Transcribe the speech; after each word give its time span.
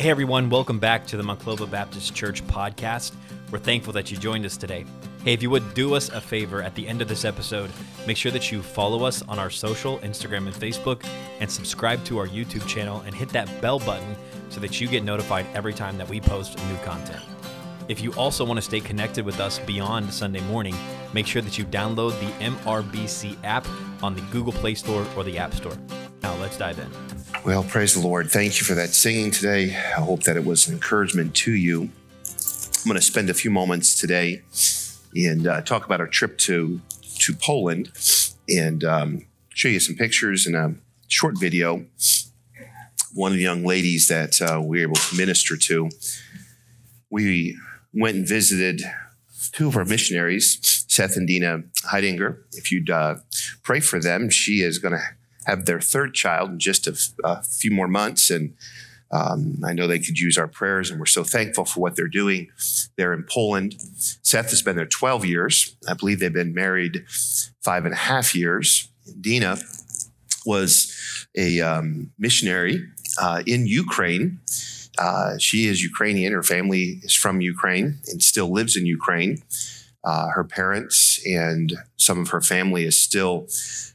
Hey 0.00 0.08
everyone, 0.08 0.48
welcome 0.48 0.78
back 0.78 1.06
to 1.08 1.18
the 1.18 1.22
Monclova 1.22 1.70
Baptist 1.70 2.14
Church 2.14 2.42
podcast. 2.46 3.12
We're 3.50 3.58
thankful 3.58 3.92
that 3.92 4.10
you 4.10 4.16
joined 4.16 4.46
us 4.46 4.56
today. 4.56 4.86
Hey, 5.24 5.34
if 5.34 5.42
you 5.42 5.50
would 5.50 5.74
do 5.74 5.94
us 5.94 6.08
a 6.08 6.22
favor 6.22 6.62
at 6.62 6.74
the 6.74 6.88
end 6.88 7.02
of 7.02 7.08
this 7.08 7.26
episode, 7.26 7.70
make 8.06 8.16
sure 8.16 8.32
that 8.32 8.50
you 8.50 8.62
follow 8.62 9.04
us 9.04 9.20
on 9.28 9.38
our 9.38 9.50
social, 9.50 9.98
Instagram 9.98 10.46
and 10.46 10.54
Facebook, 10.54 11.06
and 11.40 11.50
subscribe 11.50 12.02
to 12.06 12.16
our 12.16 12.26
YouTube 12.26 12.66
channel 12.66 13.02
and 13.04 13.14
hit 13.14 13.28
that 13.28 13.60
bell 13.60 13.78
button 13.78 14.16
so 14.48 14.58
that 14.60 14.80
you 14.80 14.88
get 14.88 15.04
notified 15.04 15.44
every 15.52 15.74
time 15.74 15.98
that 15.98 16.08
we 16.08 16.18
post 16.18 16.56
new 16.70 16.76
content. 16.78 17.22
If 17.88 18.00
you 18.00 18.14
also 18.14 18.42
want 18.42 18.56
to 18.56 18.62
stay 18.62 18.80
connected 18.80 19.26
with 19.26 19.38
us 19.38 19.58
beyond 19.58 20.10
Sunday 20.14 20.40
morning, 20.44 20.76
make 21.12 21.26
sure 21.26 21.42
that 21.42 21.58
you 21.58 21.66
download 21.66 22.18
the 22.20 22.44
MRBC 22.46 23.36
app 23.44 23.66
on 24.02 24.14
the 24.14 24.22
Google 24.32 24.54
Play 24.54 24.76
Store 24.76 25.06
or 25.14 25.24
the 25.24 25.36
App 25.36 25.52
Store. 25.52 25.76
Now, 26.22 26.34
let's 26.36 26.56
dive 26.56 26.78
in. 26.78 27.19
Well, 27.42 27.64
praise 27.64 27.94
the 27.94 28.06
Lord. 28.06 28.30
Thank 28.30 28.60
you 28.60 28.66
for 28.66 28.74
that 28.74 28.90
singing 28.90 29.30
today. 29.30 29.74
I 29.74 30.00
hope 30.00 30.24
that 30.24 30.36
it 30.36 30.44
was 30.44 30.68
an 30.68 30.74
encouragement 30.74 31.34
to 31.36 31.52
you. 31.52 31.84
I'm 31.84 32.84
going 32.84 32.96
to 32.96 33.00
spend 33.00 33.30
a 33.30 33.34
few 33.34 33.50
moments 33.50 33.98
today 33.98 34.42
and 35.14 35.46
uh, 35.46 35.62
talk 35.62 35.86
about 35.86 36.00
our 36.00 36.06
trip 36.06 36.36
to 36.38 36.82
to 37.20 37.32
Poland 37.32 37.92
and 38.46 38.84
um, 38.84 39.26
show 39.54 39.68
you 39.68 39.80
some 39.80 39.96
pictures 39.96 40.46
and 40.46 40.54
a 40.54 40.74
short 41.08 41.38
video. 41.40 41.86
One 43.14 43.32
of 43.32 43.38
the 43.38 43.44
young 43.44 43.64
ladies 43.64 44.08
that 44.08 44.40
uh, 44.42 44.60
we 44.60 44.80
were 44.80 44.90
able 44.90 44.96
to 44.96 45.16
minister 45.16 45.56
to, 45.56 45.88
we 47.08 47.58
went 47.94 48.16
and 48.16 48.28
visited 48.28 48.82
two 49.52 49.68
of 49.68 49.76
our 49.78 49.86
missionaries, 49.86 50.84
Seth 50.88 51.16
and 51.16 51.26
Dina 51.26 51.62
Heidinger. 51.90 52.42
If 52.52 52.70
you'd 52.70 52.90
uh, 52.90 53.16
pray 53.62 53.80
for 53.80 53.98
them, 53.98 54.28
she 54.28 54.60
is 54.60 54.78
going 54.78 54.92
to 54.92 55.02
have 55.46 55.66
their 55.66 55.80
third 55.80 56.14
child 56.14 56.50
in 56.50 56.58
just 56.58 56.86
a, 56.86 56.92
f- 56.92 57.12
a 57.24 57.42
few 57.42 57.70
more 57.70 57.88
months. 57.88 58.30
And 58.30 58.54
um, 59.10 59.58
I 59.64 59.72
know 59.72 59.86
they 59.86 59.98
could 59.98 60.18
use 60.18 60.38
our 60.38 60.46
prayers, 60.46 60.90
and 60.90 61.00
we're 61.00 61.06
so 61.06 61.24
thankful 61.24 61.64
for 61.64 61.80
what 61.80 61.96
they're 61.96 62.06
doing 62.06 62.48
there 62.96 63.12
in 63.12 63.24
Poland. 63.24 63.76
Seth 64.22 64.50
has 64.50 64.62
been 64.62 64.76
there 64.76 64.86
12 64.86 65.24
years. 65.24 65.76
I 65.88 65.94
believe 65.94 66.20
they've 66.20 66.32
been 66.32 66.54
married 66.54 67.04
five 67.60 67.84
and 67.84 67.94
a 67.94 67.98
half 67.98 68.34
years. 68.34 68.88
Dina 69.20 69.58
was 70.46 71.26
a 71.36 71.60
um, 71.60 72.12
missionary 72.18 72.88
uh, 73.20 73.42
in 73.46 73.66
Ukraine. 73.66 74.40
Uh, 74.98 75.38
she 75.38 75.66
is 75.66 75.82
Ukrainian. 75.82 76.32
Her 76.32 76.42
family 76.42 77.00
is 77.02 77.14
from 77.14 77.40
Ukraine 77.40 77.98
and 78.08 78.22
still 78.22 78.52
lives 78.52 78.76
in 78.76 78.86
Ukraine. 78.86 79.42
Uh, 80.04 80.28
her 80.28 80.44
parents 80.44 81.09
and 81.26 81.74
some 81.96 82.20
of 82.20 82.28
her 82.28 82.40
family 82.40 82.84
is 82.84 82.98
still 82.98 83.46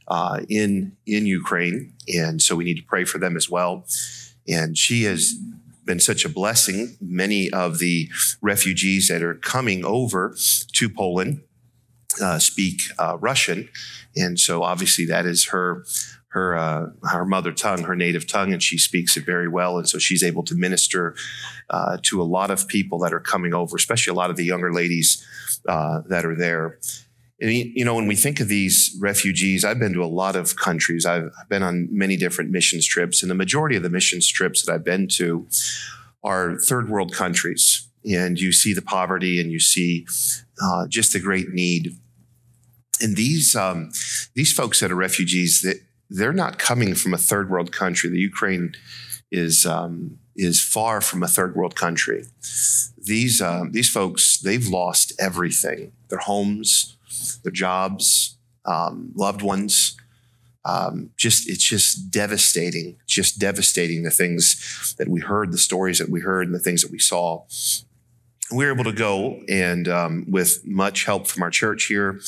uh, 0.08 0.40
in 0.48 0.96
in 1.06 1.26
Ukraine, 1.26 1.92
and 2.08 2.40
so 2.40 2.56
we 2.56 2.64
need 2.64 2.76
to 2.76 2.84
pray 2.84 3.04
for 3.04 3.18
them 3.18 3.36
as 3.36 3.48
well. 3.48 3.86
And 4.48 4.78
she 4.78 5.04
has 5.04 5.34
been 5.84 6.00
such 6.00 6.24
a 6.24 6.28
blessing. 6.28 6.96
Many 7.00 7.50
of 7.50 7.78
the 7.78 8.08
refugees 8.40 9.08
that 9.08 9.22
are 9.22 9.34
coming 9.34 9.84
over 9.84 10.36
to 10.72 10.88
Poland 10.88 11.42
uh, 12.22 12.38
speak 12.38 12.82
uh, 12.98 13.16
Russian, 13.20 13.68
and 14.16 14.38
so 14.38 14.62
obviously 14.62 15.06
that 15.06 15.26
is 15.26 15.46
her 15.46 15.84
her 16.36 16.54
uh, 16.54 16.86
her 17.04 17.24
mother 17.24 17.50
tongue, 17.50 17.84
her 17.84 17.96
native 17.96 18.26
tongue, 18.26 18.52
and 18.52 18.62
she 18.62 18.76
speaks 18.76 19.16
it 19.16 19.24
very 19.24 19.48
well. 19.48 19.78
And 19.78 19.88
so 19.88 19.98
she's 19.98 20.22
able 20.22 20.42
to 20.44 20.54
minister 20.54 21.14
uh, 21.70 21.96
to 22.02 22.20
a 22.20 22.24
lot 22.24 22.50
of 22.50 22.68
people 22.68 22.98
that 22.98 23.14
are 23.14 23.20
coming 23.20 23.54
over, 23.54 23.74
especially 23.74 24.10
a 24.10 24.14
lot 24.14 24.28
of 24.28 24.36
the 24.36 24.44
younger 24.44 24.70
ladies 24.70 25.24
uh, 25.66 26.02
that 26.08 26.26
are 26.26 26.36
there. 26.36 26.78
You 27.38 27.84
know, 27.84 27.94
when 27.94 28.06
we 28.06 28.16
think 28.16 28.40
of 28.40 28.48
these 28.48 28.96
refugees, 29.00 29.62
I've 29.62 29.78
been 29.78 29.92
to 29.92 30.02
a 30.02 30.06
lot 30.06 30.36
of 30.36 30.56
countries. 30.56 31.04
I've 31.04 31.30
been 31.50 31.62
on 31.62 31.88
many 31.90 32.16
different 32.16 32.50
missions 32.50 32.86
trips, 32.86 33.22
and 33.22 33.30
the 33.30 33.34
majority 33.34 33.76
of 33.76 33.82
the 33.82 33.90
missions 33.90 34.26
trips 34.26 34.64
that 34.64 34.72
I've 34.72 34.84
been 34.84 35.06
to 35.08 35.46
are 36.24 36.56
third 36.56 36.88
world 36.88 37.12
countries. 37.12 37.88
And 38.04 38.38
you 38.38 38.52
see 38.52 38.72
the 38.72 38.80
poverty, 38.82 39.38
and 39.38 39.50
you 39.52 39.60
see 39.60 40.06
uh, 40.62 40.86
just 40.88 41.12
the 41.12 41.20
great 41.20 41.50
need. 41.50 41.96
And 43.02 43.16
these 43.16 43.54
um, 43.54 43.90
these 44.34 44.52
folks 44.52 44.80
that 44.80 44.90
are 44.90 44.96
refugees, 44.96 45.60
that 45.60 45.82
they're 46.08 46.32
not 46.32 46.58
coming 46.58 46.94
from 46.94 47.12
a 47.12 47.18
third 47.18 47.50
world 47.50 47.70
country. 47.70 48.08
The 48.08 48.18
Ukraine 48.18 48.74
is 49.30 49.66
um, 49.66 50.18
is 50.36 50.62
far 50.62 51.00
from 51.00 51.22
a 51.22 51.28
third 51.28 51.54
world 51.54 51.74
country. 51.74 52.24
These 52.96 53.40
um, 53.40 53.72
these 53.72 53.90
folks 53.90 54.38
they've 54.38 54.66
lost 54.66 55.12
everything: 55.18 55.92
their 56.08 56.20
homes, 56.20 56.95
their 57.42 57.52
jobs, 57.52 58.36
um, 58.64 59.12
loved 59.14 59.42
ones. 59.42 59.96
Um, 60.64 61.10
just 61.16 61.48
it's 61.48 61.62
just 61.62 62.10
devastating. 62.10 62.96
Just 63.06 63.38
devastating 63.38 64.02
the 64.02 64.10
things 64.10 64.94
that 64.98 65.08
we 65.08 65.20
heard, 65.20 65.52
the 65.52 65.58
stories 65.58 65.98
that 65.98 66.08
we 66.08 66.20
heard, 66.20 66.46
and 66.46 66.54
the 66.54 66.60
things 66.60 66.82
that 66.82 66.90
we 66.90 66.98
saw. 66.98 67.44
We 68.52 68.64
were 68.64 68.72
able 68.72 68.84
to 68.84 68.92
go, 68.92 69.40
and 69.48 69.88
um, 69.88 70.24
with 70.28 70.64
much 70.64 71.04
help 71.04 71.26
from 71.26 71.42
our 71.42 71.50
church 71.50 71.86
here, 71.86 72.20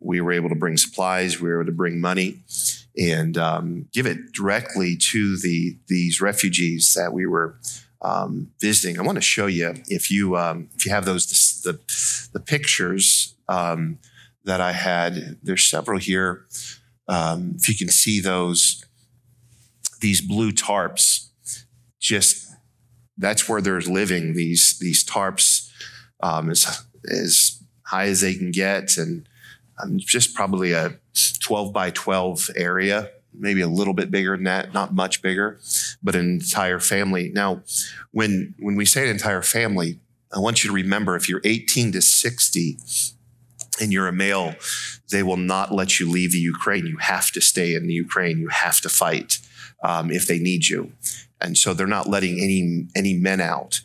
we 0.00 0.20
were 0.20 0.32
able 0.32 0.48
to 0.48 0.54
bring 0.54 0.76
supplies. 0.76 1.40
We 1.40 1.48
were 1.48 1.60
able 1.60 1.66
to 1.66 1.76
bring 1.76 2.00
money 2.00 2.42
and 2.98 3.36
um, 3.36 3.88
give 3.92 4.06
it 4.06 4.32
directly 4.32 4.96
to 4.96 5.36
the 5.38 5.76
these 5.86 6.20
refugees 6.20 6.94
that 6.94 7.12
we 7.12 7.26
were 7.26 7.58
um, 8.02 8.50
visiting. 8.60 8.98
I 8.98 9.02
want 9.02 9.16
to 9.16 9.22
show 9.22 9.46
you 9.46 9.74
if 9.88 10.10
you 10.10 10.36
um, 10.36 10.68
if 10.76 10.86
you 10.86 10.92
have 10.92 11.04
those 11.04 11.26
the 11.62 11.78
the 12.32 12.40
pictures 12.40 13.34
um, 13.48 13.98
that 14.46 14.60
I 14.60 14.72
had. 14.72 15.38
There's 15.42 15.64
several 15.64 15.98
here. 15.98 16.46
Um, 17.08 17.52
if 17.56 17.68
you 17.68 17.76
can 17.76 17.88
see 17.88 18.20
those 18.20 18.82
these 20.00 20.20
blue 20.20 20.52
tarps, 20.52 21.28
just 22.00 22.46
that's 23.18 23.48
where 23.48 23.60
they're 23.60 23.80
living. 23.80 24.34
These 24.34 24.78
these 24.78 25.04
tarps 25.04 25.70
um, 26.22 26.50
as 26.50 26.86
as 27.10 27.62
high 27.86 28.06
as 28.06 28.22
they 28.22 28.34
can 28.34 28.50
get, 28.50 28.96
and 28.96 29.28
just 29.98 30.34
probably 30.34 30.72
a 30.72 30.98
12 31.40 31.72
by 31.72 31.90
12 31.90 32.50
area, 32.56 33.10
maybe 33.32 33.60
a 33.60 33.68
little 33.68 33.94
bit 33.94 34.10
bigger 34.10 34.36
than 34.36 34.44
that, 34.44 34.72
not 34.72 34.94
much 34.94 35.22
bigger, 35.22 35.60
but 36.02 36.14
an 36.14 36.28
entire 36.28 36.80
family. 36.80 37.30
Now, 37.32 37.62
when 38.12 38.54
when 38.58 38.76
we 38.76 38.84
say 38.84 39.04
an 39.04 39.10
entire 39.10 39.42
family, 39.42 40.00
I 40.34 40.38
want 40.38 40.64
you 40.64 40.70
to 40.70 40.74
remember 40.74 41.16
if 41.16 41.28
you're 41.28 41.42
18 41.44 41.92
to 41.92 42.02
60 42.02 42.78
and 43.80 43.92
you're 43.92 44.08
a 44.08 44.12
male, 44.12 44.54
they 45.10 45.22
will 45.22 45.36
not 45.36 45.72
let 45.72 46.00
you 46.00 46.10
leave 46.10 46.32
the 46.32 46.38
Ukraine. 46.38 46.86
You 46.86 46.98
have 46.98 47.30
to 47.32 47.40
stay 47.40 47.74
in 47.74 47.86
the 47.86 47.94
Ukraine. 47.94 48.38
You 48.38 48.48
have 48.48 48.80
to 48.80 48.88
fight 48.88 49.38
um, 49.82 50.10
if 50.10 50.26
they 50.26 50.38
need 50.38 50.68
you, 50.68 50.92
and 51.40 51.56
so 51.56 51.74
they're 51.74 51.86
not 51.86 52.08
letting 52.08 52.40
any 52.40 52.88
any 52.94 53.14
men 53.14 53.40
out. 53.40 53.80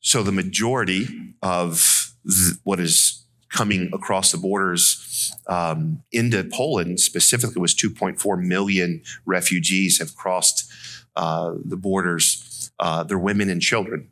So 0.00 0.22
the 0.22 0.32
majority 0.32 1.34
of 1.42 2.14
th- 2.28 2.58
what 2.64 2.80
is 2.80 3.24
coming 3.48 3.88
across 3.92 4.32
the 4.32 4.38
borders 4.38 5.32
um, 5.46 6.02
into 6.10 6.42
Poland 6.44 6.98
specifically 6.98 7.60
was 7.60 7.74
2.4 7.74 8.44
million 8.44 9.02
refugees 9.24 10.00
have 10.00 10.16
crossed 10.16 10.70
uh, 11.14 11.54
the 11.64 11.76
borders. 11.76 12.70
Uh, 12.80 13.04
they're 13.04 13.18
women 13.18 13.48
and 13.48 13.62
children 13.62 14.10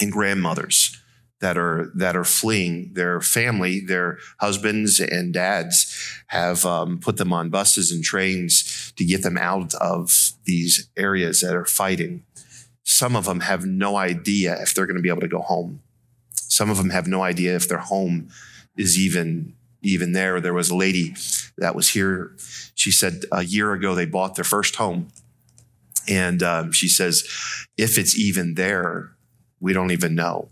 and 0.00 0.12
grandmothers 0.12 0.95
that 1.40 1.58
are 1.58 1.90
that 1.94 2.16
are 2.16 2.24
fleeing 2.24 2.94
their 2.94 3.20
family. 3.20 3.80
Their 3.80 4.18
husbands 4.38 5.00
and 5.00 5.32
dads 5.32 6.22
have 6.28 6.64
um, 6.64 6.98
put 6.98 7.16
them 7.18 7.32
on 7.32 7.50
buses 7.50 7.92
and 7.92 8.02
trains 8.02 8.92
to 8.96 9.04
get 9.04 9.22
them 9.22 9.36
out 9.36 9.74
of 9.74 10.32
these 10.44 10.88
areas 10.96 11.40
that 11.40 11.54
are 11.54 11.66
fighting. 11.66 12.24
Some 12.84 13.16
of 13.16 13.24
them 13.24 13.40
have 13.40 13.66
no 13.66 13.96
idea 13.96 14.60
if 14.62 14.72
they're 14.72 14.86
going 14.86 14.96
to 14.96 15.02
be 15.02 15.08
able 15.08 15.20
to 15.20 15.28
go 15.28 15.42
home. 15.42 15.82
Some 16.34 16.70
of 16.70 16.76
them 16.78 16.90
have 16.90 17.06
no 17.06 17.22
idea 17.22 17.56
if 17.56 17.68
their 17.68 17.78
home 17.78 18.28
is 18.76 18.98
even 18.98 19.54
even 19.82 20.12
there. 20.12 20.40
There 20.40 20.54
was 20.54 20.70
a 20.70 20.76
lady 20.76 21.14
that 21.58 21.74
was 21.74 21.90
here. 21.90 22.34
She 22.74 22.90
said 22.90 23.24
a 23.30 23.44
year 23.44 23.72
ago 23.72 23.94
they 23.94 24.06
bought 24.06 24.36
their 24.36 24.44
first 24.44 24.76
home, 24.76 25.08
and 26.08 26.42
um, 26.42 26.72
she 26.72 26.88
says 26.88 27.28
if 27.76 27.98
it's 27.98 28.18
even 28.18 28.54
there, 28.54 29.12
we 29.60 29.74
don't 29.74 29.90
even 29.90 30.14
know. 30.14 30.48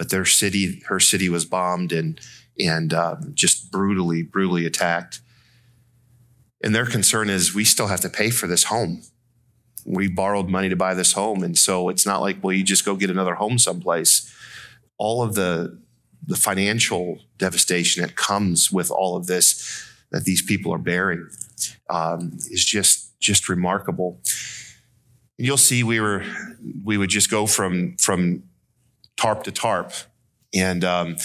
But 0.00 0.08
their 0.08 0.24
city, 0.24 0.82
her 0.86 0.98
city, 0.98 1.28
was 1.28 1.44
bombed 1.44 1.92
and 1.92 2.18
and 2.58 2.94
um, 2.94 3.32
just 3.34 3.70
brutally, 3.70 4.22
brutally 4.22 4.64
attacked. 4.64 5.20
And 6.64 6.74
their 6.74 6.86
concern 6.86 7.28
is 7.28 7.54
we 7.54 7.64
still 7.64 7.88
have 7.88 8.00
to 8.00 8.08
pay 8.08 8.30
for 8.30 8.46
this 8.46 8.64
home. 8.64 9.02
We 9.84 10.08
borrowed 10.08 10.48
money 10.48 10.70
to 10.70 10.76
buy 10.76 10.94
this 10.94 11.12
home, 11.12 11.42
and 11.42 11.58
so 11.58 11.90
it's 11.90 12.06
not 12.06 12.22
like 12.22 12.42
well 12.42 12.54
you 12.54 12.64
just 12.64 12.86
go 12.86 12.96
get 12.96 13.10
another 13.10 13.34
home 13.34 13.58
someplace 13.58 14.34
all 14.96 15.22
of 15.22 15.34
the 15.34 15.78
the 16.26 16.36
financial 16.36 17.18
devastation 17.36 18.02
that 18.02 18.16
comes 18.16 18.72
with 18.72 18.90
all 18.90 19.16
of 19.16 19.26
this 19.26 19.86
that 20.12 20.24
these 20.24 20.40
people 20.40 20.72
are 20.72 20.78
bearing 20.78 21.28
um, 21.90 22.32
is 22.50 22.64
just 22.64 23.18
just 23.20 23.50
remarkable. 23.50 24.22
And 25.38 25.46
you'll 25.46 25.58
see 25.58 25.82
we 25.82 26.00
were 26.00 26.24
we 26.84 26.96
would 26.96 27.10
just 27.10 27.30
go 27.30 27.46
from 27.46 27.98
from 27.98 28.44
tarp 29.20 29.44
to 29.44 29.52
tarp, 29.52 29.92
and 30.54 30.84
um, 30.84 31.16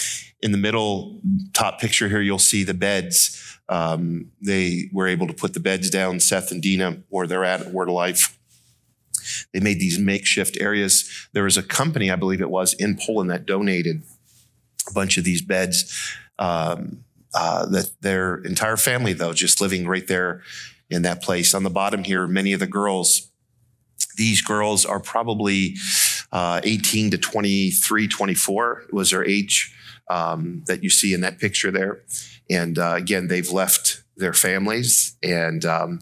in 0.41 0.51
the 0.51 0.57
middle 0.57 1.21
top 1.53 1.79
picture 1.79 2.09
here 2.09 2.21
you'll 2.21 2.39
see 2.39 2.63
the 2.63 2.73
beds. 2.73 3.41
Um, 3.69 4.31
they 4.41 4.89
were 4.93 5.07
able 5.07 5.27
to 5.27 5.33
put 5.33 5.53
the 5.53 5.59
beds 5.59 5.89
down. 5.89 6.19
Seth 6.19 6.51
and 6.51 6.61
Dina, 6.61 6.97
where 7.09 7.27
they're 7.27 7.43
at 7.43 7.71
Word 7.71 7.89
of 7.89 7.95
Life, 7.95 8.37
They 9.53 9.59
made 9.59 9.79
these 9.79 9.97
makeshift 9.97 10.57
areas. 10.59 11.27
There 11.33 11.43
was 11.43 11.57
a 11.57 11.63
company, 11.63 12.11
I 12.11 12.15
believe 12.15 12.41
it 12.41 12.49
was, 12.49 12.73
in 12.73 12.97
Poland 12.97 13.29
that 13.29 13.45
donated 13.45 14.03
a 14.89 14.93
bunch 14.93 15.17
of 15.17 15.23
these 15.23 15.41
beds. 15.41 16.13
Um, 16.37 17.03
uh, 17.33 17.65
that 17.65 17.91
their 18.01 18.37
entire 18.37 18.77
family, 18.77 19.13
though, 19.13 19.33
just 19.33 19.59
living 19.59 19.87
right 19.87 20.07
there 20.07 20.41
in 20.89 21.01
that 21.01 21.21
place. 21.21 21.53
On 21.53 21.63
the 21.63 21.69
bottom 21.69 22.03
here, 22.03 22.27
many 22.27 22.53
of 22.53 22.59
the 22.59 22.67
girls, 22.67 23.29
these 24.15 24.41
girls 24.41 24.85
are 24.85 24.99
probably 24.99 25.75
uh, 26.35 26.59
18 26.65 27.11
to 27.11 27.17
23, 27.17 28.09
24 28.09 28.87
was 28.91 29.11
their 29.11 29.25
age 29.25 29.73
um, 30.09 30.63
that 30.67 30.83
you 30.83 30.89
see 30.89 31.13
in 31.13 31.21
that 31.21 31.39
picture 31.39 31.71
there. 31.71 32.01
And 32.49 32.77
uh, 32.77 32.95
again, 32.97 33.29
they've 33.29 33.49
left 33.49 34.03
their 34.17 34.33
families. 34.33 35.15
And 35.23 35.63
um, 35.63 36.01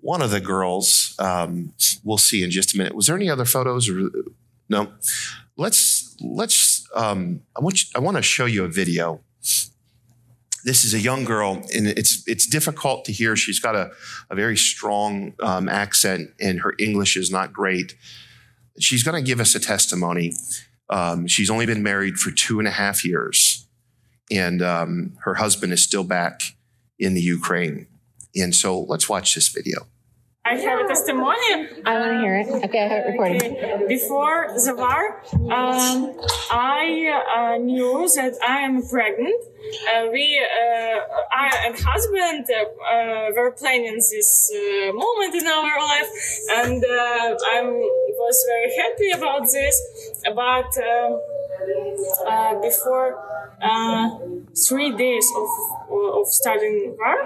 one 0.00 0.22
of 0.22 0.30
the 0.30 0.40
girls, 0.40 1.14
um, 1.18 1.74
we'll 2.02 2.16
see 2.16 2.42
in 2.42 2.50
just 2.50 2.74
a 2.74 2.78
minute. 2.78 2.94
Was 2.94 3.08
there 3.08 3.16
any 3.16 3.28
other 3.28 3.44
photos 3.44 3.86
or 3.86 4.08
no? 4.70 4.90
Let's 5.58 6.16
let's. 6.18 6.88
Um, 6.94 7.42
I 7.54 7.60
want 7.60 7.82
you, 7.82 7.90
I 7.94 7.98
want 7.98 8.16
to 8.16 8.22
show 8.22 8.46
you 8.46 8.64
a 8.64 8.68
video. 8.68 9.20
This 10.64 10.86
is 10.86 10.94
a 10.94 10.98
young 10.98 11.24
girl, 11.24 11.62
and 11.76 11.86
it's 11.86 12.26
it's 12.26 12.46
difficult 12.46 13.04
to 13.04 13.12
hear. 13.12 13.36
She's 13.36 13.60
got 13.60 13.76
a, 13.76 13.90
a 14.30 14.34
very 14.34 14.56
strong 14.56 15.34
um, 15.40 15.68
accent, 15.68 16.30
and 16.40 16.60
her 16.60 16.72
English 16.78 17.18
is 17.18 17.30
not 17.30 17.52
great. 17.52 17.96
She's 18.80 19.02
going 19.02 19.22
to 19.22 19.26
give 19.26 19.40
us 19.40 19.54
a 19.54 19.60
testimony. 19.60 20.34
Um, 20.90 21.26
she's 21.26 21.50
only 21.50 21.66
been 21.66 21.82
married 21.82 22.16
for 22.16 22.30
two 22.30 22.58
and 22.58 22.68
a 22.68 22.72
half 22.72 23.04
years, 23.04 23.66
and 24.30 24.62
um, 24.62 25.16
her 25.24 25.34
husband 25.34 25.72
is 25.72 25.82
still 25.82 26.04
back 26.04 26.40
in 26.98 27.14
the 27.14 27.20
Ukraine. 27.20 27.86
And 28.34 28.54
so 28.54 28.80
let's 28.82 29.08
watch 29.08 29.34
this 29.34 29.48
video. 29.48 29.86
I 30.46 30.56
have 30.56 30.80
a 30.84 30.88
testimony. 30.88 31.70
I 31.86 31.98
want 31.98 32.12
to 32.12 32.18
hear 32.20 32.36
it. 32.40 32.64
Okay, 32.64 32.84
I 32.84 32.88
have 32.88 33.06
it 33.06 33.10
recorded. 33.12 33.42
Okay. 33.44 33.84
Before 33.88 34.48
the 34.52 34.74
war, 34.76 35.22
um, 35.50 36.12
I 36.52 37.56
uh, 37.56 37.56
knew 37.56 38.06
that 38.16 38.34
I 38.46 38.60
am 38.60 38.86
pregnant. 38.86 39.42
Uh, 39.88 40.08
we, 40.12 40.38
uh, 40.38 41.00
I 41.32 41.64
and 41.64 41.74
husband 41.80 42.44
uh, 42.52 43.32
were 43.34 43.52
planning 43.52 43.96
this 43.96 44.52
uh, 44.52 44.92
moment 44.92 45.34
in 45.34 45.46
our 45.46 45.80
life, 45.80 46.10
and 46.60 46.84
I 46.84 47.62
was 48.26 48.38
very 48.52 48.70
happy 48.82 49.10
about 49.18 49.42
this. 49.52 49.76
But 50.34 50.72
um, 50.90 52.60
before 52.62 53.08
three 54.68 54.92
days 54.96 55.26
of 55.36 55.48
of 56.20 56.26
starting 56.28 56.96
war, 56.98 57.16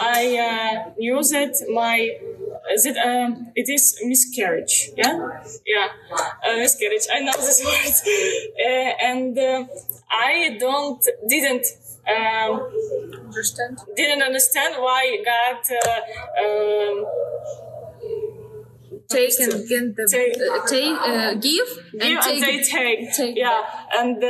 I 0.00 0.92
knew 0.98 1.20
that 1.22 1.54
my 1.72 1.96
is 2.72 2.84
it 2.86 2.96
um 2.98 3.46
it 3.54 3.68
is 3.68 3.98
miscarriage 4.04 4.90
yeah 4.96 5.14
yeah 5.66 5.88
uh, 6.44 6.56
miscarriage 6.56 7.06
i 7.14 7.20
know 7.20 7.32
this 7.38 7.62
word 7.68 7.96
uh, 8.66 8.92
and 9.10 9.38
uh, 9.38 9.64
i 10.10 10.56
don't 10.60 11.02
didn't 11.28 11.66
um, 12.14 12.70
understand 13.26 13.78
didn't 13.96 14.22
understand 14.22 14.74
why 14.78 15.02
god 15.24 15.60
uh, 15.80 16.44
um, 16.44 17.06
take 19.08 19.40
and 19.40 19.52
the 19.52 20.08
take, 20.10 20.36
uh, 20.36 20.66
take 20.66 20.98
uh, 21.00 21.34
give 21.34 21.68
and, 21.92 22.02
give 22.02 22.20
take, 22.22 22.34
and 22.34 22.42
they 22.42 22.62
take, 22.62 23.14
take. 23.14 23.36
Yeah. 23.36 23.62
And 23.94 24.22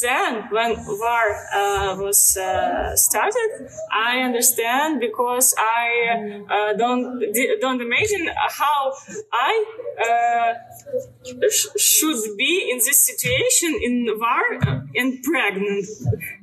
then 0.00 0.48
when 0.50 0.76
war 0.86 1.26
uh, 1.54 1.96
was 1.98 2.36
uh, 2.36 2.96
started, 2.96 3.70
I 3.92 4.20
understand 4.20 5.00
because 5.00 5.54
I 5.58 6.42
uh, 6.50 6.72
don't 6.76 7.22
don't 7.60 7.80
imagine 7.80 8.28
how 8.48 8.92
I 9.32 9.64
uh, 10.06 11.48
sh- 11.48 11.66
should 11.78 12.36
be 12.36 12.70
in 12.70 12.78
this 12.78 13.06
situation 13.06 13.78
in 13.82 14.06
war 14.18 14.58
uh, 14.66 14.80
and 14.94 15.22
pregnant. 15.22 15.86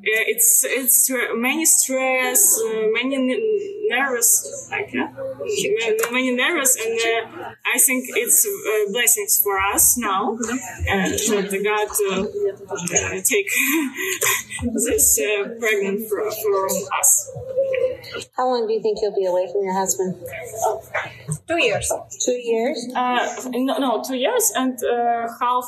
Uh, 0.05 0.21
it's 0.29 0.63
it's 0.63 1.09
many 1.33 1.65
stress, 1.65 2.61
many 2.93 3.17
nervous, 3.89 4.67
like 4.69 4.93
many 6.11 6.35
nervous, 6.35 6.77
and 6.77 6.99
I 7.65 7.79
think 7.79 8.05
it's 8.09 8.45
blessings 8.91 9.41
for 9.41 9.59
us 9.59 9.97
now, 9.97 10.37
and 10.87 11.11
that 11.11 11.61
God 11.65 11.89
take 13.25 13.49
this 14.75 15.19
uh, 15.19 15.49
pregnant 15.59 16.07
from, 16.07 16.29
from 16.29 16.69
us. 16.99 17.31
How 18.37 18.47
long 18.47 18.67
do 18.67 18.73
you 18.73 18.81
think 18.83 18.99
you'll 19.01 19.15
be 19.15 19.25
away 19.25 19.49
from 19.51 19.63
your 19.63 19.73
husband? 19.73 20.21
Two 21.47 21.63
years. 21.63 21.91
Two 22.23 22.31
years? 22.37 22.87
Uh, 22.95 23.49
no, 23.53 23.79
no, 23.79 24.03
two 24.05 24.17
years 24.17 24.51
and 24.55 24.77
uh, 24.83 25.27
half. 25.39 25.65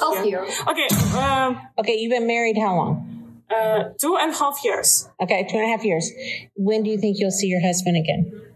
Half 0.00 0.26
year. 0.26 0.42
Okay. 0.42 0.88
Um, 1.16 1.60
okay, 1.78 1.94
you've 1.94 2.10
been 2.10 2.26
married 2.26 2.58
how 2.58 2.74
long? 2.74 3.19
Uh, 3.50 3.90
two 4.00 4.16
and 4.16 4.32
a 4.32 4.36
half 4.36 4.58
years. 4.64 5.08
Okay, 5.20 5.46
two 5.50 5.56
and 5.56 5.66
a 5.66 5.70
half 5.76 5.84
years. 5.84 6.10
When 6.54 6.82
do 6.82 6.90
you 6.90 6.98
think 6.98 7.18
you'll 7.18 7.32
see 7.32 7.48
your 7.48 7.60
husband 7.60 7.96
again? 7.96 8.50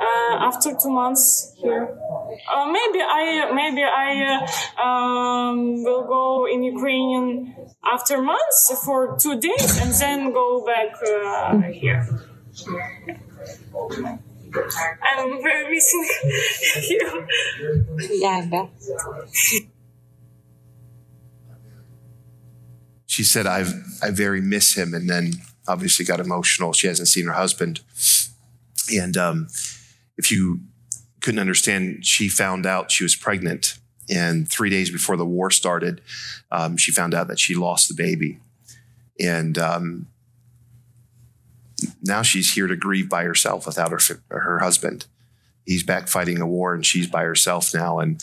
Uh, 0.00 0.36
after 0.48 0.74
two 0.74 0.90
months 0.90 1.52
here. 1.56 1.96
Uh, 2.52 2.66
maybe 2.66 3.00
I 3.00 3.50
maybe 3.54 3.82
I 3.84 4.10
uh, 4.34 4.82
um, 4.82 5.84
will 5.84 6.04
go 6.04 6.46
in 6.46 6.62
Ukrainian 6.64 7.54
after 7.84 8.20
months 8.20 8.72
for 8.84 9.16
two 9.16 9.38
days 9.40 9.78
and 9.80 9.92
then 9.94 10.32
go 10.32 10.64
back 10.66 10.90
uh, 11.02 11.58
here. 11.70 12.02
I'm 15.02 15.42
very 15.42 15.70
missing 15.70 16.08
you. 16.90 17.26
Yeah. 18.10 18.66
She 23.14 23.22
said, 23.22 23.46
"I 23.46 23.64
I 24.02 24.10
very 24.10 24.40
miss 24.40 24.74
him," 24.74 24.92
and 24.92 25.08
then 25.08 25.34
obviously 25.68 26.04
got 26.04 26.18
emotional. 26.18 26.72
She 26.72 26.88
hasn't 26.88 27.08
seen 27.08 27.26
her 27.26 27.32
husband, 27.32 27.80
and 28.92 29.16
um, 29.16 29.46
if 30.16 30.32
you 30.32 30.60
couldn't 31.20 31.40
understand, 31.40 32.04
she 32.04 32.28
found 32.28 32.66
out 32.66 32.90
she 32.90 33.04
was 33.04 33.14
pregnant. 33.14 33.78
And 34.10 34.50
three 34.50 34.68
days 34.68 34.90
before 34.90 35.16
the 35.16 35.24
war 35.24 35.50
started, 35.50 36.02
um, 36.50 36.76
she 36.76 36.92
found 36.92 37.14
out 37.14 37.28
that 37.28 37.38
she 37.38 37.54
lost 37.54 37.88
the 37.88 37.94
baby. 37.94 38.40
And 39.18 39.56
um, 39.56 40.08
now 42.02 42.22
she's 42.22 42.52
here 42.54 42.66
to 42.66 42.76
grieve 42.76 43.08
by 43.08 43.22
herself 43.24 43.64
without 43.64 43.90
her, 43.90 44.00
her 44.28 44.58
husband. 44.58 45.06
He's 45.64 45.82
back 45.82 46.08
fighting 46.08 46.42
a 46.42 46.46
war 46.46 46.74
and 46.74 46.84
she's 46.84 47.06
by 47.06 47.22
herself 47.22 47.72
now. 47.72 48.00
And 48.00 48.22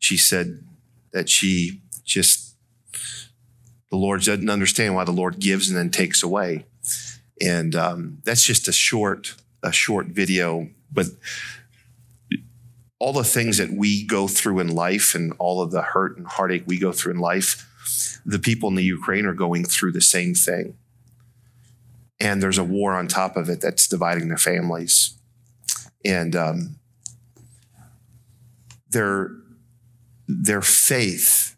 she 0.00 0.16
said 0.16 0.64
that 1.12 1.28
she 1.28 1.82
just, 2.04 2.49
the 3.90 3.96
Lord 3.96 4.22
doesn't 4.22 4.48
understand 4.48 4.94
why 4.94 5.04
the 5.04 5.10
Lord 5.12 5.38
gives 5.38 5.68
and 5.68 5.76
then 5.76 5.90
takes 5.90 6.22
away. 6.22 6.66
And 7.40 7.74
um, 7.74 8.18
that's 8.24 8.44
just 8.44 8.68
a 8.68 8.72
short, 8.72 9.34
a 9.62 9.72
short 9.72 10.06
video, 10.06 10.68
but 10.92 11.06
all 12.98 13.12
the 13.14 13.24
things 13.24 13.56
that 13.56 13.72
we 13.72 14.04
go 14.04 14.28
through 14.28 14.60
in 14.60 14.68
life 14.68 15.14
and 15.14 15.32
all 15.38 15.62
of 15.62 15.70
the 15.70 15.80
hurt 15.80 16.18
and 16.18 16.26
heartache 16.26 16.64
we 16.66 16.78
go 16.78 16.92
through 16.92 17.14
in 17.14 17.18
life, 17.18 17.66
the 18.26 18.38
people 18.38 18.68
in 18.68 18.74
the 18.74 18.84
Ukraine 18.84 19.24
are 19.24 19.34
going 19.34 19.64
through 19.64 19.92
the 19.92 20.02
same 20.02 20.34
thing. 20.34 20.76
And 22.20 22.42
there's 22.42 22.58
a 22.58 22.64
war 22.64 22.92
on 22.92 23.08
top 23.08 23.36
of 23.36 23.48
it 23.48 23.62
that's 23.62 23.88
dividing 23.88 24.28
their 24.28 24.36
families. 24.36 25.14
And 26.04 26.36
um, 26.36 26.76
their, 28.90 29.30
their 30.28 30.60
faith, 30.60 31.49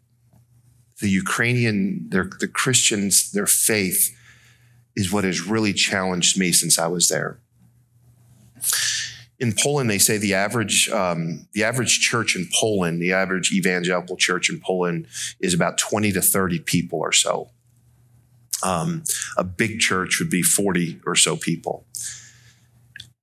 the 0.99 1.09
Ukrainian, 1.09 2.09
their, 2.09 2.29
the 2.39 2.47
Christians, 2.47 3.31
their 3.31 3.47
faith 3.47 4.15
is 4.95 5.11
what 5.11 5.23
has 5.23 5.41
really 5.41 5.73
challenged 5.73 6.37
me 6.37 6.51
since 6.51 6.77
I 6.77 6.87
was 6.87 7.09
there 7.09 7.39
in 9.43 9.53
Poland, 9.53 9.89
they 9.89 9.97
say 9.97 10.17
the 10.17 10.33
average 10.33 10.89
um, 10.89 11.47
the 11.51 11.65
average 11.65 11.99
church 11.99 12.35
in 12.35 12.47
Poland, 12.53 13.01
the 13.01 13.11
average 13.11 13.51
evangelical 13.51 14.15
church 14.15 14.49
in 14.49 14.61
Poland, 14.61 15.07
is 15.41 15.53
about 15.53 15.77
twenty 15.77 16.13
to 16.13 16.21
thirty 16.21 16.59
people 16.59 16.99
or 16.99 17.11
so. 17.11 17.49
Um, 18.63 19.03
a 19.35 19.43
big 19.43 19.79
church 19.79 20.19
would 20.19 20.29
be 20.29 20.43
forty 20.43 21.01
or 21.05 21.15
so 21.15 21.35
people. 21.35 21.85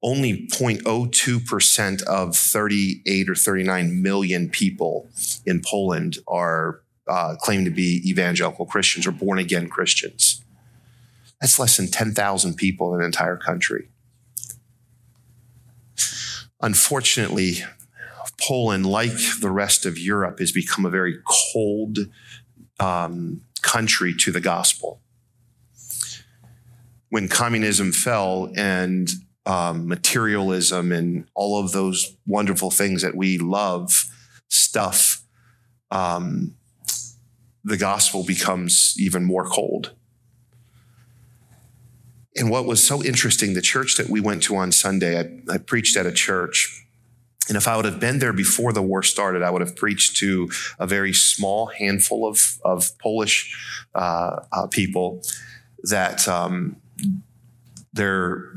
Only 0.02 0.46
0.02 0.46 1.46
percent 1.46 2.00
of 2.02 2.34
38 2.34 3.28
or 3.28 3.34
39 3.34 4.02
million 4.02 4.48
people 4.48 5.10
in 5.44 5.60
Poland 5.62 6.16
are 6.26 6.80
uh, 7.10 7.34
claim 7.36 7.64
to 7.64 7.70
be 7.70 8.02
evangelical 8.06 8.66
Christians 8.66 9.06
or 9.06 9.10
born 9.10 9.38
again 9.38 9.68
Christians. 9.68 10.42
That's 11.40 11.58
less 11.58 11.76
than 11.76 11.88
10,000 11.88 12.54
people 12.54 12.94
in 12.94 13.00
an 13.00 13.06
entire 13.06 13.36
country. 13.36 13.88
Unfortunately, 16.62 17.64
Poland, 18.40 18.86
like 18.86 19.16
the 19.40 19.50
rest 19.50 19.86
of 19.86 19.98
Europe, 19.98 20.38
has 20.38 20.52
become 20.52 20.86
a 20.86 20.90
very 20.90 21.18
cold 21.52 21.98
um, 22.78 23.42
country 23.62 24.14
to 24.14 24.30
the 24.30 24.40
gospel. 24.40 25.00
When 27.08 27.28
communism 27.28 27.90
fell 27.92 28.52
and 28.56 29.10
um, 29.46 29.88
materialism 29.88 30.92
and 30.92 31.26
all 31.34 31.58
of 31.58 31.72
those 31.72 32.16
wonderful 32.26 32.70
things 32.70 33.02
that 33.02 33.16
we 33.16 33.38
love 33.38 34.04
stuff, 34.48 35.22
um, 35.90 36.54
the 37.64 37.76
gospel 37.76 38.24
becomes 38.24 38.94
even 38.98 39.24
more 39.24 39.44
cold. 39.44 39.92
And 42.36 42.48
what 42.48 42.64
was 42.64 42.82
so 42.82 43.02
interesting, 43.02 43.54
the 43.54 43.60
church 43.60 43.96
that 43.96 44.08
we 44.08 44.20
went 44.20 44.42
to 44.44 44.56
on 44.56 44.72
Sunday, 44.72 45.18
I, 45.18 45.54
I 45.54 45.58
preached 45.58 45.96
at 45.96 46.06
a 46.06 46.12
church. 46.12 46.86
And 47.48 47.56
if 47.56 47.66
I 47.66 47.76
would 47.76 47.84
have 47.84 47.98
been 47.98 48.20
there 48.20 48.32
before 48.32 48.72
the 48.72 48.82
war 48.82 49.02
started, 49.02 49.42
I 49.42 49.50
would 49.50 49.60
have 49.60 49.74
preached 49.74 50.16
to 50.18 50.48
a 50.78 50.86
very 50.86 51.12
small 51.12 51.66
handful 51.66 52.26
of, 52.26 52.58
of 52.64 52.96
Polish 52.98 53.84
uh, 53.94 54.36
uh, 54.52 54.66
people 54.68 55.22
that 55.82 56.28
um, 56.28 56.76
they're 57.92 58.52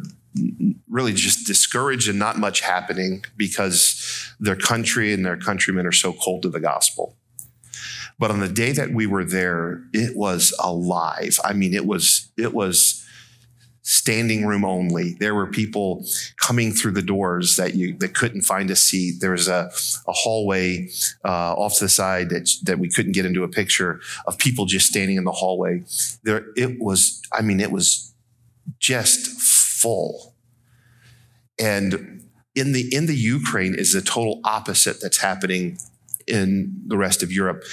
really 0.90 1.14
just 1.14 1.48
discouraged 1.48 2.08
and 2.08 2.20
not 2.20 2.38
much 2.38 2.62
happening 2.62 3.26
because 3.36 4.32
their 4.40 4.56
country 4.56 5.14
and 5.14 5.26
their 5.26 5.38
countrymen 5.38 5.86
are 5.88 5.92
so 5.92 6.14
cold 6.14 6.44
to 6.44 6.50
the 6.50 6.60
gospel. 6.60 7.16
But 8.20 8.32
on 8.32 8.40
the 8.40 8.50
day 8.50 8.72
that 8.72 8.92
we 8.92 9.08
were 9.08 9.26
there, 9.26 9.84
it 9.94 10.16
was 10.16 10.56
alive. 10.60 11.40
I 11.44 11.54
mean, 11.54 11.74
it 11.74 11.86
was, 11.86 12.30
it 12.38 12.54
was, 12.54 13.04
standing 13.84 14.46
room 14.46 14.64
only. 14.66 15.14
There 15.20 15.36
were 15.36 15.48
people 15.48 16.06
coming 16.38 16.72
through 16.72 16.94
the 16.94 17.02
doors 17.02 17.58
that 17.58 17.76
you 17.76 17.96
that 17.98 18.16
couldn't 18.16 18.42
find 18.42 18.72
a 18.72 18.76
seat. 18.76 19.20
There 19.20 19.32
was 19.32 19.48
a, 19.48 19.70
a 20.08 20.12
hallway 20.12 20.90
uh, 21.24 21.54
off 21.54 21.76
to 21.76 21.86
the 21.86 21.90
side 21.90 22.30
that 22.30 22.50
that 22.64 22.80
we 22.80 22.90
couldn't 22.90 23.12
get 23.12 23.26
into 23.26 23.44
a 23.44 23.48
picture 23.48 24.00
of 24.26 24.38
people 24.38 24.66
just 24.66 24.88
standing 24.88 25.18
in 25.18 25.26
the 25.26 25.32
hallway. 25.32 25.84
There, 26.24 26.46
it 26.56 26.80
was. 26.80 27.22
I 27.32 27.42
mean, 27.42 27.60
it 27.60 27.72
was 27.72 28.14
just 28.80 29.28
full. 29.40 30.34
And 31.60 32.24
in 32.56 32.72
the 32.72 32.94
in 32.94 33.06
the 33.06 33.16
Ukraine 33.16 33.76
is 33.76 33.94
the 33.94 34.02
total 34.02 34.40
opposite 34.44 35.02
that's 35.02 35.18
happening 35.18 35.78
in 36.26 36.82
the 36.88 36.98
rest 36.98 37.22
of 37.22 37.32
Europe 37.32 37.64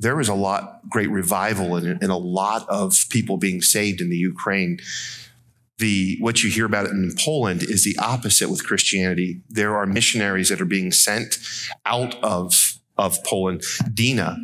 there 0.00 0.16
was 0.16 0.28
a 0.28 0.34
lot 0.34 0.80
great 0.88 1.10
revival 1.10 1.76
and, 1.76 2.02
and, 2.02 2.10
a 2.10 2.16
lot 2.16 2.66
of 2.68 3.04
people 3.10 3.36
being 3.36 3.60
saved 3.60 4.00
in 4.00 4.08
the 4.08 4.16
Ukraine 4.16 4.80
the 5.78 6.16
what 6.20 6.42
you 6.42 6.50
hear 6.50 6.66
about 6.66 6.86
it 6.86 6.92
in 6.92 7.12
Poland 7.18 7.62
is 7.62 7.84
the 7.84 7.96
opposite 7.98 8.50
with 8.50 8.66
Christianity. 8.66 9.40
There 9.48 9.76
are 9.76 9.86
missionaries 9.86 10.50
that 10.50 10.60
are 10.60 10.66
being 10.66 10.92
sent 10.92 11.38
out 11.86 12.22
of 12.22 12.78
of 12.96 13.22
Poland. 13.24 13.62
Dina 13.92 14.36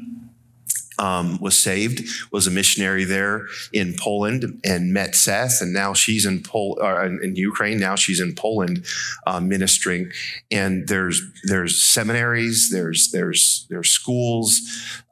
um, 0.98 1.38
was 1.40 1.58
saved, 1.58 2.04
was 2.32 2.46
a 2.46 2.50
missionary 2.50 3.04
there 3.04 3.46
in 3.72 3.94
Poland, 3.98 4.60
and 4.64 4.92
met 4.92 5.14
Seth, 5.14 5.60
and 5.60 5.72
now 5.72 5.92
she's 5.92 6.24
in 6.24 6.42
Pol- 6.42 6.78
uh, 6.80 7.04
in 7.04 7.36
Ukraine. 7.36 7.78
Now 7.78 7.96
she's 7.96 8.20
in 8.20 8.34
Poland, 8.34 8.84
uh, 9.26 9.40
ministering. 9.40 10.10
And 10.50 10.88
there's 10.88 11.22
there's 11.44 11.82
seminaries, 11.84 12.70
there's 12.70 13.10
there's 13.10 13.66
there's 13.68 13.90
schools, 13.90 14.60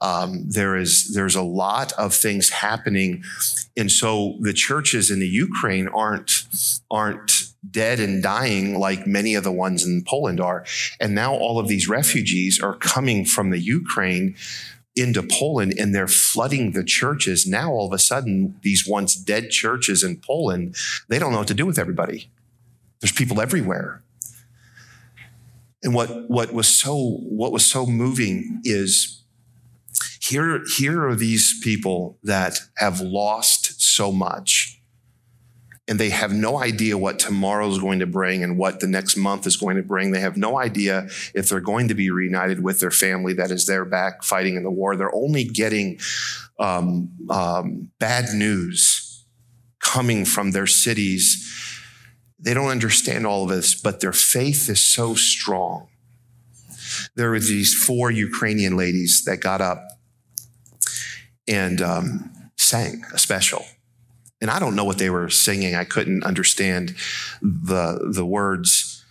um, 0.01 0.49
there 0.49 0.77
is 0.77 1.13
there's 1.15 1.37
a 1.37 1.43
lot 1.43 1.93
of 1.93 2.15
things 2.15 2.51
happening, 2.51 3.23
and 3.77 3.91
so 3.91 4.37
the 4.41 4.53
churches 4.53 5.11
in 5.11 5.21
the 5.21 5.29
Ukraine 5.29 5.89
aren't 5.89 6.45
aren't 6.91 7.55
dead 7.71 7.99
and 7.99 8.23
dying 8.23 8.79
like 8.79 9.07
many 9.07 9.35
of 9.35 9.45
the 9.45 9.53
ones 9.53 9.87
in 9.87 10.05
Poland 10.07 10.41
are. 10.41 10.65
And 11.01 11.15
now 11.15 11.35
all 11.35 11.59
of 11.59 11.69
these 11.69 11.89
refugees 11.89 12.61
are 12.61 12.75
coming 12.75 13.25
from 13.25 13.51
the 13.51 13.59
Ukraine 13.61 14.37
into 14.97 15.23
Poland 15.23 15.75
and 15.79 15.95
they're 15.95 16.07
flooding 16.07 16.73
the 16.73 16.85
churches. 16.85 17.47
Now, 17.47 17.73
all 17.73 17.87
of 17.87 17.93
a 17.93 17.99
sudden, 17.99 18.59
these 18.63 18.87
once 18.87 19.17
dead 19.17 19.51
churches 19.51 20.05
in 20.05 20.21
Poland, 20.21 20.77
they 21.09 21.19
don't 21.19 21.33
know 21.33 21.39
what 21.39 21.49
to 21.49 21.55
do 21.55 21.67
with 21.67 21.79
everybody. 21.79 22.31
There's 23.01 23.13
people 23.13 23.41
everywhere. 23.41 24.03
And 25.83 25.95
what, 25.95 26.31
what 26.31 26.53
was 26.55 26.69
so 26.69 26.97
what 26.97 27.53
was 27.53 27.67
so 27.67 27.85
moving 27.85 28.61
is 28.65 29.23
here, 30.21 30.63
here 30.77 31.07
are 31.07 31.15
these 31.15 31.61
people 31.63 32.19
that 32.23 32.61
have 32.79 33.01
lost 33.01 33.83
so 33.83 34.11
much 34.11 34.64
and 35.87 35.99
they 35.99 36.11
have 36.11 36.33
no 36.33 36.59
idea 36.59 36.97
what 36.97 37.19
tomorrow 37.19 37.69
is 37.69 37.79
going 37.79 37.99
to 37.99 38.07
bring 38.07 38.43
and 38.43 38.57
what 38.57 38.81
the 38.81 38.87
next 38.87 39.17
month 39.17 39.47
is 39.47 39.57
going 39.57 39.77
to 39.77 39.83
bring. 39.83 40.11
They 40.13 40.21
have 40.21 40.37
no 40.37 40.59
idea 40.59 41.09
if 41.35 41.49
they're 41.49 41.61
going 41.61 41.89
to 41.89 41.95
be 41.95 42.11
reunited 42.11 42.63
with 42.63 42.81
their 42.81 42.91
family 42.91 43.35
that 43.35 43.51
is 43.51 43.67
there 43.67 43.85
back 43.85 44.23
fighting 44.23 44.57
in 44.57 44.63
the 44.63 44.71
war. 44.71 44.97
They're 44.97 45.15
only 45.15 45.45
getting 45.45 45.99
um, 46.59 47.11
um, 47.29 47.91
bad 47.99 48.33
news 48.33 49.27
coming 49.79 50.25
from 50.25 50.53
their 50.53 50.67
cities. 50.67 51.51
They 52.39 52.55
don't 52.55 52.71
understand 52.71 53.27
all 53.27 53.45
of 53.45 53.51
this, 53.51 53.75
but 53.75 54.01
their 54.01 54.13
faith 54.13 54.71
is 54.71 54.83
so 54.83 55.15
strong. 55.15 55.89
There 57.15 57.31
were 57.31 57.41
these 57.41 57.75
four 57.75 58.11
Ukrainian 58.11 58.77
ladies 58.77 59.25
that 59.25 59.41
got 59.41 59.61
up 59.61 59.83
and 61.47 61.83
um, 61.83 62.51
sang 62.57 63.05
a 63.13 63.19
special 63.19 63.65
and 64.45 64.51
I 64.51 64.59
don't 64.59 64.77
know 64.77 64.85
what 64.85 64.99
they 64.99 65.09
were 65.09 65.31
singing. 65.31 65.75
I 65.75 65.85
couldn't 65.85 66.23
understand 66.23 66.95
the, 67.41 68.11
the 68.15 68.27
words. 68.27 69.03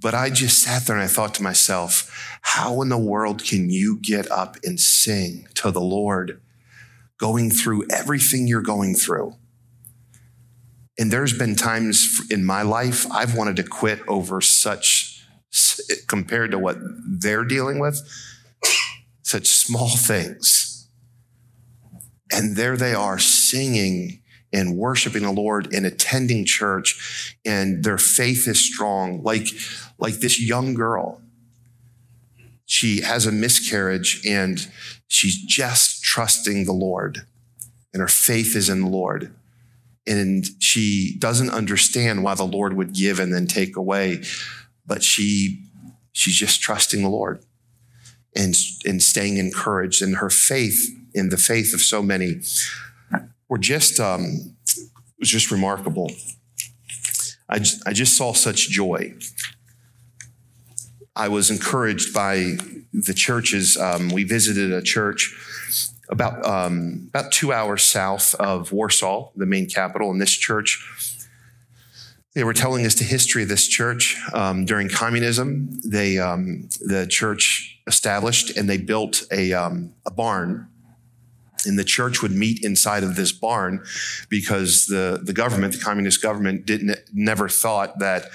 But 0.00 0.14
I 0.14 0.30
just 0.30 0.62
sat 0.62 0.86
there 0.86 0.94
and 0.94 1.02
I 1.02 1.08
thought 1.08 1.34
to 1.34 1.42
myself, 1.42 2.38
how 2.42 2.80
in 2.80 2.88
the 2.88 2.96
world 2.96 3.42
can 3.42 3.68
you 3.68 3.98
get 4.00 4.30
up 4.30 4.56
and 4.62 4.78
sing 4.78 5.48
to 5.54 5.72
the 5.72 5.80
Lord 5.80 6.40
going 7.18 7.50
through 7.50 7.88
everything 7.90 8.46
you're 8.46 8.62
going 8.62 8.94
through? 8.94 9.34
And 11.00 11.10
there's 11.10 11.36
been 11.36 11.56
times 11.56 12.20
in 12.30 12.44
my 12.44 12.62
life 12.62 13.10
I've 13.10 13.34
wanted 13.34 13.56
to 13.56 13.64
quit 13.64 14.02
over 14.06 14.40
such, 14.40 15.20
compared 16.06 16.52
to 16.52 16.60
what 16.60 16.76
they're 16.80 17.44
dealing 17.44 17.80
with, 17.80 18.08
such 19.22 19.48
small 19.48 19.96
things. 19.96 20.88
And 22.30 22.54
there 22.54 22.76
they 22.76 22.94
are 22.94 23.18
singing 23.18 24.20
and 24.52 24.76
worshiping 24.76 25.22
the 25.22 25.32
Lord 25.32 25.72
and 25.72 25.84
attending 25.84 26.44
church 26.44 27.36
and 27.44 27.84
their 27.84 27.98
faith 27.98 28.48
is 28.48 28.58
strong. 28.58 29.22
Like, 29.22 29.46
like 29.98 30.14
this 30.14 30.40
young 30.40 30.74
girl, 30.74 31.20
she 32.64 33.02
has 33.02 33.26
a 33.26 33.32
miscarriage 33.32 34.22
and 34.26 34.66
she's 35.06 35.42
just 35.42 36.02
trusting 36.02 36.64
the 36.64 36.72
Lord 36.72 37.26
and 37.92 38.00
her 38.00 38.08
faith 38.08 38.54
is 38.54 38.68
in 38.68 38.82
the 38.82 38.88
Lord. 38.88 39.34
And 40.06 40.46
she 40.58 41.16
doesn't 41.18 41.50
understand 41.50 42.24
why 42.24 42.34
the 42.34 42.44
Lord 42.44 42.74
would 42.74 42.94
give 42.94 43.20
and 43.20 43.32
then 43.32 43.46
take 43.46 43.76
away, 43.76 44.22
but 44.86 45.02
she, 45.02 45.64
she's 46.12 46.36
just 46.36 46.62
trusting 46.62 47.02
the 47.02 47.10
Lord 47.10 47.44
and, 48.34 48.54
and 48.86 49.02
staying 49.02 49.36
encouraged 49.36 50.00
in 50.00 50.14
her 50.14 50.30
faith 50.30 50.94
in 51.14 51.30
the 51.30 51.36
faith 51.36 51.74
of 51.74 51.80
so 51.80 52.02
many 52.02 52.40
were 53.48 53.58
just 53.58 53.98
um, 54.00 54.56
was 55.18 55.28
just 55.28 55.50
remarkable. 55.50 56.10
I, 57.48 57.60
I 57.86 57.92
just 57.92 58.16
saw 58.16 58.32
such 58.32 58.68
joy. 58.68 59.14
I 61.16 61.28
was 61.28 61.50
encouraged 61.50 62.14
by 62.14 62.56
the 62.92 63.14
churches. 63.14 63.76
Um, 63.76 64.10
we 64.10 64.24
visited 64.24 64.72
a 64.72 64.82
church 64.82 65.34
about 66.08 66.44
um, 66.46 67.06
about 67.08 67.32
two 67.32 67.52
hours 67.52 67.82
south 67.82 68.34
of 68.36 68.72
Warsaw, 68.72 69.30
the 69.34 69.46
main 69.46 69.66
capital. 69.66 70.10
And 70.10 70.20
this 70.20 70.30
church, 70.30 70.78
they 72.34 72.44
were 72.44 72.52
telling 72.52 72.86
us 72.86 72.94
the 72.94 73.04
history 73.04 73.42
of 73.42 73.48
this 73.48 73.66
church 73.66 74.16
um, 74.32 74.64
during 74.64 74.88
communism. 74.88 75.80
They 75.84 76.18
um, 76.18 76.68
the 76.80 77.06
church 77.08 77.80
established 77.86 78.56
and 78.56 78.68
they 78.68 78.78
built 78.78 79.22
a 79.32 79.52
um, 79.52 79.94
a 80.06 80.10
barn 80.10 80.68
and 81.66 81.78
the 81.78 81.84
church 81.84 82.22
would 82.22 82.32
meet 82.32 82.64
inside 82.64 83.02
of 83.02 83.16
this 83.16 83.32
barn 83.32 83.84
because 84.28 84.86
the, 84.86 85.20
the 85.22 85.32
government, 85.32 85.74
the 85.74 85.80
communist 85.80 86.22
government, 86.22 86.66
didn't 86.66 86.98
never 87.12 87.48
thought 87.48 87.98
that 87.98 88.26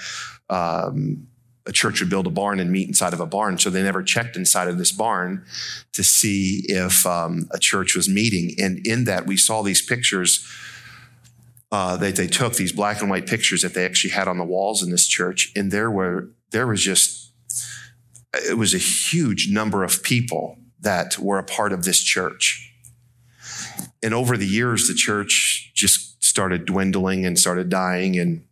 um, 0.50 1.26
a 1.66 1.72
church 1.72 2.00
would 2.00 2.10
build 2.10 2.26
a 2.26 2.30
barn 2.30 2.60
and 2.60 2.70
meet 2.70 2.88
inside 2.88 3.12
of 3.12 3.20
a 3.20 3.26
barn. 3.26 3.58
So 3.58 3.70
they 3.70 3.82
never 3.82 4.02
checked 4.02 4.36
inside 4.36 4.68
of 4.68 4.78
this 4.78 4.92
barn 4.92 5.44
to 5.92 6.04
see 6.04 6.64
if 6.68 7.06
um, 7.06 7.48
a 7.50 7.58
church 7.58 7.96
was 7.96 8.08
meeting. 8.08 8.54
And 8.58 8.86
in 8.86 9.04
that, 9.04 9.26
we 9.26 9.36
saw 9.36 9.62
these 9.62 9.80
pictures 9.80 10.46
uh, 11.72 11.96
that 11.96 12.16
they 12.16 12.26
took, 12.26 12.54
these 12.54 12.72
black 12.72 13.00
and 13.00 13.10
white 13.10 13.26
pictures 13.26 13.62
that 13.62 13.74
they 13.74 13.84
actually 13.84 14.10
had 14.10 14.28
on 14.28 14.38
the 14.38 14.44
walls 14.44 14.82
in 14.82 14.90
this 14.90 15.06
church. 15.06 15.52
And 15.56 15.72
there 15.72 15.90
were 15.90 16.30
there 16.50 16.66
was 16.66 16.82
just 16.82 17.32
it 18.34 18.58
was 18.58 18.74
a 18.74 18.78
huge 18.78 19.48
number 19.50 19.82
of 19.82 20.02
people 20.02 20.58
that 20.80 21.18
were 21.18 21.38
a 21.38 21.44
part 21.44 21.72
of 21.72 21.84
this 21.84 22.02
church 22.02 22.73
and 24.04 24.12
over 24.12 24.36
the 24.36 24.46
years, 24.46 24.86
the 24.86 24.94
church 24.94 25.72
just 25.74 26.22
started 26.22 26.66
dwindling 26.66 27.24
and 27.24 27.38
started 27.38 27.70
dying. 27.70 28.18
And 28.18 28.44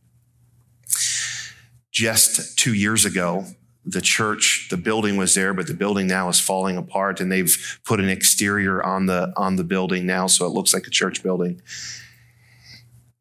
just 1.90 2.58
two 2.58 2.72
years 2.72 3.04
ago, 3.04 3.44
the 3.84 4.00
church, 4.00 4.68
the 4.70 4.78
building 4.78 5.18
was 5.18 5.34
there, 5.34 5.52
but 5.52 5.66
the 5.66 5.74
building 5.74 6.06
now 6.06 6.30
is 6.30 6.40
falling 6.40 6.78
apart, 6.78 7.20
and 7.20 7.30
they've 7.30 7.80
put 7.84 8.00
an 8.00 8.08
exterior 8.08 8.82
on 8.82 9.06
the 9.06 9.32
on 9.36 9.56
the 9.56 9.64
building 9.64 10.06
now, 10.06 10.26
so 10.26 10.46
it 10.46 10.50
looks 10.50 10.72
like 10.72 10.86
a 10.86 10.90
church 10.90 11.22
building. 11.22 11.60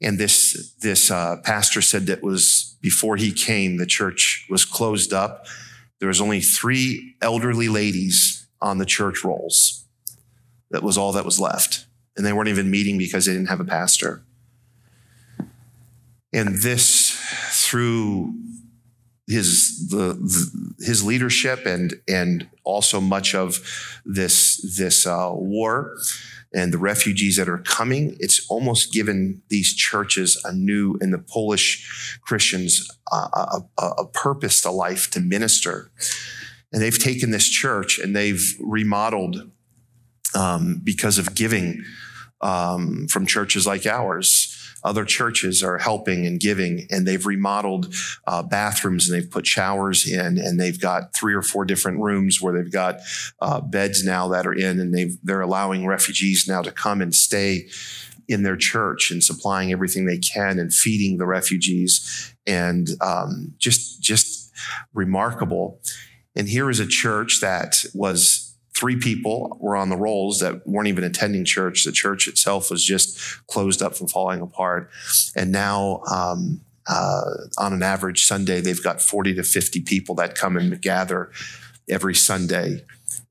And 0.02 0.18
this 0.18 0.74
this 0.82 1.12
uh, 1.12 1.38
pastor 1.44 1.82
said 1.82 2.06
that 2.06 2.24
was 2.24 2.78
before 2.82 3.18
he 3.18 3.34
came, 3.34 3.78
the 3.78 3.86
church 3.86 4.48
was 4.50 4.64
closed 4.64 5.12
up, 5.12 5.48
there 6.00 6.08
was 6.08 6.22
only 6.22 6.40
three 6.40 7.16
elderly 7.22 7.68
ladies 7.68 8.48
on 8.62 8.78
the 8.78 8.86
church 8.86 9.24
rolls. 9.26 9.86
That 10.70 10.84
was 10.84 10.98
all 10.98 11.12
that 11.12 11.26
was 11.26 11.40
left. 11.40 11.88
And 12.18 12.26
they 12.26 12.34
weren't 12.34 12.50
even 12.50 12.70
meeting 12.70 12.98
because 12.98 13.26
they 13.26 13.34
didn't 13.34 13.50
have 13.50 13.60
a 13.60 13.66
pastor. 13.66 14.24
And 16.34 16.62
this, 16.62 17.12
through 17.52 18.34
his 19.32 19.88
the, 19.90 20.14
the, 20.14 20.86
his 20.86 21.04
leadership 21.04 21.66
and 21.66 21.96
and 22.08 22.48
also 22.64 23.00
much 23.00 23.34
of 23.34 23.60
this 24.06 24.58
this 24.78 25.08
uh, 25.08 25.32
war 25.34 25.96
and 26.54 26.74
the 26.74 26.78
refugees 26.78 27.38
that 27.38 27.48
are 27.48 27.60
coming 27.60 28.16
it's 28.20 28.46
almost 28.50 28.92
given 28.92 29.42
these 29.50 29.74
churches 29.74 30.40
a 30.44 30.54
new 30.54 30.98
and 31.02 31.14
the 31.14 31.18
Polish 31.20 32.20
Christians 32.22 32.90
uh, 33.12 33.62
a, 33.78 33.86
a 34.00 34.08
purpose 34.08 34.62
to 34.62 34.72
life 34.72 35.10
to 35.12 35.20
minister 35.20 35.92
and 36.74 36.82
they've 36.82 37.00
taken 37.00 37.32
this 37.32 37.48
church 37.48 38.00
and 38.00 38.16
they've 38.16 38.56
remodeled 38.60 39.50
um, 40.36 40.82
because 40.84 41.18
of 41.18 41.36
giving 41.36 41.84
um, 42.42 43.08
from 43.08 43.26
churches 43.26 43.68
like 43.68 43.86
ours 43.86 44.58
other 44.84 45.06
churches 45.06 45.62
are 45.62 45.78
helping 45.78 46.26
and 46.26 46.40
giving, 46.40 46.88
and 46.90 47.08
they've 47.08 47.26
remodeled 47.26 47.94
uh, 48.26 48.42
bathrooms 48.42 49.10
and 49.10 49.18
they've 49.18 49.30
put 49.30 49.46
showers 49.46 50.10
in, 50.10 50.38
and 50.38 50.60
they've 50.60 50.80
got 50.80 51.14
three 51.14 51.34
or 51.34 51.42
four 51.42 51.66
different 51.66 52.00
rooms 52.00 52.42
where 52.42 52.54
they've 52.54 52.72
got 52.72 53.00
uh, 53.42 53.62
beds 53.62 54.04
now 54.04 54.28
that 54.30 54.48
are 54.48 54.54
in, 54.54 54.80
and 54.80 54.94
they've, 54.94 55.18
they're 55.24 55.42
allowing 55.42 55.86
refugees 55.86 56.48
now 56.48 56.62
to 56.62 56.72
come 56.72 57.02
and 57.02 57.14
stay 57.14 57.68
in 58.28 58.44
their 58.44 58.58
church 58.58 59.12
and 59.12 59.24
supplying 59.24 59.72
everything 59.72 60.06
they 60.06 60.18
can 60.18 60.58
and 60.58 60.74
feeding 60.74 61.18
the 61.18 61.28
refugees, 61.28 62.34
and 62.48 62.90
um, 63.02 63.54
just 63.58 64.02
just 64.02 64.52
remarkable. 64.94 65.80
And 66.36 66.48
here 66.48 66.70
is 66.70 66.80
a 66.80 66.88
church 66.88 67.40
that 67.42 67.84
was 67.94 68.41
three 68.82 68.98
people 68.98 69.56
were 69.60 69.76
on 69.76 69.90
the 69.90 69.96
rolls 69.96 70.40
that 70.40 70.68
weren't 70.68 70.88
even 70.88 71.04
attending 71.04 71.46
church. 71.46 71.84
The 71.84 71.92
church 71.92 72.28
itself 72.28 72.72
was 72.72 72.84
just 72.84 73.46
closed 73.46 73.84
up 73.84 73.96
from 73.96 74.08
falling 74.08 74.42
apart. 74.42 74.90
And 75.36 75.52
now, 75.52 76.02
um, 76.12 76.62
uh, 76.90 77.22
on 77.60 77.74
an 77.74 77.84
average 77.84 78.24
Sunday, 78.24 78.60
they've 78.60 78.84
got 78.84 79.00
40 79.00 79.36
to 79.36 79.44
50 79.44 79.82
people 79.82 80.16
that 80.16 80.34
come 80.34 80.58
and 80.58 80.82
gather 80.82 81.30
every 81.88 82.16
Sunday 82.16 82.84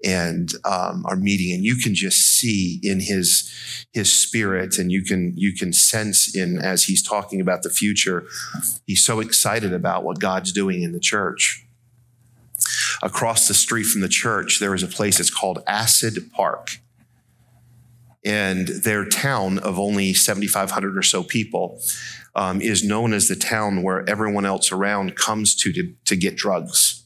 and 0.04 0.52
um, 0.64 1.04
are 1.06 1.16
meeting 1.16 1.52
and 1.52 1.64
you 1.64 1.74
can 1.74 1.94
just 1.94 2.18
see 2.18 2.78
in 2.82 3.00
his 3.00 3.86
his 3.92 4.10
spirit 4.10 4.78
and 4.78 4.90
you 4.92 5.02
can 5.02 5.34
you 5.36 5.52
can 5.54 5.72
sense 5.72 6.34
in 6.34 6.58
as 6.58 6.84
he's 6.84 7.02
talking 7.06 7.40
about 7.40 7.62
the 7.62 7.68
future 7.68 8.24
he's 8.86 9.04
so 9.04 9.20
excited 9.20 9.74
about 9.74 10.02
what 10.02 10.18
god's 10.18 10.52
doing 10.52 10.82
in 10.82 10.92
the 10.92 11.00
church 11.00 11.66
across 13.02 13.48
the 13.48 13.54
street 13.54 13.84
from 13.84 14.00
the 14.00 14.08
church, 14.08 14.58
there 14.60 14.74
is 14.74 14.82
a 14.82 14.88
place 14.88 15.18
that's 15.18 15.30
called 15.30 15.62
Acid 15.66 16.30
Park. 16.32 16.78
And 18.24 18.68
their 18.68 19.06
town 19.06 19.58
of 19.58 19.78
only 19.78 20.12
7,500 20.12 20.96
or 20.96 21.02
so 21.02 21.22
people 21.22 21.80
um, 22.34 22.60
is 22.60 22.84
known 22.84 23.12
as 23.12 23.28
the 23.28 23.36
town 23.36 23.82
where 23.82 24.08
everyone 24.08 24.44
else 24.44 24.72
around 24.72 25.16
comes 25.16 25.54
to, 25.56 25.72
to 25.72 25.94
to 26.04 26.16
get 26.16 26.36
drugs. 26.36 27.00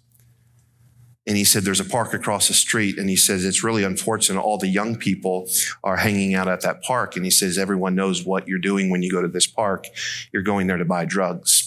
And 1.27 1.37
he 1.37 1.45
said, 1.45 1.63
There's 1.63 1.81
a 1.81 1.85
park 1.85 2.13
across 2.13 2.49
the 2.49 2.55
street. 2.55 2.99
And 2.99 3.09
he 3.09 3.17
says, 3.17 3.45
It's 3.45 3.65
really 3.65 3.85
unfortunate. 3.85 4.41
All 4.41 4.59
the 4.59 4.69
young 4.69 4.97
people 4.97 5.49
are 5.83 5.97
hanging 5.97 6.35
out 6.35 6.49
at 6.49 6.61
that 6.63 6.83
park. 6.83 7.17
And 7.17 7.25
he 7.25 7.31
says, 7.31 7.57
Everyone 7.57 7.95
knows 7.95 8.25
what 8.25 8.47
you're 8.47 8.59
doing 8.59 8.91
when 8.91 9.03
you 9.03 9.11
go 9.11 9.23
to 9.23 9.29
this 9.29 9.47
park. 9.47 9.87
You're 10.33 10.43
going 10.43 10.67
there 10.67 10.77
to 10.77 10.85
buy 10.85 11.05
drugs. 11.05 11.64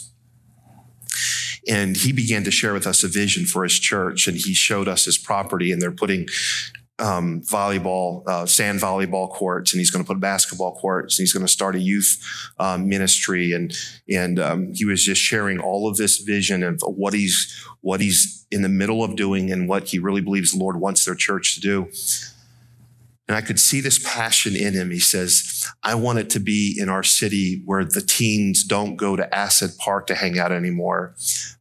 And 1.70 1.98
he 1.98 2.14
began 2.14 2.44
to 2.44 2.52
share 2.52 2.74
with 2.74 2.88
us 2.88 3.04
a 3.04 3.08
vision 3.08 3.46
for 3.46 3.64
his 3.64 3.78
church, 3.78 4.28
and 4.28 4.38
he 4.38 4.54
showed 4.54 4.88
us 4.88 5.06
his 5.06 5.18
property, 5.18 5.72
and 5.72 5.82
they're 5.82 5.92
putting 5.92 6.28
um, 7.00 7.42
volleyball, 7.42 8.28
uh, 8.28 8.46
sand 8.46 8.80
volleyball 8.80 9.30
courts, 9.30 9.74
and 9.74 9.80
he's 9.80 9.92
going 9.92 10.04
to 10.04 10.08
put 10.08 10.20
basketball 10.20 10.76
courts, 10.76 11.18
and 11.18 11.24
he's 11.24 11.34
going 11.34 11.46
to 11.46 11.52
start 11.52 11.76
a 11.76 11.80
youth 11.80 12.24
um, 12.60 12.90
ministry, 12.90 13.52
and 13.52 13.74
and 14.10 14.40
um, 14.40 14.74
he 14.74 14.86
was 14.86 15.04
just 15.04 15.22
sharing 15.22 15.60
all 15.60 15.88
of 15.88 15.98
this 15.98 16.20
vision 16.20 16.64
of 16.64 16.82
what 16.86 17.14
he's 17.14 17.66
what 17.82 18.02
he's 18.02 18.46
in 18.50 18.62
the 18.62 18.70
middle 18.70 19.04
of 19.04 19.16
doing, 19.16 19.52
and 19.52 19.70
what 19.70 19.90
he 19.90 20.00
really 20.00 20.22
believes 20.22 20.54
the 20.54 20.60
Lord 20.60 20.80
wants 20.80 21.06
their 21.06 21.16
church 21.16 21.56
to 21.56 21.62
do. 21.62 21.90
And 23.28 23.36
I 23.36 23.42
could 23.42 23.60
see 23.60 23.82
this 23.82 24.00
passion 24.00 24.56
in 24.56 24.74
him. 24.74 24.90
He 24.90 25.00
says, 25.00 25.44
I 25.88 25.96
want 25.96 26.20
it 26.20 26.30
to 26.32 26.42
be 26.42 26.76
in 26.78 26.90
our 26.90 27.02
city 27.02 27.62
where 27.64 27.86
the 27.86 28.02
teens 28.02 28.66
don't 28.66 28.98
go 28.98 29.16
to 29.16 29.34
Acid 29.34 29.72
Park 29.78 30.08
to 30.08 30.16
hang 30.16 30.38
out 30.38 30.52
anymore, 30.52 31.16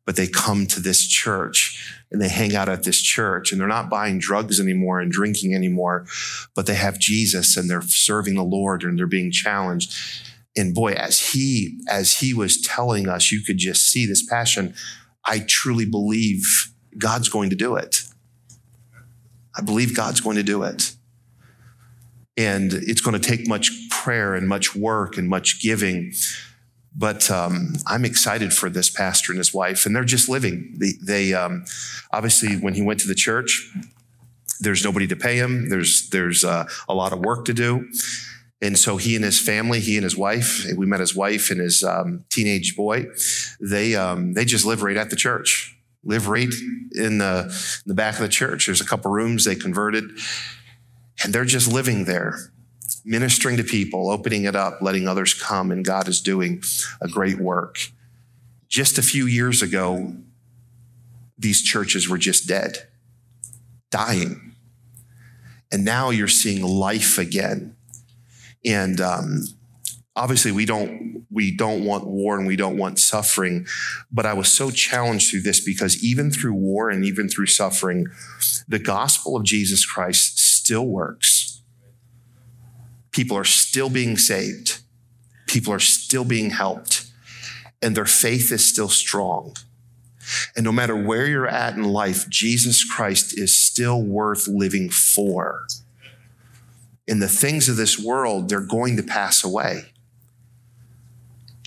but 0.04 0.16
they 0.16 0.26
come 0.26 0.66
to 0.66 0.80
this 0.80 1.06
church 1.06 1.96
and 2.10 2.20
they 2.20 2.28
hang 2.28 2.56
out 2.56 2.68
at 2.68 2.82
this 2.82 3.00
church 3.00 3.52
and 3.52 3.60
they're 3.60 3.68
not 3.68 3.88
buying 3.88 4.18
drugs 4.18 4.58
anymore 4.58 4.98
and 4.98 5.12
drinking 5.12 5.54
anymore, 5.54 6.06
but 6.56 6.66
they 6.66 6.74
have 6.74 6.98
Jesus 6.98 7.56
and 7.56 7.70
they're 7.70 7.82
serving 7.82 8.34
the 8.34 8.42
Lord 8.42 8.82
and 8.82 8.98
they're 8.98 9.06
being 9.06 9.30
challenged. 9.30 9.94
And 10.56 10.74
boy, 10.74 10.94
as 10.94 11.30
he, 11.30 11.78
as 11.88 12.18
he 12.18 12.34
was 12.34 12.60
telling 12.60 13.08
us, 13.08 13.30
you 13.30 13.44
could 13.44 13.58
just 13.58 13.86
see 13.92 14.06
this 14.06 14.26
passion. 14.26 14.74
I 15.24 15.44
truly 15.46 15.86
believe 15.86 16.72
God's 16.98 17.28
going 17.28 17.50
to 17.50 17.56
do 17.56 17.76
it. 17.76 18.02
I 19.56 19.62
believe 19.62 19.94
God's 19.94 20.20
going 20.20 20.36
to 20.36 20.42
do 20.42 20.64
it. 20.64 20.94
And 22.36 22.72
it's 22.74 23.00
going 23.00 23.18
to 23.18 23.28
take 23.28 23.48
much 23.48 23.70
prayer 24.06 24.36
and 24.36 24.46
much 24.46 24.76
work 24.76 25.18
and 25.18 25.28
much 25.28 25.60
giving. 25.60 26.12
But 26.94 27.28
um, 27.28 27.74
I'm 27.88 28.04
excited 28.04 28.52
for 28.52 28.70
this 28.70 28.88
pastor 28.88 29.32
and 29.32 29.38
his 29.38 29.52
wife, 29.52 29.84
and 29.84 29.94
they're 29.94 30.04
just 30.16 30.28
living. 30.28 30.76
They, 30.78 30.92
they 31.02 31.34
um, 31.34 31.64
obviously, 32.12 32.54
when 32.54 32.74
he 32.74 32.82
went 32.82 33.00
to 33.00 33.08
the 33.08 33.16
church, 33.16 33.50
there's 34.60 34.84
nobody 34.84 35.08
to 35.08 35.16
pay 35.16 35.36
him. 35.36 35.68
There's 35.68 36.08
there's 36.10 36.44
uh, 36.44 36.64
a 36.88 36.94
lot 36.94 37.12
of 37.12 37.18
work 37.18 37.44
to 37.46 37.52
do, 37.52 37.88
and 38.62 38.78
so 38.78 38.96
he 38.96 39.16
and 39.16 39.24
his 39.24 39.40
family, 39.40 39.80
he 39.80 39.96
and 39.96 40.04
his 40.04 40.16
wife, 40.16 40.64
we 40.76 40.86
met 40.86 41.00
his 41.00 41.14
wife 41.14 41.50
and 41.50 41.60
his 41.60 41.82
um, 41.82 42.24
teenage 42.30 42.76
boy. 42.76 43.06
They 43.60 43.96
um, 43.96 44.34
they 44.34 44.44
just 44.44 44.64
live 44.64 44.82
right 44.82 44.96
at 44.96 45.10
the 45.10 45.16
church, 45.16 45.76
live 46.04 46.28
right 46.28 46.54
in 46.92 47.18
the 47.18 47.34
in 47.84 47.88
the 47.88 47.94
back 48.02 48.14
of 48.14 48.20
the 48.20 48.28
church. 48.40 48.66
There's 48.66 48.80
a 48.80 48.86
couple 48.86 49.10
rooms 49.10 49.44
they 49.44 49.56
converted, 49.56 50.04
and 51.22 51.34
they're 51.34 51.52
just 51.56 51.70
living 51.70 52.04
there, 52.04 52.38
ministering 53.04 53.56
to 53.56 53.64
people, 53.64 54.10
opening 54.10 54.44
it 54.44 54.56
up, 54.56 54.82
letting 54.82 55.08
others 55.08 55.34
come, 55.34 55.70
and 55.70 55.84
God 55.84 56.08
is 56.08 56.20
doing 56.20 56.62
a 57.00 57.08
great 57.08 57.38
work. 57.38 57.78
Just 58.68 58.98
a 58.98 59.02
few 59.02 59.26
years 59.26 59.62
ago, 59.62 60.14
these 61.38 61.62
churches 61.62 62.08
were 62.08 62.18
just 62.18 62.48
dead, 62.48 62.88
dying. 63.90 64.54
And 65.70 65.84
now 65.84 66.10
you're 66.10 66.28
seeing 66.28 66.62
life 66.62 67.18
again. 67.18 67.76
And 68.64 69.00
um, 69.00 69.42
obviously 70.14 70.50
we 70.52 70.64
don't 70.64 71.26
we 71.30 71.54
don't 71.54 71.84
want 71.84 72.06
war 72.06 72.38
and 72.38 72.46
we 72.46 72.56
don't 72.56 72.78
want 72.78 72.98
suffering 72.98 73.66
but 74.10 74.24
i 74.24 74.32
was 74.32 74.50
so 74.50 74.70
challenged 74.70 75.30
through 75.30 75.42
this 75.42 75.62
because 75.62 76.02
even 76.02 76.30
through 76.30 76.54
war 76.54 76.88
and 76.88 77.04
even 77.04 77.28
through 77.28 77.44
suffering 77.44 78.06
the 78.66 78.78
gospel 78.78 79.36
of 79.36 79.44
jesus 79.44 79.84
christ 79.84 80.38
still 80.66 80.86
works. 80.88 81.35
People 83.16 83.38
are 83.38 83.44
still 83.44 83.88
being 83.88 84.18
saved. 84.18 84.80
People 85.46 85.72
are 85.72 85.80
still 85.80 86.22
being 86.22 86.50
helped. 86.50 87.06
And 87.80 87.96
their 87.96 88.04
faith 88.04 88.52
is 88.52 88.68
still 88.68 88.90
strong. 88.90 89.56
And 90.54 90.64
no 90.64 90.70
matter 90.70 90.94
where 90.94 91.26
you're 91.26 91.48
at 91.48 91.76
in 91.76 91.84
life, 91.84 92.28
Jesus 92.28 92.84
Christ 92.84 93.32
is 93.38 93.58
still 93.58 94.02
worth 94.02 94.46
living 94.46 94.90
for. 94.90 95.66
In 97.06 97.20
the 97.20 97.28
things 97.28 97.70
of 97.70 97.76
this 97.76 97.98
world, 97.98 98.50
they're 98.50 98.60
going 98.60 98.98
to 98.98 99.02
pass 99.02 99.42
away. 99.42 99.92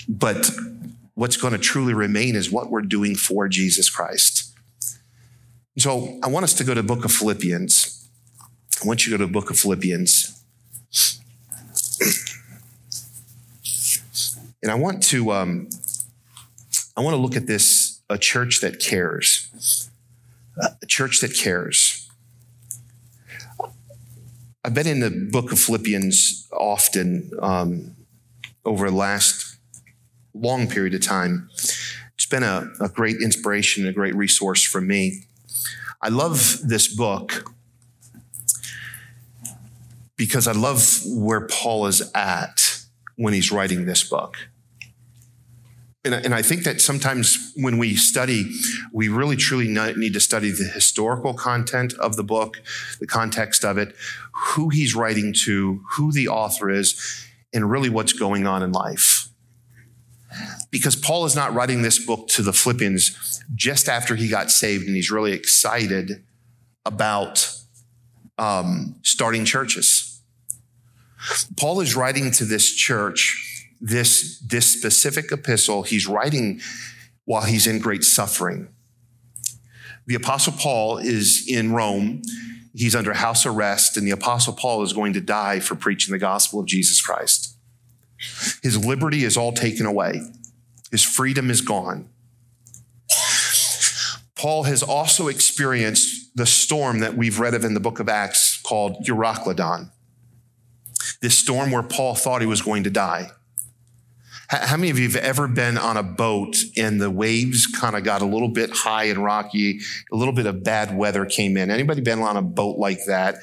But 0.08 0.52
what's 1.16 1.38
going 1.38 1.54
to 1.54 1.60
truly 1.60 1.96
remain 1.96 2.36
is 2.36 2.52
what 2.52 2.70
we're 2.70 2.84
doing 2.84 3.16
for 3.16 3.48
Jesus 3.48 3.90
Christ. 3.90 4.56
So 5.80 6.20
I 6.22 6.28
want 6.28 6.44
us 6.44 6.54
to 6.54 6.64
go 6.64 6.76
to 6.76 6.82
the 6.84 6.88
book 6.88 7.06
of 7.06 7.12
Philippians. 7.12 8.08
I 8.84 8.88
want 8.88 9.08
you 9.08 9.12
to 9.12 9.18
go 9.18 9.24
to 9.24 9.28
the 9.28 9.34
book 9.34 9.50
of 9.50 9.58
Philippians. 9.58 10.39
And 14.62 14.72
I 14.72 14.76
want 14.76 15.04
to 15.04 15.32
um, 15.32 15.70
I 16.98 17.02
want 17.02 17.16
to 17.16 17.22
look 17.22 17.36
at 17.36 17.48
this 17.48 18.02
a 18.10 18.18
church 18.18 18.60
that 18.62 18.80
cares. 18.80 19.90
A 20.82 20.86
church 20.86 21.22
that 21.22 21.38
cares. 21.38 22.10
I've 24.66 24.74
been 24.74 24.88
in 24.88 25.00
the 25.00 25.30
book 25.32 25.54
of 25.54 25.60
Philippians 25.60 26.50
often 26.52 27.32
um, 27.42 27.96
over 28.66 28.90
the 28.90 28.96
last 28.96 29.58
long 30.34 30.68
period 30.68 30.94
of 30.94 31.02
time. 31.02 31.50
It's 32.16 32.26
been 32.26 32.44
a, 32.44 32.70
a 32.82 32.90
great 32.90 33.18
inspiration, 33.22 33.88
a 33.88 33.94
great 33.94 34.16
resource 34.16 34.64
for 34.64 34.82
me. 34.82 35.24
I 36.02 36.10
love 36.10 36.60
this 36.64 36.94
book 36.94 37.54
because 40.18 40.48
I 40.48 40.52
love 40.52 41.00
where 41.06 41.48
Paul 41.48 41.88
is 41.88 42.12
at 42.14 42.69
when 43.20 43.34
he's 43.34 43.52
writing 43.52 43.86
this 43.86 44.02
book. 44.02 44.38
And, 46.06 46.14
and 46.14 46.34
I 46.34 46.42
think 46.42 46.64
that 46.64 46.80
sometimes 46.80 47.52
when 47.58 47.78
we 47.78 47.98
study, 47.98 48.50
we 48.94 49.10
really 49.10 49.36
truly 49.36 49.68
need 49.68 50.14
to 50.14 50.22
study 50.22 50.52
the 50.52 50.64
historical 50.64 51.34
content 51.34 51.94
of 51.96 52.16
the 52.16 52.24
book, 52.24 52.62
the 53.02 53.08
context 53.08 53.66
of 53.66 53.78
it, 53.78 53.94
who 54.34 54.70
he's 54.70 54.96
writing 54.96 55.34
to, 55.44 55.82
who 55.98 56.14
the 56.14 56.30
author 56.30 56.70
is, 56.70 57.28
and 57.54 57.70
really 57.70 57.90
what's 57.90 58.14
going 58.14 58.48
on 58.48 58.64
in 58.64 58.72
life. 58.72 59.28
Because 60.72 60.96
Paul 60.96 61.26
is 61.26 61.36
not 61.36 61.54
writing 61.54 61.82
this 61.82 62.00
book 62.00 62.30
to 62.30 62.42
the 62.42 62.54
Philippians 62.54 63.44
just 63.54 63.90
after 63.90 64.16
he 64.16 64.30
got 64.30 64.50
saved 64.50 64.88
and 64.88 64.96
he's 64.96 65.12
really 65.12 65.34
excited 65.34 66.24
about 66.86 67.54
um, 68.38 68.96
starting 69.04 69.44
churches. 69.44 70.09
Paul 71.58 71.82
is 71.82 71.96
writing 71.96 72.32
to 72.32 72.46
this 72.46 72.72
church 72.72 73.46
this, 73.82 74.40
this 74.40 74.66
specific 74.66 75.32
epistle, 75.32 75.84
he's 75.84 76.08
writing 76.08 76.62
while 77.26 77.44
he's 77.44 77.68
in 77.68 77.80
great 77.80 78.04
suffering. 78.04 78.68
The 80.06 80.16
Apostle 80.16 80.54
Paul 80.54 80.98
is 80.98 81.46
in 81.48 81.72
Rome. 81.72 82.22
He's 82.74 82.96
under 82.96 83.14
house 83.14 83.46
arrest, 83.46 83.98
and 83.98 84.06
the 84.06 84.12
Apostle 84.12 84.54
Paul 84.54 84.84
is 84.84 84.94
going 84.94 85.14
to 85.14 85.22
die 85.22 85.60
for 85.60 85.76
preaching 85.76 86.12
the 86.12 86.20
gospel 86.20 86.60
of 86.60 86.66
Jesus 86.66 87.02
Christ. 87.02 87.56
His 88.64 88.84
liberty 88.84 89.24
is 89.24 89.38
all 89.38 89.54
taken 89.54 89.86
away, 89.86 90.22
his 90.92 91.04
freedom 91.04 91.50
is 91.50 91.62
gone. 91.62 92.10
Paul 94.36 94.64
has 94.64 94.82
also 94.82 95.28
experienced 95.28 96.32
the 96.36 96.46
storm 96.46 97.00
that 97.00 97.18
we've 97.18 97.40
read 97.40 97.54
of 97.54 97.66
in 97.66 97.74
the 97.74 97.82
book 97.82 98.00
of 98.00 98.08
Acts 98.08 98.62
called 98.62 99.06
Euroclydon. 99.06 99.92
This 101.22 101.38
storm 101.38 101.72
where 101.72 101.84
Paul 101.84 102.16
thought 102.16 102.42
he 102.42 102.48
was 102.48 102.62
going 102.62 102.84
to 102.84 102.90
die. 102.90 103.32
How 104.50 104.78
many 104.78 104.90
of 104.90 104.98
you 104.98 105.08
have 105.08 105.16
ever 105.18 105.48
been 105.48 105.78
on 105.78 105.96
a 105.96 106.02
boat 106.02 106.58
and 106.76 107.00
the 107.00 107.12
waves 107.12 107.68
kind 107.68 107.96
of 107.96 108.04
got 108.04 108.24
a 108.24 108.26
little 108.26 108.48
bit 108.48 108.72
high 108.72 109.04
and 109.04 109.24
rocky, 109.24 109.80
a 110.12 110.16
little 110.16 110.34
bit 110.34 110.48
of 110.48 110.64
bad 110.64 110.98
weather 110.98 111.24
came 111.26 111.56
in? 111.56 111.70
Anybody 111.70 112.02
been 112.02 112.20
on 112.20 112.36
a 112.36 112.42
boat 112.42 112.80
like 112.80 112.98
that 113.06 113.36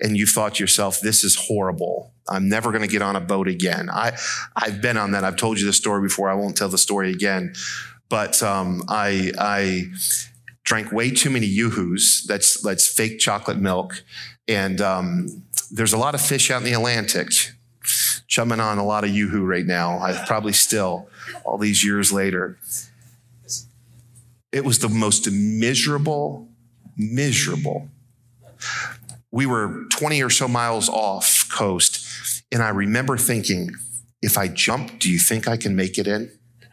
and 0.00 0.16
you 0.16 0.24
thought 0.24 0.54
to 0.54 0.62
yourself, 0.62 1.00
this 1.00 1.24
is 1.24 1.34
horrible. 1.34 2.12
I'm 2.28 2.48
never 2.48 2.70
going 2.70 2.82
to 2.82 2.88
get 2.88 3.02
on 3.02 3.16
a 3.16 3.20
boat 3.20 3.48
again. 3.48 3.90
I, 3.90 4.16
I've 4.54 4.80
been 4.80 4.96
on 4.96 5.10
that. 5.12 5.24
I've 5.24 5.34
told 5.36 5.58
you 5.58 5.66
the 5.66 5.72
story 5.72 6.00
before. 6.00 6.30
I 6.30 6.34
won't 6.34 6.56
tell 6.56 6.68
the 6.68 6.78
story 6.78 7.10
again. 7.10 7.54
But 8.08 8.40
um, 8.40 8.84
I, 8.88 9.32
I 9.40 9.90
drank 10.72 10.90
way 10.90 11.10
too 11.10 11.28
many 11.28 11.44
yoo-hoos. 11.44 12.24
That's, 12.26 12.58
that's 12.62 12.88
fake 12.88 13.18
chocolate 13.18 13.58
milk. 13.58 14.02
And 14.48 14.80
um, 14.80 15.42
there's 15.70 15.92
a 15.92 15.98
lot 15.98 16.14
of 16.14 16.22
fish 16.22 16.50
out 16.50 16.62
in 16.62 16.64
the 16.64 16.72
Atlantic 16.72 17.30
chumming 18.26 18.58
on 18.58 18.78
a 18.78 18.84
lot 18.84 19.04
of 19.04 19.10
yoo-hoo 19.10 19.44
right 19.44 19.66
now. 19.66 19.98
I 19.98 20.24
probably 20.26 20.54
still, 20.54 21.10
all 21.44 21.58
these 21.58 21.84
years 21.84 22.10
later. 22.10 22.56
It 24.50 24.64
was 24.64 24.78
the 24.78 24.88
most 24.88 25.30
miserable, 25.30 26.48
miserable. 26.96 27.88
We 29.30 29.44
were 29.44 29.84
20 29.90 30.22
or 30.22 30.30
so 30.30 30.48
miles 30.48 30.88
off 30.88 31.50
coast, 31.52 32.42
and 32.50 32.62
I 32.62 32.70
remember 32.70 33.18
thinking, 33.18 33.72
if 34.22 34.38
I 34.38 34.48
jump, 34.48 34.98
do 34.98 35.12
you 35.12 35.18
think 35.18 35.46
I 35.46 35.58
can 35.58 35.76
make 35.76 35.98
it 35.98 36.06
in? 36.06 36.30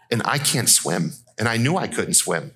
And 0.09 0.21
I 0.23 0.37
can't 0.37 0.69
swim. 0.69 1.11
And 1.37 1.49
I 1.49 1.57
knew 1.57 1.75
I 1.75 1.87
couldn't 1.87 2.13
swim. 2.13 2.51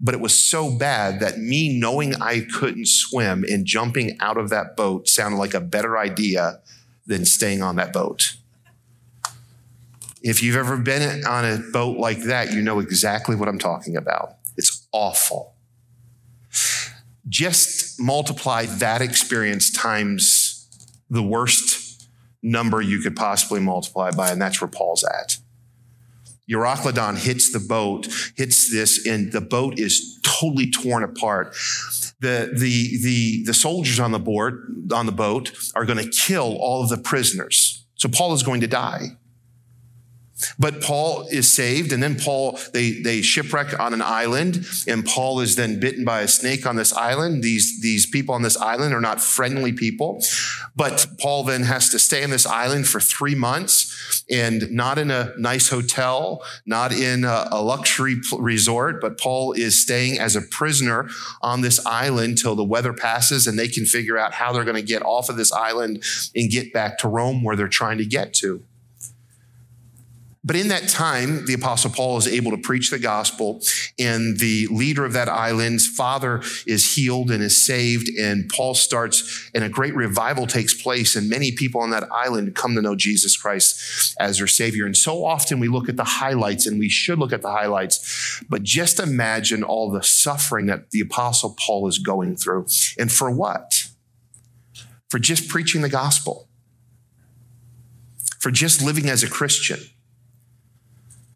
But 0.00 0.14
it 0.14 0.20
was 0.20 0.34
so 0.34 0.70
bad 0.70 1.20
that 1.20 1.38
me 1.38 1.78
knowing 1.78 2.14
I 2.14 2.40
couldn't 2.40 2.88
swim 2.88 3.44
and 3.44 3.66
jumping 3.66 4.16
out 4.20 4.38
of 4.38 4.48
that 4.48 4.76
boat 4.76 5.08
sounded 5.08 5.36
like 5.36 5.52
a 5.52 5.60
better 5.60 5.98
idea 5.98 6.60
than 7.06 7.24
staying 7.24 7.62
on 7.62 7.76
that 7.76 7.92
boat. 7.92 8.36
If 10.22 10.42
you've 10.42 10.56
ever 10.56 10.76
been 10.76 11.24
on 11.24 11.44
a 11.44 11.58
boat 11.58 11.98
like 11.98 12.22
that, 12.22 12.52
you 12.52 12.62
know 12.62 12.78
exactly 12.78 13.36
what 13.36 13.48
I'm 13.48 13.58
talking 13.58 13.96
about. 13.96 14.36
It's 14.56 14.86
awful. 14.92 15.54
Just 17.28 18.00
multiply 18.00 18.66
that 18.66 19.02
experience 19.02 19.70
times 19.70 20.66
the 21.08 21.22
worst 21.22 22.08
number 22.42 22.80
you 22.80 23.00
could 23.00 23.16
possibly 23.16 23.60
multiply 23.60 24.10
by, 24.10 24.30
and 24.30 24.40
that's 24.40 24.60
where 24.60 24.68
Paul's 24.68 25.04
at. 25.04 25.36
Euroclydon 26.50 27.18
hits 27.18 27.52
the 27.52 27.60
boat, 27.60 28.08
hits 28.36 28.70
this, 28.70 29.06
and 29.06 29.32
the 29.32 29.40
boat 29.40 29.78
is 29.78 30.18
totally 30.22 30.70
torn 30.70 31.04
apart 31.04 31.54
the, 32.20 32.50
the, 32.52 32.98
the, 33.02 33.44
the 33.44 33.54
soldiers 33.54 33.98
on 33.98 34.12
the 34.12 34.18
board, 34.18 34.88
on 34.92 35.06
the 35.06 35.12
boat 35.12 35.52
are 35.74 35.84
going 35.84 35.98
to 35.98 36.08
kill 36.10 36.56
all 36.60 36.82
of 36.82 36.90
the 36.90 36.98
prisoners. 36.98 37.84
So 37.94 38.08
Paul 38.08 38.32
is 38.34 38.42
going 38.42 38.60
to 38.60 38.66
die. 38.66 39.16
But 40.58 40.82
Paul 40.82 41.26
is 41.30 41.50
saved, 41.50 41.92
and 41.92 42.02
then 42.02 42.16
Paul, 42.16 42.58
they, 42.72 42.92
they 42.92 43.22
shipwreck 43.22 43.78
on 43.78 43.94
an 43.94 44.02
island, 44.02 44.66
and 44.86 45.04
Paul 45.04 45.40
is 45.40 45.56
then 45.56 45.80
bitten 45.80 46.04
by 46.04 46.20
a 46.20 46.28
snake 46.28 46.66
on 46.66 46.76
this 46.76 46.92
island. 46.92 47.42
These, 47.42 47.80
these 47.80 48.06
people 48.06 48.34
on 48.34 48.42
this 48.42 48.56
island 48.56 48.94
are 48.94 49.00
not 49.00 49.20
friendly 49.20 49.72
people. 49.72 50.22
But 50.76 51.06
Paul 51.18 51.44
then 51.44 51.64
has 51.64 51.90
to 51.90 51.98
stay 51.98 52.24
on 52.24 52.30
this 52.30 52.46
island 52.46 52.86
for 52.86 53.00
three 53.00 53.34
months 53.34 54.24
and 54.30 54.70
not 54.70 54.98
in 54.98 55.10
a 55.10 55.32
nice 55.36 55.68
hotel, 55.68 56.42
not 56.64 56.92
in 56.92 57.24
a, 57.24 57.48
a 57.50 57.62
luxury 57.62 58.16
resort, 58.38 59.00
but 59.00 59.18
Paul 59.18 59.52
is 59.52 59.80
staying 59.80 60.18
as 60.18 60.36
a 60.36 60.42
prisoner 60.42 61.08
on 61.42 61.60
this 61.60 61.84
island 61.84 62.38
till 62.38 62.54
the 62.54 62.64
weather 62.64 62.92
passes 62.92 63.46
and 63.46 63.58
they 63.58 63.68
can 63.68 63.84
figure 63.84 64.16
out 64.16 64.32
how 64.32 64.52
they're 64.52 64.64
going 64.64 64.76
to 64.76 64.82
get 64.82 65.02
off 65.02 65.28
of 65.28 65.36
this 65.36 65.52
island 65.52 66.02
and 66.34 66.50
get 66.50 66.72
back 66.72 66.98
to 66.98 67.08
Rome 67.08 67.42
where 67.42 67.56
they're 67.56 67.68
trying 67.68 67.98
to 67.98 68.06
get 68.06 68.32
to. 68.34 68.64
But 70.42 70.56
in 70.56 70.68
that 70.68 70.88
time, 70.88 71.44
the 71.44 71.52
Apostle 71.52 71.90
Paul 71.90 72.16
is 72.16 72.26
able 72.26 72.50
to 72.52 72.56
preach 72.56 72.90
the 72.90 72.98
gospel, 72.98 73.60
and 73.98 74.38
the 74.38 74.66
leader 74.68 75.04
of 75.04 75.12
that 75.12 75.28
island's 75.28 75.86
father 75.86 76.40
is 76.66 76.94
healed 76.94 77.30
and 77.30 77.42
is 77.42 77.62
saved. 77.62 78.08
And 78.18 78.48
Paul 78.48 78.74
starts, 78.74 79.50
and 79.54 79.62
a 79.62 79.68
great 79.68 79.94
revival 79.94 80.46
takes 80.46 80.72
place, 80.72 81.14
and 81.14 81.28
many 81.28 81.52
people 81.52 81.82
on 81.82 81.90
that 81.90 82.10
island 82.10 82.54
come 82.54 82.74
to 82.74 82.80
know 82.80 82.96
Jesus 82.96 83.36
Christ 83.36 84.16
as 84.18 84.38
their 84.38 84.46
Savior. 84.46 84.86
And 84.86 84.96
so 84.96 85.26
often 85.26 85.60
we 85.60 85.68
look 85.68 85.90
at 85.90 85.98
the 85.98 86.04
highlights, 86.04 86.66
and 86.66 86.78
we 86.78 86.88
should 86.88 87.18
look 87.18 87.34
at 87.34 87.42
the 87.42 87.50
highlights, 87.50 88.42
but 88.48 88.62
just 88.62 88.98
imagine 88.98 89.62
all 89.62 89.90
the 89.90 90.02
suffering 90.02 90.64
that 90.66 90.90
the 90.90 91.00
Apostle 91.00 91.54
Paul 91.58 91.86
is 91.86 91.98
going 91.98 92.36
through. 92.36 92.66
And 92.98 93.12
for 93.12 93.30
what? 93.30 93.88
For 95.10 95.18
just 95.18 95.50
preaching 95.50 95.82
the 95.82 95.90
gospel, 95.90 96.48
for 98.38 98.50
just 98.50 98.80
living 98.82 99.10
as 99.10 99.22
a 99.22 99.28
Christian 99.28 99.80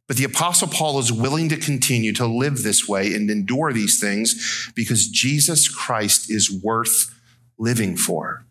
but 0.07 0.17
the 0.17 0.25
Apostle 0.25 0.69
Paul 0.69 0.99
is 0.99 1.11
willing 1.11 1.49
to 1.49 1.57
continue 1.57 2.13
to 2.15 2.27
live 2.27 2.63
this 2.63 2.89
way 2.89 3.15
and 3.15 3.31
endure 3.31 3.73
these 3.73 3.99
things 3.99 4.71
because 4.75 5.09
Jesus 5.09 5.69
Christ 5.69 6.31
is 6.31 6.51
worth 6.63 7.19
living 7.59 7.97
for. 7.97 8.45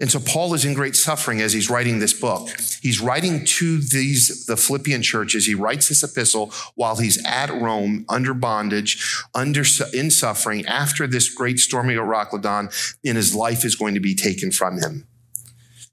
And 0.00 0.10
so 0.10 0.18
Paul 0.18 0.54
is 0.54 0.64
in 0.64 0.72
great 0.72 0.96
suffering 0.96 1.42
as 1.42 1.52
he's 1.52 1.68
writing 1.68 1.98
this 1.98 2.18
book. 2.18 2.48
He's 2.80 3.02
writing 3.02 3.44
to 3.44 3.80
these 3.80 4.46
the 4.46 4.56
Philippian 4.56 5.02
churches. 5.02 5.44
He 5.44 5.54
writes 5.54 5.90
this 5.90 6.02
epistle 6.02 6.52
while 6.74 6.96
he's 6.96 7.22
at 7.26 7.50
Rome 7.50 8.06
under 8.08 8.32
bondage, 8.32 9.22
under 9.34 9.62
in 9.92 10.10
suffering 10.10 10.64
after 10.64 11.06
this 11.06 11.28
great 11.28 11.58
storming 11.58 11.98
of 11.98 12.04
Euroclydon, 12.06 12.96
and 13.04 13.16
his 13.16 13.34
life 13.34 13.62
is 13.62 13.76
going 13.76 13.92
to 13.92 14.00
be 14.00 14.14
taken 14.14 14.50
from 14.50 14.80
him. 14.80 15.06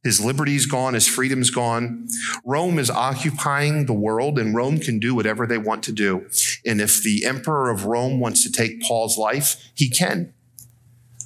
His 0.03 0.23
liberty's 0.23 0.65
gone, 0.65 0.93
his 0.93 1.07
freedom's 1.07 1.49
gone. 1.49 2.07
Rome 2.45 2.79
is 2.79 2.89
occupying 2.89 3.85
the 3.85 3.93
world, 3.93 4.39
and 4.39 4.55
Rome 4.55 4.79
can 4.79 4.99
do 4.99 5.13
whatever 5.13 5.45
they 5.45 5.57
want 5.57 5.83
to 5.83 5.91
do. 5.91 6.27
And 6.65 6.79
if 6.79 7.03
the 7.03 7.25
emperor 7.25 7.69
of 7.69 7.85
Rome 7.85 8.19
wants 8.19 8.43
to 8.43 8.51
take 8.51 8.81
Paul's 8.81 9.17
life, 9.17 9.71
he 9.73 9.89
can. 9.89 10.33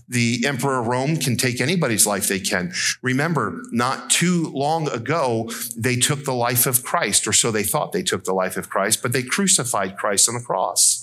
The 0.08 0.44
emperor 0.46 0.80
of 0.82 0.88
Rome 0.88 1.16
can 1.16 1.38
take 1.38 1.62
anybody's 1.62 2.06
life 2.06 2.28
they 2.28 2.40
can. 2.40 2.74
Remember, 3.02 3.62
not 3.72 4.10
too 4.10 4.52
long 4.54 4.90
ago, 4.90 5.50
they 5.78 5.96
took 5.96 6.26
the 6.26 6.34
life 6.34 6.66
of 6.66 6.84
Christ, 6.84 7.28
or 7.28 7.34
so 7.34 7.50
they 7.50 7.64
thought 7.64 7.94
they 7.94 8.04
took 8.04 8.26
the 8.26 8.34
life 8.34 8.58
of 8.58 8.70
Christ, 8.70 9.02
but 9.02 9.14
they 9.14 9.24
crucified 9.24 9.96
Christ 9.96 10.28
on 10.28 10.36
the 10.36 10.42
cross. 10.42 11.01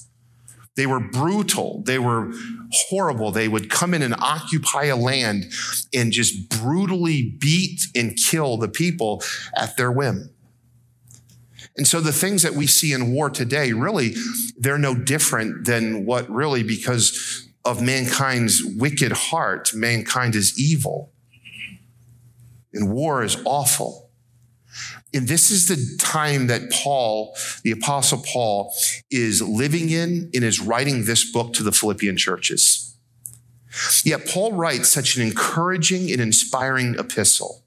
They 0.78 0.86
were 0.86 1.00
brutal. 1.00 1.82
They 1.84 1.98
were 1.98 2.32
horrible. 2.70 3.32
They 3.32 3.48
would 3.48 3.68
come 3.68 3.94
in 3.94 4.00
and 4.00 4.14
occupy 4.14 4.84
a 4.84 4.94
land 4.94 5.46
and 5.92 6.12
just 6.12 6.48
brutally 6.48 7.34
beat 7.40 7.80
and 7.96 8.16
kill 8.16 8.58
the 8.58 8.68
people 8.68 9.20
at 9.56 9.76
their 9.76 9.90
whim. 9.90 10.30
And 11.76 11.84
so 11.84 12.00
the 12.00 12.12
things 12.12 12.44
that 12.44 12.54
we 12.54 12.68
see 12.68 12.92
in 12.92 13.12
war 13.12 13.28
today, 13.28 13.72
really, 13.72 14.14
they're 14.56 14.78
no 14.78 14.94
different 14.94 15.66
than 15.66 16.06
what 16.06 16.30
really, 16.30 16.62
because 16.62 17.50
of 17.64 17.82
mankind's 17.82 18.62
wicked 18.64 19.10
heart, 19.10 19.74
mankind 19.74 20.36
is 20.36 20.56
evil. 20.60 21.12
And 22.72 22.92
war 22.92 23.24
is 23.24 23.36
awful. 23.44 24.07
And 25.14 25.26
this 25.26 25.50
is 25.50 25.68
the 25.68 25.96
time 25.98 26.48
that 26.48 26.70
Paul, 26.70 27.34
the 27.64 27.70
apostle 27.70 28.22
Paul, 28.30 28.74
is 29.10 29.40
living 29.40 29.90
in 29.90 30.30
and 30.34 30.44
is 30.44 30.60
writing 30.60 31.04
this 31.04 31.30
book 31.30 31.54
to 31.54 31.62
the 31.62 31.72
Philippian 31.72 32.16
churches. 32.16 32.96
Yet 34.04 34.26
Paul 34.26 34.52
writes 34.52 34.88
such 34.88 35.16
an 35.16 35.22
encouraging 35.22 36.10
and 36.10 36.20
inspiring 36.20 36.96
epistle. 36.98 37.64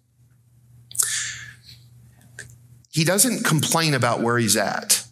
he 2.91 3.04
doesn't 3.06 3.43
complain 3.45 3.93
about 3.93 4.21
where 4.21 4.38
he's 4.38 4.58
at. 4.58 5.06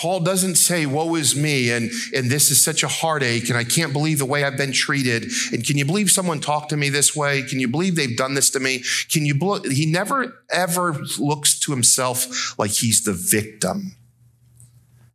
Paul 0.00 0.20
doesn't 0.20 0.54
say, 0.54 0.86
Woe 0.86 1.14
is 1.16 1.36
me, 1.36 1.70
and, 1.70 1.90
and 2.14 2.30
this 2.30 2.50
is 2.50 2.64
such 2.64 2.82
a 2.82 2.88
heartache, 2.88 3.50
and 3.50 3.58
I 3.58 3.64
can't 3.64 3.92
believe 3.92 4.18
the 4.18 4.24
way 4.24 4.44
I've 4.44 4.56
been 4.56 4.72
treated. 4.72 5.24
And 5.52 5.62
can 5.62 5.76
you 5.76 5.84
believe 5.84 6.10
someone 6.10 6.40
talked 6.40 6.70
to 6.70 6.76
me 6.78 6.88
this 6.88 7.14
way? 7.14 7.42
Can 7.42 7.60
you 7.60 7.68
believe 7.68 7.96
they've 7.96 8.16
done 8.16 8.32
this 8.32 8.48
to 8.52 8.60
me? 8.60 8.82
Can 9.10 9.26
you 9.26 9.34
bl-? 9.34 9.68
He 9.68 9.84
never 9.84 10.42
ever 10.50 10.94
looks 11.18 11.60
to 11.60 11.72
himself 11.72 12.58
like 12.58 12.70
he's 12.70 13.04
the 13.04 13.12
victim. 13.12 13.94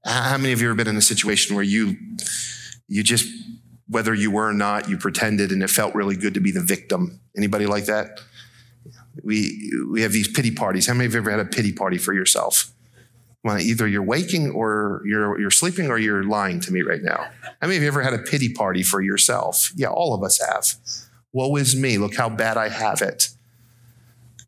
How 0.06 0.38
many 0.38 0.54
of 0.54 0.62
you 0.62 0.67
have 0.67 0.78
been 0.78 0.88
in 0.88 0.98
a 0.98 1.02
situation 1.02 1.56
where 1.56 1.65
you 1.65 1.98
you 2.88 3.02
just 3.02 3.28
whether 3.88 4.13
you 4.13 4.30
were 4.30 4.50
or 4.50 4.54
not, 4.54 4.88
you 4.88 5.00
pretended 5.00 5.52
and 5.52 5.63
it 5.63 5.71
felt 5.71 5.95
really 5.95 6.15
good 6.15 6.36
to 6.36 6.39
be 6.39 6.52
the 6.52 6.62
victim? 6.62 7.19
Anybody 7.36 7.65
like 7.65 7.86
that? 7.86 8.19
We 9.24 9.71
we 9.91 10.04
have 10.04 10.12
these 10.12 10.28
pity 10.28 10.52
parties. 10.52 10.86
How 10.86 10.93
many 10.93 11.08
of 11.08 11.13
you 11.13 11.21
have 11.21 11.28
ever 11.28 11.38
had 11.38 11.48
a 11.48 11.50
pity 11.50 11.74
party 11.74 11.98
for 11.98 12.13
yourself? 12.13 12.71
Well, 13.45 13.60
either 13.60 13.88
you're 13.88 14.01
waking 14.01 14.49
or 14.49 15.03
you're 15.05 15.39
you're 15.39 15.51
sleeping 15.51 15.91
or 15.91 15.99
you're 15.99 16.23
lying 16.23 16.60
to 16.62 16.73
me 16.73 16.81
right 16.81 17.03
now. 17.03 17.29
How 17.43 17.67
many 17.67 17.77
of 17.77 17.84
you 17.84 17.88
ever 17.88 18.01
had 18.01 18.15
a 18.15 18.17
pity 18.17 18.51
party 18.51 18.81
for 18.81 19.01
yourself? 19.01 19.71
Yeah, 19.75 19.89
all 19.89 20.15
of 20.15 20.23
us 20.23 20.41
have. 20.41 20.73
Woe 21.31 21.55
is 21.55 21.75
me. 21.75 21.99
Look 21.99 22.15
how 22.15 22.27
bad 22.27 22.58
I 22.58 22.69
have 22.69 23.03
it. 23.03 23.29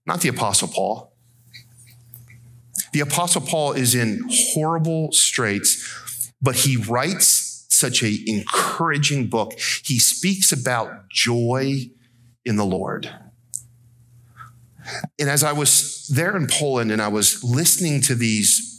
Not 0.07 0.21
the 0.21 0.29
Apostle 0.29 0.69
Paul. 0.69 1.13
The 2.91 3.01
Apostle 3.01 3.41
Paul 3.41 3.73
is 3.73 3.93
in 3.93 4.25
horrible 4.31 5.11
straits, 5.11 6.33
but 6.41 6.55
he 6.55 6.75
writes 6.75 7.67
such 7.69 8.01
an 8.01 8.17
encouraging 8.25 9.27
book. 9.27 9.53
He 9.85 9.99
speaks 9.99 10.51
about 10.51 11.09
joy 11.09 11.91
in 12.43 12.55
the 12.55 12.65
Lord. 12.65 13.11
And 15.19 15.29
as 15.29 15.43
I 15.43 15.51
was 15.51 16.07
there 16.07 16.35
in 16.35 16.47
Poland 16.47 16.91
and 16.91 16.99
I 16.99 17.09
was 17.09 17.43
listening 17.43 18.01
to 18.01 18.15
these 18.15 18.73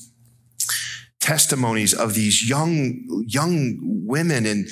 testimonies 1.20 1.94
of 1.94 2.14
these 2.14 2.48
young, 2.48 3.04
young 3.26 3.78
women 4.06 4.46
and 4.46 4.68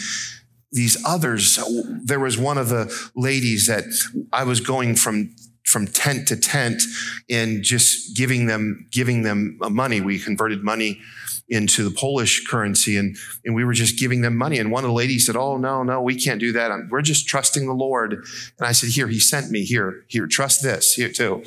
these 0.73 1.03
others, 1.05 1.59
there 2.05 2.21
was 2.21 2.37
one 2.37 2.59
of 2.59 2.69
the 2.69 2.93
ladies 3.15 3.67
that 3.67 3.85
I 4.33 4.45
was 4.45 4.61
going 4.61 4.97
from 4.97 5.35
from 5.65 5.85
tent 5.85 6.29
to 6.29 6.37
tent 6.37 6.81
and 7.29 7.65
just 7.65 8.17
giving 8.17 8.47
them 8.47 8.87
giving 8.93 9.23
them 9.23 9.59
money. 9.71 10.01
We 10.01 10.19
converted 10.19 10.63
money 10.63 11.01
into 11.49 11.89
the 11.89 11.91
Polish 11.91 12.47
currency 12.47 12.97
and, 12.97 13.17
and 13.45 13.55
we 13.55 13.65
were 13.65 13.73
just 13.73 13.99
giving 13.99 14.21
them 14.21 14.37
money. 14.37 14.59
And 14.59 14.71
one 14.71 14.85
of 14.85 14.89
the 14.89 14.95
ladies 14.95 15.27
said, 15.27 15.37
Oh, 15.37 15.57
no, 15.57 15.83
no, 15.83 16.01
we 16.01 16.15
can't 16.15 16.41
do 16.41 16.53
that. 16.53 16.71
We're 16.91 17.03
just 17.03 17.27
trusting 17.27 17.67
the 17.67 17.75
Lord. 17.75 18.13
And 18.13 18.67
I 18.67 18.73
said, 18.73 18.91
Here, 18.91 19.09
he 19.09 19.21
sent 19.21 19.51
me. 19.51 19.65
Here, 19.65 20.05
here, 20.09 20.27
trust 20.27 20.63
this 20.63 20.95
here 20.95 21.11
too. 21.11 21.45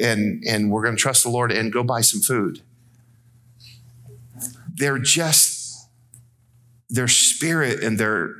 And, 0.00 0.42
and 0.48 0.70
we're 0.70 0.82
going 0.82 0.96
to 0.96 1.00
trust 1.00 1.22
the 1.22 1.30
Lord 1.30 1.52
and 1.52 1.72
go 1.72 1.82
buy 1.82 2.00
some 2.00 2.20
food. 2.20 2.62
They're 4.82 4.98
just, 4.98 5.88
their 6.90 7.06
spirit 7.06 7.84
and 7.84 7.98
their, 7.98 8.34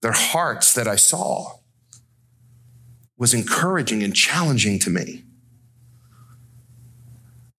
their 0.00 0.10
hearts 0.10 0.74
that 0.74 0.88
I 0.88 0.96
saw 0.96 1.58
was 3.16 3.32
encouraging 3.32 4.02
and 4.02 4.16
challenging 4.16 4.80
to 4.80 4.90
me. 4.90 5.22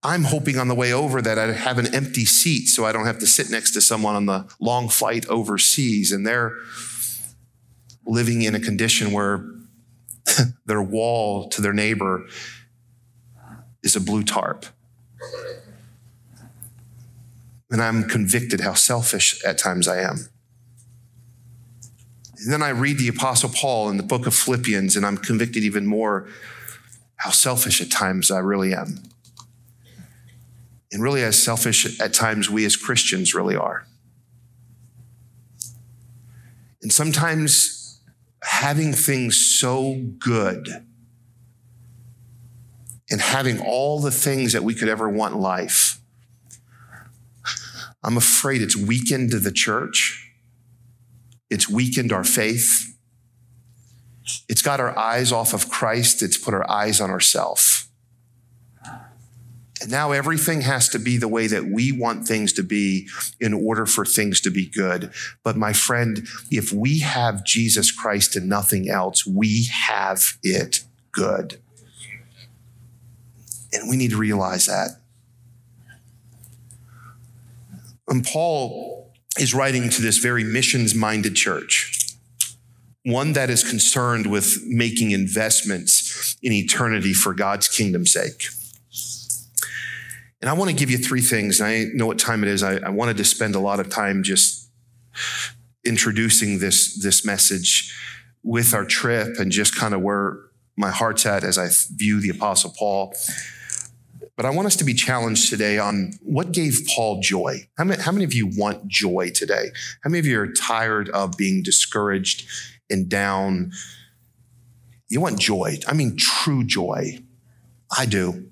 I'm 0.02 0.24
hoping 0.24 0.58
on 0.58 0.68
the 0.68 0.74
way 0.74 0.92
over 0.92 1.22
that 1.22 1.38
I 1.38 1.52
have 1.52 1.78
an 1.78 1.94
empty 1.94 2.26
seat 2.26 2.66
so 2.66 2.84
I 2.84 2.92
don't 2.92 3.06
have 3.06 3.20
to 3.20 3.26
sit 3.26 3.48
next 3.48 3.70
to 3.70 3.80
someone 3.80 4.14
on 4.14 4.26
the 4.26 4.46
long 4.60 4.90
flight 4.90 5.26
overseas. 5.28 6.12
And 6.12 6.26
they're 6.26 6.52
living 8.06 8.42
in 8.42 8.54
a 8.54 8.60
condition 8.60 9.10
where 9.10 9.42
their 10.66 10.82
wall 10.82 11.48
to 11.48 11.62
their 11.62 11.72
neighbor 11.72 12.26
is 13.82 13.96
a 13.96 14.02
blue 14.02 14.22
tarp. 14.22 14.66
And 17.74 17.82
I'm 17.82 18.04
convicted 18.04 18.60
how 18.60 18.74
selfish 18.74 19.42
at 19.42 19.58
times 19.58 19.88
I 19.88 20.00
am. 20.00 20.28
And 22.38 22.52
then 22.52 22.62
I 22.62 22.68
read 22.68 22.98
the 22.98 23.08
Apostle 23.08 23.48
Paul 23.48 23.90
in 23.90 23.96
the 23.96 24.04
book 24.04 24.28
of 24.28 24.34
Philippians, 24.36 24.94
and 24.94 25.04
I'm 25.04 25.16
convicted 25.16 25.64
even 25.64 25.84
more 25.84 26.28
how 27.16 27.30
selfish 27.30 27.80
at 27.80 27.90
times 27.90 28.30
I 28.30 28.38
really 28.38 28.72
am. 28.72 29.02
And 30.92 31.02
really, 31.02 31.24
as 31.24 31.42
selfish 31.42 31.98
at 31.98 32.14
times 32.14 32.48
we 32.48 32.64
as 32.64 32.76
Christians 32.76 33.34
really 33.34 33.56
are. 33.56 33.84
And 36.80 36.92
sometimes 36.92 38.00
having 38.44 38.92
things 38.92 39.36
so 39.36 40.00
good 40.20 40.68
and 43.10 43.20
having 43.20 43.58
all 43.58 43.98
the 43.98 44.12
things 44.12 44.52
that 44.52 44.62
we 44.62 44.76
could 44.76 44.88
ever 44.88 45.08
want 45.08 45.34
in 45.34 45.40
life, 45.40 45.93
I'm 48.04 48.16
afraid 48.16 48.62
it's 48.62 48.76
weakened 48.76 49.32
the 49.32 49.52
church 49.52 50.24
it's 51.54 51.68
weakened 51.68 52.12
our 52.12 52.24
faith. 52.24 52.96
It's 54.48 54.62
got 54.62 54.80
our 54.80 54.98
eyes 54.98 55.30
off 55.30 55.52
of 55.52 55.68
Christ. 55.68 56.22
It's 56.22 56.36
put 56.36 56.52
our 56.52 56.68
eyes 56.68 57.00
on 57.00 57.10
ourselves. 57.10 57.86
And 59.80 59.90
now 59.90 60.12
everything 60.12 60.62
has 60.62 60.88
to 60.88 60.98
be 60.98 61.16
the 61.16 61.28
way 61.28 61.46
that 61.46 61.66
we 61.66 61.92
want 61.92 62.26
things 62.26 62.52
to 62.54 62.62
be 62.62 63.08
in 63.38 63.52
order 63.52 63.86
for 63.86 64.04
things 64.04 64.40
to 64.40 64.50
be 64.50 64.66
good. 64.66 65.12
But 65.44 65.56
my 65.56 65.72
friend, 65.72 66.26
if 66.50 66.72
we 66.72 67.00
have 67.00 67.44
Jesus 67.44 67.92
Christ 67.92 68.34
and 68.34 68.48
nothing 68.48 68.88
else, 68.88 69.26
we 69.26 69.68
have 69.70 70.22
it 70.42 70.84
good. 71.12 71.60
And 73.72 73.88
we 73.88 73.96
need 73.96 74.10
to 74.10 74.16
realize 74.16 74.66
that. 74.66 75.03
And 78.08 78.24
Paul 78.24 79.12
is 79.38 79.54
writing 79.54 79.88
to 79.90 80.02
this 80.02 80.18
very 80.18 80.44
missions 80.44 80.94
minded 80.94 81.34
church, 81.34 82.16
one 83.04 83.32
that 83.32 83.50
is 83.50 83.68
concerned 83.68 84.26
with 84.26 84.62
making 84.66 85.10
investments 85.10 86.36
in 86.42 86.52
eternity 86.52 87.14
for 87.14 87.34
God's 87.34 87.68
kingdom's 87.68 88.12
sake. 88.12 88.46
And 90.40 90.50
I 90.50 90.52
want 90.52 90.70
to 90.70 90.76
give 90.76 90.90
you 90.90 90.98
three 90.98 91.22
things. 91.22 91.60
I 91.62 91.86
know 91.94 92.06
what 92.06 92.18
time 92.18 92.42
it 92.42 92.48
is. 92.48 92.62
I, 92.62 92.76
I 92.76 92.90
wanted 92.90 93.16
to 93.16 93.24
spend 93.24 93.54
a 93.54 93.60
lot 93.60 93.80
of 93.80 93.88
time 93.88 94.22
just 94.22 94.68
introducing 95.84 96.58
this, 96.58 97.02
this 97.02 97.24
message 97.24 97.94
with 98.42 98.74
our 98.74 98.84
trip 98.84 99.38
and 99.38 99.50
just 99.50 99.74
kind 99.74 99.94
of 99.94 100.02
where 100.02 100.38
my 100.76 100.90
heart's 100.90 101.24
at 101.24 101.44
as 101.44 101.56
I 101.56 101.68
view 101.96 102.20
the 102.20 102.28
Apostle 102.28 102.74
Paul. 102.78 103.14
But 104.36 104.46
I 104.46 104.50
want 104.50 104.66
us 104.66 104.76
to 104.76 104.84
be 104.84 104.94
challenged 104.94 105.48
today 105.48 105.78
on 105.78 106.14
what 106.22 106.50
gave 106.52 106.80
Paul 106.94 107.20
joy. 107.20 107.68
How 107.78 107.84
many, 107.84 108.02
how 108.02 108.10
many 108.10 108.24
of 108.24 108.34
you 108.34 108.50
want 108.56 108.88
joy 108.88 109.30
today? 109.32 109.70
How 110.02 110.10
many 110.10 110.18
of 110.18 110.26
you 110.26 110.40
are 110.40 110.52
tired 110.52 111.08
of 111.10 111.36
being 111.36 111.62
discouraged 111.62 112.44
and 112.90 113.08
down? 113.08 113.70
You 115.08 115.20
want 115.20 115.38
joy. 115.38 115.78
I 115.86 115.94
mean, 115.94 116.16
true 116.16 116.64
joy. 116.64 117.20
I 117.96 118.06
do. 118.06 118.50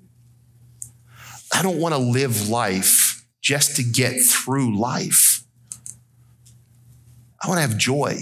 I 1.53 1.61
don't 1.61 1.79
want 1.79 1.93
to 1.93 1.99
live 1.99 2.47
life 2.47 3.25
just 3.41 3.75
to 3.75 3.83
get 3.83 4.21
through 4.21 4.79
life. 4.79 5.43
I 7.43 7.49
want 7.49 7.57
to 7.57 7.67
have 7.67 7.77
joy. 7.77 8.15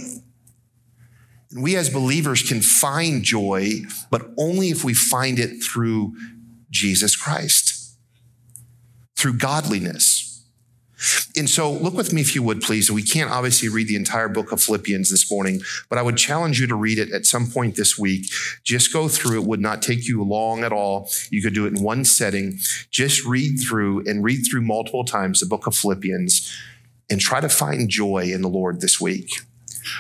And 1.52 1.62
we 1.62 1.76
as 1.76 1.91
believers 1.91 2.41
can 2.41 2.62
find 2.62 3.24
joy, 3.24 3.82
but 4.10 4.32
only 4.38 4.69
if 4.69 4.84
we 4.84 4.95
find 4.95 5.38
it 5.38 5.62
through 5.62 6.13
Jesus 6.71 7.15
Christ 7.15 7.97
through 9.15 9.34
godliness. 9.34 10.27
And 11.36 11.49
so, 11.49 11.71
look 11.71 11.95
with 11.95 12.13
me 12.13 12.21
if 12.21 12.36
you 12.36 12.43
would, 12.43 12.62
please. 12.62 12.91
We 12.91 13.01
can't 13.01 13.31
obviously 13.31 13.69
read 13.69 13.88
the 13.88 13.95
entire 13.95 14.27
book 14.27 14.51
of 14.51 14.62
Philippians 14.62 15.10
this 15.10 15.31
morning, 15.31 15.62
but 15.89 15.97
I 15.97 16.03
would 16.03 16.17
challenge 16.17 16.60
you 16.60 16.67
to 16.67 16.75
read 16.75 16.99
it 16.99 17.12
at 17.12 17.25
some 17.25 17.49
point 17.49 17.75
this 17.75 17.97
week. 17.97 18.27
Just 18.63 18.93
go 18.93 19.07
through 19.07 19.41
it, 19.41 19.47
would 19.47 19.62
not 19.62 19.81
take 19.81 20.07
you 20.07 20.23
long 20.23 20.63
at 20.63 20.71
all. 20.71 21.10
You 21.31 21.41
could 21.41 21.55
do 21.55 21.65
it 21.65 21.75
in 21.75 21.81
one 21.81 22.05
setting. 22.05 22.60
Just 22.91 23.25
read 23.25 23.57
through 23.57 24.07
and 24.07 24.23
read 24.23 24.43
through 24.49 24.62
multiple 24.62 25.03
times 25.03 25.39
the 25.39 25.47
book 25.47 25.65
of 25.65 25.75
Philippians 25.75 26.55
and 27.10 27.19
try 27.19 27.41
to 27.41 27.49
find 27.49 27.89
joy 27.89 28.31
in 28.31 28.41
the 28.41 28.49
Lord 28.49 28.79
this 28.79 29.01
week. 29.01 29.29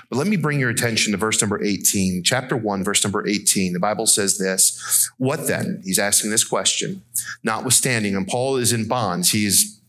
But 0.09 0.17
let 0.17 0.27
me 0.27 0.37
bring 0.37 0.59
your 0.59 0.69
attention 0.69 1.11
to 1.11 1.17
verse 1.17 1.41
number 1.41 1.61
18, 1.63 2.23
chapter 2.23 2.55
1, 2.55 2.83
verse 2.83 3.03
number 3.03 3.27
18. 3.27 3.73
The 3.73 3.79
Bible 3.79 4.07
says 4.07 4.37
this 4.37 5.09
What 5.17 5.47
then? 5.47 5.81
He's 5.83 5.99
asking 5.99 6.31
this 6.31 6.43
question. 6.43 7.03
Notwithstanding, 7.43 8.15
and 8.15 8.27
Paul 8.27 8.57
is 8.57 8.73
in 8.73 8.87
bonds, 8.87 9.31
he's 9.31 9.79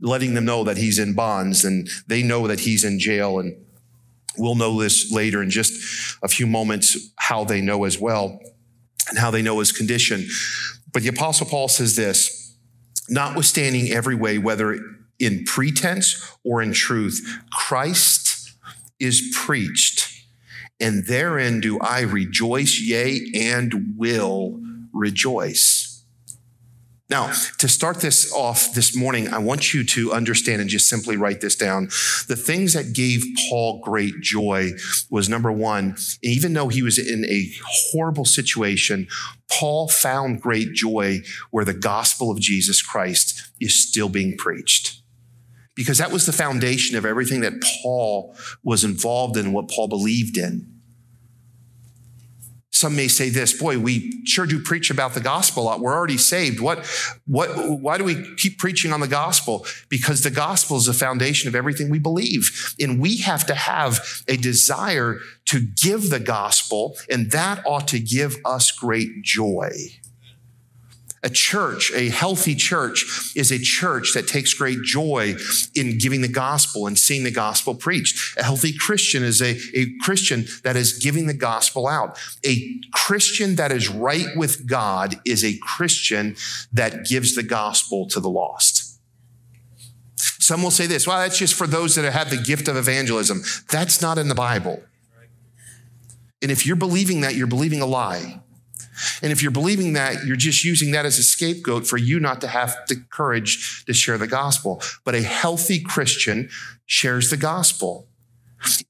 letting 0.00 0.34
them 0.34 0.44
know 0.44 0.64
that 0.64 0.76
he's 0.76 0.98
in 0.98 1.14
bonds, 1.14 1.64
and 1.64 1.88
they 2.06 2.22
know 2.22 2.46
that 2.48 2.60
he's 2.60 2.84
in 2.84 2.98
jail. 2.98 3.38
And 3.38 3.56
we'll 4.36 4.54
know 4.54 4.80
this 4.80 5.12
later 5.12 5.42
in 5.42 5.50
just 5.50 6.18
a 6.22 6.28
few 6.28 6.46
moments 6.46 7.12
how 7.16 7.44
they 7.44 7.60
know 7.60 7.84
as 7.84 7.98
well 7.98 8.40
and 9.08 9.18
how 9.18 9.30
they 9.30 9.42
know 9.42 9.58
his 9.58 9.72
condition. 9.72 10.26
But 10.92 11.02
the 11.02 11.08
Apostle 11.08 11.46
Paul 11.46 11.68
says 11.68 11.96
this 11.96 12.56
Notwithstanding 13.08 13.90
every 13.90 14.14
way, 14.14 14.38
whether 14.38 14.78
in 15.18 15.44
pretense 15.44 16.36
or 16.44 16.62
in 16.62 16.72
truth, 16.72 17.40
Christ 17.52 18.21
is 19.02 19.34
preached, 19.34 20.08
and 20.80 21.06
therein 21.06 21.60
do 21.60 21.78
I 21.80 22.00
rejoice, 22.00 22.80
yea, 22.80 23.20
and 23.34 23.94
will 23.96 24.60
rejoice. 24.92 25.88
Now, 27.10 27.30
to 27.58 27.68
start 27.68 28.00
this 28.00 28.32
off 28.32 28.72
this 28.72 28.96
morning, 28.96 29.28
I 29.28 29.36
want 29.36 29.74
you 29.74 29.84
to 29.84 30.14
understand 30.14 30.62
and 30.62 30.70
just 30.70 30.88
simply 30.88 31.18
write 31.18 31.42
this 31.42 31.56
down. 31.56 31.88
The 32.28 32.36
things 32.42 32.72
that 32.72 32.94
gave 32.94 33.22
Paul 33.50 33.82
great 33.84 34.22
joy 34.22 34.70
was 35.10 35.28
number 35.28 35.52
one, 35.52 35.96
even 36.22 36.54
though 36.54 36.68
he 36.68 36.82
was 36.82 36.98
in 36.98 37.26
a 37.26 37.50
horrible 37.66 38.24
situation, 38.24 39.08
Paul 39.50 39.88
found 39.88 40.40
great 40.40 40.72
joy 40.72 41.20
where 41.50 41.66
the 41.66 41.74
gospel 41.74 42.30
of 42.30 42.40
Jesus 42.40 42.80
Christ 42.80 43.42
is 43.60 43.74
still 43.74 44.08
being 44.08 44.38
preached. 44.38 45.01
Because 45.74 45.98
that 45.98 46.12
was 46.12 46.26
the 46.26 46.32
foundation 46.32 46.96
of 46.96 47.06
everything 47.06 47.40
that 47.40 47.54
Paul 47.82 48.36
was 48.62 48.84
involved 48.84 49.36
in, 49.36 49.52
what 49.52 49.68
Paul 49.68 49.88
believed 49.88 50.36
in. 50.36 50.72
Some 52.74 52.96
may 52.96 53.06
say 53.06 53.28
this, 53.28 53.52
boy, 53.52 53.78
we 53.78 54.24
sure 54.24 54.44
do 54.44 54.58
preach 54.58 54.90
about 54.90 55.14
the 55.14 55.20
gospel 55.20 55.62
a 55.62 55.64
lot. 55.64 55.80
We're 55.80 55.94
already 55.94 56.16
saved. 56.18 56.58
What, 56.58 56.84
what, 57.26 57.48
why 57.80 57.96
do 57.96 58.02
we 58.02 58.34
keep 58.36 58.58
preaching 58.58 58.92
on 58.92 59.00
the 59.00 59.06
gospel? 59.06 59.64
Because 59.88 60.22
the 60.22 60.30
gospel 60.30 60.78
is 60.78 60.86
the 60.86 60.92
foundation 60.92 61.48
of 61.48 61.54
everything 61.54 61.90
we 61.90 61.98
believe. 61.98 62.74
And 62.80 62.98
we 62.98 63.18
have 63.18 63.46
to 63.46 63.54
have 63.54 64.00
a 64.26 64.36
desire 64.36 65.18
to 65.44 65.60
give 65.60 66.10
the 66.10 66.18
gospel, 66.18 66.96
and 67.08 67.30
that 67.30 67.62
ought 67.64 67.86
to 67.88 68.00
give 68.00 68.36
us 68.44 68.72
great 68.72 69.22
joy. 69.22 69.70
A 71.24 71.30
church, 71.30 71.92
a 71.94 72.08
healthy 72.08 72.56
church, 72.56 73.32
is 73.36 73.52
a 73.52 73.58
church 73.58 74.12
that 74.14 74.26
takes 74.26 74.54
great 74.54 74.82
joy 74.82 75.36
in 75.74 75.96
giving 75.98 76.20
the 76.20 76.28
gospel 76.28 76.88
and 76.88 76.98
seeing 76.98 77.22
the 77.22 77.30
gospel 77.30 77.76
preached. 77.76 78.36
A 78.36 78.42
healthy 78.42 78.72
Christian 78.76 79.22
is 79.22 79.40
a, 79.40 79.56
a 79.72 79.86
Christian 80.00 80.46
that 80.64 80.74
is 80.74 80.98
giving 80.98 81.28
the 81.28 81.34
gospel 81.34 81.86
out. 81.86 82.18
A 82.44 82.80
Christian 82.92 83.54
that 83.54 83.70
is 83.70 83.88
right 83.88 84.26
with 84.34 84.66
God 84.66 85.14
is 85.24 85.44
a 85.44 85.56
Christian 85.58 86.34
that 86.72 87.06
gives 87.06 87.36
the 87.36 87.44
gospel 87.44 88.08
to 88.08 88.18
the 88.18 88.30
lost. 88.30 88.98
Some 90.16 90.60
will 90.60 90.72
say 90.72 90.86
this, 90.86 91.06
well, 91.06 91.18
that's 91.18 91.38
just 91.38 91.54
for 91.54 91.68
those 91.68 91.94
that 91.94 92.10
have 92.12 92.30
the 92.30 92.36
gift 92.36 92.66
of 92.66 92.76
evangelism. 92.76 93.42
That's 93.70 94.02
not 94.02 94.18
in 94.18 94.26
the 94.26 94.34
Bible. 94.34 94.82
And 96.42 96.50
if 96.50 96.66
you're 96.66 96.74
believing 96.74 97.20
that, 97.20 97.36
you're 97.36 97.46
believing 97.46 97.80
a 97.80 97.86
lie. 97.86 98.40
And 99.22 99.32
if 99.32 99.42
you're 99.42 99.52
believing 99.52 99.94
that, 99.94 100.24
you're 100.24 100.36
just 100.36 100.64
using 100.64 100.92
that 100.92 101.06
as 101.06 101.18
a 101.18 101.22
scapegoat 101.22 101.86
for 101.86 101.96
you 101.96 102.20
not 102.20 102.40
to 102.42 102.48
have 102.48 102.76
the 102.88 102.96
courage 103.10 103.84
to 103.86 103.92
share 103.92 104.18
the 104.18 104.26
gospel. 104.26 104.82
But 105.04 105.14
a 105.14 105.22
healthy 105.22 105.80
Christian 105.80 106.50
shares 106.86 107.30
the 107.30 107.36
gospel. 107.36 108.08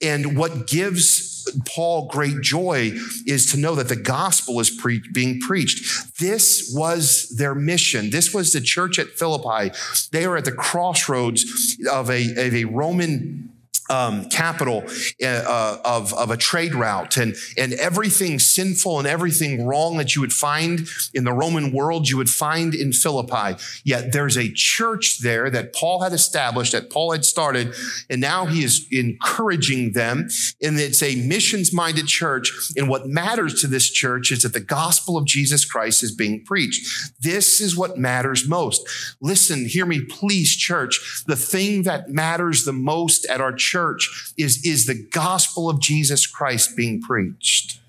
And 0.01 0.37
what 0.37 0.67
gives 0.67 1.49
Paul 1.67 2.09
great 2.09 2.41
joy 2.41 2.93
is 3.27 3.51
to 3.53 3.59
know 3.59 3.75
that 3.75 3.89
the 3.89 3.97
gospel 3.97 4.61
is 4.61 4.71
pre- 4.71 5.03
being 5.13 5.41
preached. 5.41 6.19
This 6.19 6.73
was 6.75 7.35
their 7.37 7.55
mission. 7.55 8.11
This 8.11 8.35
was 8.35 8.53
the 8.53 8.61
church 8.61 8.99
at 8.99 9.09
Philippi. 9.09 9.75
They 10.11 10.25
are 10.25 10.37
at 10.37 10.45
the 10.45 10.53
crossroads 10.53 11.77
of 11.91 12.11
a, 12.11 12.31
of 12.33 12.55
a 12.55 12.65
Roman 12.65 13.52
um, 13.91 14.29
capital 14.29 14.85
uh, 15.23 15.27
uh, 15.27 15.79
of, 15.85 16.15
of 16.15 16.31
a 16.31 16.37
trade 16.37 16.75
route 16.75 17.17
and, 17.17 17.35
and 17.57 17.73
everything 17.75 18.39
sinful 18.39 18.99
and 18.99 19.09
everything 19.09 19.67
wrong 19.67 19.97
that 19.97 20.15
you 20.15 20.21
would 20.21 20.33
find 20.33 20.87
in 21.15 21.25
the 21.25 21.33
Roman 21.33 21.73
world, 21.73 22.09
you 22.09 22.17
would 22.17 22.31
find 22.31 22.75
in 22.75 22.93
Philippi. 22.93 23.61
Yet 23.85 24.13
there's 24.13 24.37
a 24.37 24.51
church 24.53 25.19
there 25.19 25.51
that 25.51 25.75
Paul 25.75 26.03
had 26.03 26.13
established, 26.13 26.73
that 26.73 26.91
Paul 26.91 27.13
had 27.13 27.25
started, 27.25 27.75
and 28.09 28.21
now 28.21 28.47
he 28.47 28.65
is 28.65 28.87
encouraging 28.91 29.93
them. 29.93 30.29
And 30.63 30.79
it's 30.79 31.03
a 31.03 31.17
missions 31.17 31.73
minded 31.73 32.07
church. 32.07 32.53
And 32.77 32.89
what 32.89 33.07
matters 33.07 33.61
to 33.63 33.67
this 33.67 33.91
church 33.91 34.31
is 34.31 34.43
that 34.43 34.53
the 34.53 34.61
gospel 34.61 35.17
of 35.17 35.27
Jesus 35.27 35.65
Christ 35.65 36.03
is 36.03 36.15
being 36.15 36.45
preached. 36.45 36.87
This 37.21 37.61
is 37.61 37.77
what 37.77 37.99
matters 37.99 38.49
most. 38.49 38.87
Listen, 39.21 39.67
hear 39.67 39.87
me, 39.87 40.05
please, 40.05 40.55
church. 40.55 41.25
The 41.27 41.37
thing 41.37 41.83
that 41.83 42.09
matters 42.09 42.65
the 42.65 42.73
most 42.73 43.27
at 43.27 43.41
our 43.41 43.53
church 43.53 43.82
church 43.83 44.33
is, 44.37 44.65
is 44.65 44.87
the 44.87 45.09
gospel 45.11 45.69
of 45.69 45.81
Jesus 45.81 46.27
Christ 46.27 46.77
being 46.77 47.01
preached? 47.01 47.81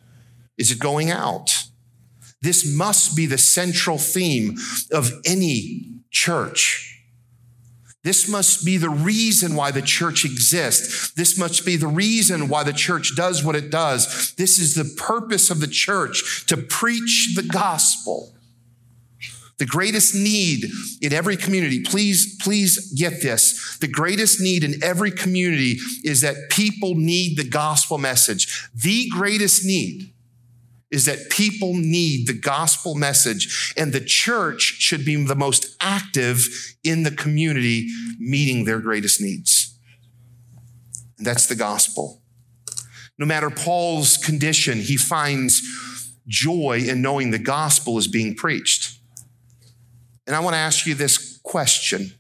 Is 0.57 0.71
it 0.71 0.79
going 0.79 1.11
out? 1.11 1.65
This 2.41 2.65
must 2.65 3.15
be 3.15 3.25
the 3.25 3.37
central 3.37 3.97
theme 3.97 4.57
of 4.91 5.11
any 5.25 5.85
church. 6.11 6.89
This 8.03 8.27
must 8.27 8.65
be 8.65 8.75
the 8.75 8.89
reason 8.89 9.55
why 9.55 9.71
the 9.71 9.81
church 9.81 10.25
exists. 10.25 11.11
This 11.13 11.37
must 11.37 11.65
be 11.65 11.77
the 11.77 11.87
reason 11.87 12.49
why 12.49 12.63
the 12.63 12.73
church 12.73 13.15
does 13.15 13.45
what 13.45 13.55
it 13.55 13.69
does. 13.69 14.33
This 14.33 14.59
is 14.59 14.75
the 14.75 14.93
purpose 15.01 15.49
of 15.49 15.61
the 15.61 15.67
church 15.67 16.45
to 16.47 16.57
preach 16.57 17.33
the 17.35 17.43
gospel. 17.43 18.32
The 19.63 19.67
greatest 19.67 20.13
need 20.13 20.65
in 21.01 21.13
every 21.13 21.37
community, 21.37 21.83
please, 21.83 22.35
please 22.41 22.91
get 22.99 23.21
this. 23.21 23.77
The 23.77 23.87
greatest 23.87 24.41
need 24.41 24.61
in 24.61 24.83
every 24.83 25.09
community 25.09 25.77
is 26.03 26.19
that 26.19 26.49
people 26.49 26.95
need 26.95 27.37
the 27.37 27.47
gospel 27.47 27.97
message. 27.97 28.67
The 28.75 29.07
greatest 29.07 29.63
need 29.63 30.11
is 30.91 31.05
that 31.05 31.29
people 31.29 31.75
need 31.75 32.27
the 32.27 32.33
gospel 32.33 32.93
message, 32.93 33.73
and 33.77 33.93
the 33.93 34.03
church 34.03 34.75
should 34.79 35.05
be 35.05 35.15
the 35.23 35.33
most 35.33 35.77
active 35.79 36.45
in 36.83 37.03
the 37.03 37.11
community 37.11 37.87
meeting 38.19 38.65
their 38.65 38.81
greatest 38.81 39.21
needs. 39.21 39.79
And 41.17 41.25
that's 41.25 41.47
the 41.47 41.55
gospel. 41.55 42.21
No 43.17 43.25
matter 43.25 43.49
Paul's 43.49 44.17
condition, 44.17 44.79
he 44.79 44.97
finds 44.97 45.61
joy 46.27 46.81
in 46.85 47.01
knowing 47.01 47.31
the 47.31 47.39
gospel 47.39 47.97
is 47.97 48.09
being 48.09 48.35
preached. 48.35 48.82
And 50.25 50.35
I 50.35 50.39
want 50.39 50.53
to 50.53 50.59
ask 50.59 50.85
you 50.85 50.95
this 50.95 51.39
question. 51.43 52.13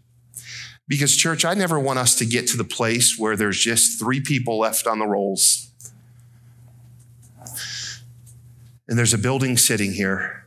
Because, 0.87 1.15
church, 1.15 1.45
I 1.45 1.53
never 1.53 1.79
want 1.79 1.99
us 1.99 2.15
to 2.17 2.25
get 2.25 2.47
to 2.47 2.57
the 2.57 2.65
place 2.65 3.17
where 3.17 3.37
there's 3.37 3.57
just 3.57 3.99
three 3.99 4.19
people 4.19 4.59
left 4.59 4.85
on 4.85 4.99
the 4.99 5.07
rolls. 5.07 5.71
And 8.87 8.97
there's 8.97 9.13
a 9.13 9.17
building 9.17 9.55
sitting 9.57 9.93
here. 9.93 10.45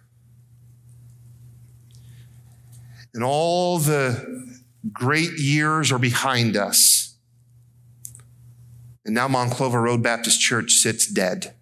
And 3.15 3.25
all 3.25 3.79
the 3.79 4.61
great 4.93 5.39
years 5.39 5.91
are 5.91 5.99
behind 5.99 6.55
us. 6.55 7.17
And 9.07 9.15
now 9.15 9.27
Monclova 9.27 9.83
Road 9.83 10.03
Baptist 10.03 10.39
Church 10.39 10.73
sits 10.73 11.07
dead. 11.07 11.55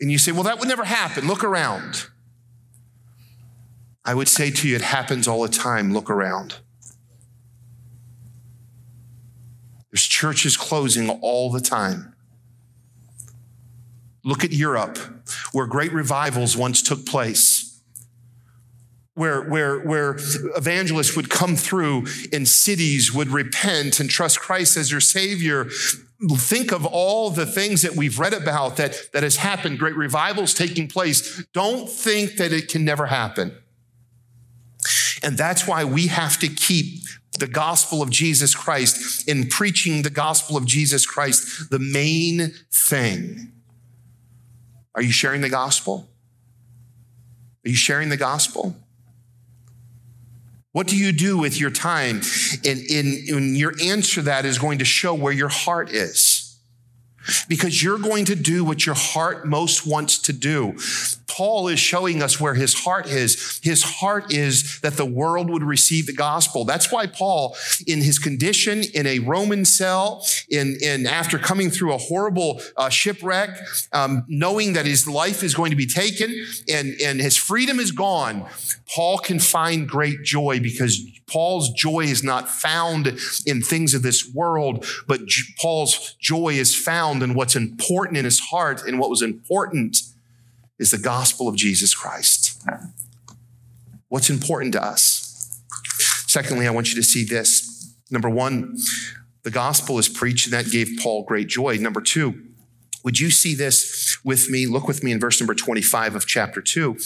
And 0.00 0.12
you 0.12 0.18
say, 0.18 0.30
well, 0.30 0.44
that 0.44 0.60
would 0.60 0.68
never 0.68 0.84
happen. 0.84 1.26
Look 1.26 1.42
around. 1.42 2.06
I 4.04 4.14
would 4.14 4.28
say 4.28 4.50
to 4.50 4.68
you, 4.68 4.76
it 4.76 4.82
happens 4.82 5.28
all 5.28 5.42
the 5.42 5.48
time. 5.48 5.92
Look 5.92 6.10
around. 6.10 6.56
There's 9.90 10.04
churches 10.04 10.56
closing 10.56 11.08
all 11.10 11.50
the 11.50 11.60
time. 11.60 12.14
Look 14.24 14.44
at 14.44 14.52
Europe, 14.52 14.98
where 15.52 15.66
great 15.66 15.92
revivals 15.92 16.56
once 16.56 16.80
took 16.80 17.04
place. 17.04 17.80
Where, 19.14 19.42
where, 19.42 19.80
where 19.80 20.16
evangelists 20.56 21.14
would 21.14 21.28
come 21.28 21.54
through 21.54 22.06
and 22.32 22.48
cities 22.48 23.12
would 23.12 23.28
repent 23.28 24.00
and 24.00 24.08
trust 24.08 24.40
Christ 24.40 24.78
as 24.78 24.90
their 24.90 25.00
Savior. 25.00 25.68
Think 26.30 26.72
of 26.72 26.86
all 26.86 27.28
the 27.28 27.44
things 27.44 27.82
that 27.82 27.94
we've 27.94 28.18
read 28.18 28.32
about 28.32 28.76
that, 28.78 28.96
that 29.12 29.22
has 29.22 29.36
happened, 29.36 29.78
great 29.78 29.96
revivals 29.96 30.54
taking 30.54 30.88
place. 30.88 31.44
Don't 31.52 31.90
think 31.90 32.36
that 32.36 32.52
it 32.52 32.68
can 32.68 32.86
never 32.86 33.06
happen. 33.06 33.54
And 35.22 35.38
that's 35.38 35.66
why 35.66 35.84
we 35.84 36.08
have 36.08 36.38
to 36.40 36.48
keep 36.48 37.02
the 37.38 37.46
gospel 37.46 38.02
of 38.02 38.10
Jesus 38.10 38.54
Christ 38.54 39.26
in 39.28 39.48
preaching 39.48 40.02
the 40.02 40.10
gospel 40.10 40.56
of 40.56 40.66
Jesus 40.66 41.06
Christ 41.06 41.70
the 41.70 41.78
main 41.78 42.52
thing. 42.70 43.52
Are 44.94 45.02
you 45.02 45.12
sharing 45.12 45.40
the 45.40 45.48
gospel? 45.48 46.08
Are 47.64 47.68
you 47.68 47.76
sharing 47.76 48.08
the 48.08 48.16
gospel? 48.16 48.76
What 50.72 50.86
do 50.86 50.96
you 50.96 51.12
do 51.12 51.38
with 51.38 51.58
your 51.60 51.70
time? 51.70 52.22
And, 52.66 52.80
in, 52.80 53.24
in 53.28 53.56
your 53.56 53.74
answer 53.82 54.16
to 54.16 54.22
that 54.22 54.44
is 54.44 54.58
going 54.58 54.78
to 54.78 54.84
show 54.84 55.14
where 55.14 55.32
your 55.32 55.48
heart 55.48 55.90
is. 55.90 56.58
Because 57.48 57.82
you're 57.82 57.98
going 57.98 58.24
to 58.26 58.34
do 58.34 58.64
what 58.64 58.84
your 58.84 58.96
heart 58.96 59.46
most 59.46 59.86
wants 59.86 60.18
to 60.18 60.32
do. 60.32 60.76
Paul 61.32 61.68
is 61.68 61.80
showing 61.80 62.22
us 62.22 62.38
where 62.38 62.52
his 62.52 62.74
heart 62.74 63.08
is. 63.08 63.58
His 63.62 63.82
heart 63.82 64.32
is 64.32 64.80
that 64.80 64.98
the 64.98 65.06
world 65.06 65.48
would 65.48 65.62
receive 65.62 66.06
the 66.06 66.12
gospel. 66.12 66.66
That's 66.66 66.92
why 66.92 67.06
Paul, 67.06 67.56
in 67.86 68.02
his 68.02 68.18
condition 68.18 68.82
in 68.92 69.06
a 69.06 69.18
Roman 69.18 69.64
cell, 69.64 70.26
in, 70.50 70.76
in 70.82 71.06
after 71.06 71.38
coming 71.38 71.70
through 71.70 71.94
a 71.94 71.98
horrible 71.98 72.60
uh, 72.76 72.90
shipwreck, 72.90 73.58
um, 73.94 74.24
knowing 74.28 74.74
that 74.74 74.84
his 74.84 75.08
life 75.08 75.42
is 75.42 75.54
going 75.54 75.70
to 75.70 75.76
be 75.76 75.86
taken 75.86 76.34
and, 76.68 76.94
and 77.02 77.18
his 77.18 77.38
freedom 77.38 77.80
is 77.80 77.92
gone, 77.92 78.46
Paul 78.94 79.16
can 79.16 79.38
find 79.38 79.88
great 79.88 80.22
joy 80.22 80.60
because 80.60 81.00
Paul's 81.26 81.70
joy 81.70 82.00
is 82.00 82.22
not 82.22 82.50
found 82.50 83.18
in 83.46 83.62
things 83.62 83.94
of 83.94 84.02
this 84.02 84.30
world, 84.34 84.84
but 85.06 85.22
Paul's 85.58 86.14
joy 86.20 86.50
is 86.50 86.76
found 86.76 87.22
in 87.22 87.32
what's 87.32 87.56
important 87.56 88.18
in 88.18 88.26
his 88.26 88.38
heart 88.38 88.82
and 88.86 88.98
what 88.98 89.08
was 89.08 89.22
important 89.22 89.96
is 90.82 90.90
the 90.90 90.98
gospel 90.98 91.48
of 91.48 91.54
Jesus 91.54 91.94
Christ. 91.94 92.60
What's 94.08 94.28
important 94.28 94.72
to 94.74 94.84
us? 94.84 95.62
Secondly, 96.26 96.66
I 96.66 96.70
want 96.70 96.88
you 96.90 96.96
to 96.96 97.04
see 97.04 97.24
this. 97.24 97.94
Number 98.10 98.28
one, 98.28 98.76
the 99.44 99.50
gospel 99.52 99.98
is 99.98 100.08
preached, 100.08 100.46
and 100.46 100.52
that 100.52 100.72
gave 100.72 100.98
Paul 101.00 101.22
great 101.22 101.46
joy. 101.46 101.76
Number 101.76 102.00
two, 102.00 102.34
would 103.04 103.20
you 103.20 103.30
see 103.30 103.54
this 103.54 103.91
with 104.24 104.48
me? 104.50 104.66
Look 104.66 104.86
with 104.88 105.02
me 105.02 105.12
in 105.12 105.20
verse 105.20 105.40
number 105.40 105.54
25 105.54 106.14
of 106.14 106.26
chapter 106.26 106.60
2. 106.60 106.96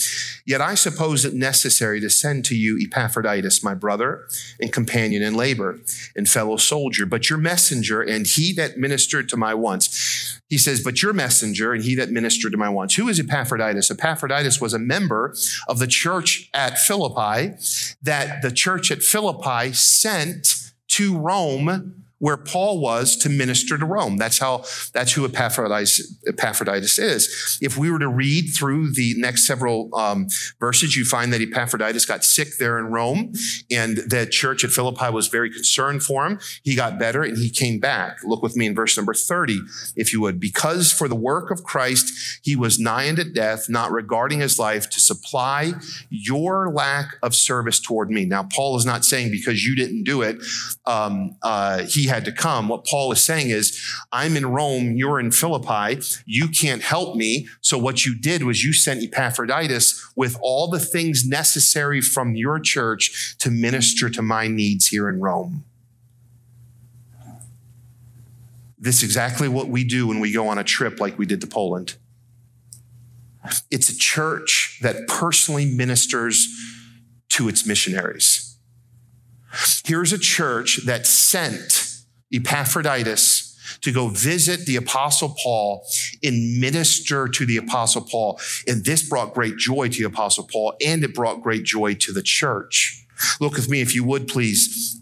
Yet 0.45 0.61
I 0.61 0.75
suppose 0.75 1.25
it 1.25 1.35
necessary 1.35 2.01
to 2.01 2.11
send 2.11 2.45
to 2.47 2.57
you 2.57 2.79
Epaphroditus, 2.81 3.63
my 3.63 3.75
brother 3.75 4.27
and 4.61 4.73
companion 4.73 5.23
in 5.23 5.35
labor 5.35 5.79
and 6.15 6.29
fellow 6.29 6.57
soldier, 6.57 7.07
but 7.07 7.31
your 7.31 7.39
messenger 7.39 8.03
and 8.03 8.27
he 8.27 8.53
that 8.55 8.79
ministered 8.79 9.29
to 9.31 9.37
my 9.37 9.55
wants. 9.55 10.41
He 10.49 10.59
says, 10.59 10.83
but 10.83 11.03
your 11.03 11.13
messenger 11.13 11.73
and 11.73 11.83
he 11.83 11.95
that 11.97 12.11
ministered 12.11 12.53
to 12.53 12.59
my 12.59 12.69
wants. 12.69 12.95
Who 12.95 13.09
is 13.09 13.19
Epaphroditus? 13.19 13.91
Epaphroditus 13.91 14.61
was 14.61 14.75
a 14.75 14.79
member 14.79 15.35
of 15.67 15.79
the 15.79 15.87
church 15.87 16.49
at 16.55 16.79
Philippi 16.79 17.55
that 18.03 18.43
the 18.43 18.53
church 18.53 18.91
at 18.91 19.03
Philippi 19.03 19.73
sent 19.73 20.73
to 20.89 21.19
Rome 21.19 22.06
where 22.19 22.37
Paul 22.37 22.81
was 22.81 23.17
to 23.19 23.29
minister 23.29 23.77
to 23.77 23.85
Rome. 23.85 24.17
That's 24.17 24.39
how, 24.39 24.65
that's 24.93 25.13
who 25.13 25.25
Epaphroditus, 25.25 26.17
Epaphroditus 26.27 26.99
is. 26.99 27.59
If 27.61 27.77
we 27.77 27.91
were 27.91 27.99
to 27.99 28.09
read 28.09 28.55
through 28.55 28.93
the 28.93 29.15
next 29.19 29.47
several 29.47 29.95
um, 29.95 30.29
verses, 30.59 30.97
you 30.97 31.05
find 31.05 31.33
that 31.33 31.41
Epaphroditus 31.41 32.07
got 32.07 32.25
sick 32.25 32.57
there 32.59 32.79
in 32.79 32.87
Rome 32.87 33.33
and 33.71 33.99
the 33.99 34.27
church 34.31 34.65
at 34.65 34.71
Philippi 34.71 35.11
was 35.11 35.29
very 35.29 35.51
concerned 35.51 36.03
for 36.03 36.27
him. 36.27 36.39
He 36.63 36.75
got 36.75 36.99
better 36.99 37.23
and 37.23 37.37
he 37.37 37.51
came 37.51 37.79
back. 37.79 38.19
Look 38.25 38.43
with 38.43 38.57
me 38.57 38.67
in 38.67 38.75
verse 38.75 38.97
number 38.97 39.15
30, 39.15 39.61
if 39.95 40.13
you 40.13 40.21
would. 40.23 40.41
Because 40.41 40.93
for 40.93 41.09
the 41.09 41.15
work 41.15 41.51
of 41.51 41.65
Christ, 41.65 42.41
he 42.43 42.57
was 42.57 42.79
nigh 42.79 43.09
unto 43.09 43.25
death, 43.25 43.69
not 43.69 43.93
regarding 43.93 44.41
his 44.41 44.59
life 44.59 44.89
to 44.91 45.01
supply 45.01 45.73
your 46.09 46.71
lack 46.71 47.17
of 47.23 47.35
service 47.35 47.81
toward 47.81 48.11
me. 48.11 48.25
Now, 48.25 48.45
Paul 48.45 48.77
is 48.77 48.87
not 48.87 49.05
saying 49.05 49.31
because 49.31 49.65
you 49.65 49.77
didn't 49.77 50.05
do 50.05 50.23
it, 50.23 50.39
um, 50.87 51.37
uh, 51.43 51.83
he 51.85 52.06
had 52.07 52.25
to 52.25 52.33
come. 52.33 52.69
What 52.69 52.85
Paul 52.85 53.13
is 53.13 53.25
saying 53.25 53.51
is, 53.51 53.81
I'm 54.13 54.37
in 54.37 54.47
Rome, 54.47 54.97
you're 54.97 55.21
in 55.21 55.31
Philippi, 55.31 56.01
you 56.25 56.49
can't 56.49 56.83
help 56.83 57.17
me. 57.17 57.49
So 57.61 57.79
what 57.79 58.05
you 58.05 58.19
did 58.19 58.43
was 58.43 58.65
you 58.65 58.73
sent 58.73 59.03
Epaphroditus 59.03 60.13
with 60.17 60.37
all 60.41 60.69
the 60.69 60.81
things 60.81 61.27
necessary 61.27 62.01
from 62.01 62.35
your 62.35 62.59
church 62.59 63.37
to 63.39 63.51
minister 63.51 64.09
to 64.11 64.23
my 64.23 64.49
needs 64.49 64.89
here 64.89 65.09
in 65.09 65.21
Rome. 65.21 65.65
This 68.79 68.99
is 68.99 69.03
exactly 69.05 69.49
what 69.49 69.69
we 69.69 69.85
do 69.85 70.07
when 70.07 70.21
we 70.21 70.33
go 70.33 70.49
on 70.49 70.59
a 70.59 70.65
trip 70.65 71.01
like 71.01 71.19
we 71.19 71.27
did 71.27 71.41
to 71.41 71.47
Poland. 71.47 71.97
It's 73.71 73.89
a 73.89 73.97
church 73.97 74.79
that 74.83 75.09
personally 75.09 75.67
ministers 75.67 76.49
to 77.31 77.49
its 77.49 77.67
missionaries. 77.67 78.59
Here's 79.85 80.13
a 80.13 80.19
church 80.19 80.81
that 80.87 81.07
sent 81.07 81.86
Epaphroditus 82.33 83.55
to 83.81 83.93
go 83.93 84.09
visit 84.09 84.65
the 84.67 84.77
apostle 84.77 85.35
Paul 85.43 85.85
and 86.23 86.61
minister 86.61 87.29
to 87.29 87.47
the 87.47 87.57
apostle 87.57 88.03
Paul. 88.03 88.41
And 88.67 88.85
this 88.85 89.09
brought 89.09 89.35
great 89.35 89.57
joy 89.57 89.89
to 89.89 89.99
the 89.99 90.05
apostle 90.05 90.49
Paul 90.51 90.75
and 90.85 91.03
it 91.05 91.15
brought 91.15 91.43
great 91.43 91.65
joy 91.65 91.95
to 91.95 92.13
the 92.13 92.23
church. 92.23 93.05
Look 93.41 93.55
with 93.55 93.69
me, 93.69 93.81
if 93.81 93.95
you 93.95 94.05
would, 94.05 94.29
please, 94.29 95.01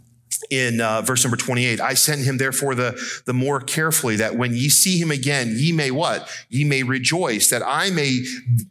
in 0.50 0.80
uh, 0.80 1.02
verse 1.02 1.24
number 1.24 1.36
28 1.36 1.80
i 1.80 1.94
sent 1.94 2.22
him 2.22 2.38
therefore 2.38 2.74
the, 2.74 3.22
the 3.26 3.32
more 3.32 3.60
carefully 3.60 4.16
that 4.16 4.36
when 4.36 4.54
ye 4.54 4.68
see 4.68 4.98
him 4.98 5.10
again 5.10 5.52
ye 5.54 5.72
may 5.72 5.90
what 5.90 6.28
ye 6.48 6.64
may 6.64 6.82
rejoice 6.82 7.50
that 7.50 7.62
i 7.66 7.90
may 7.90 8.24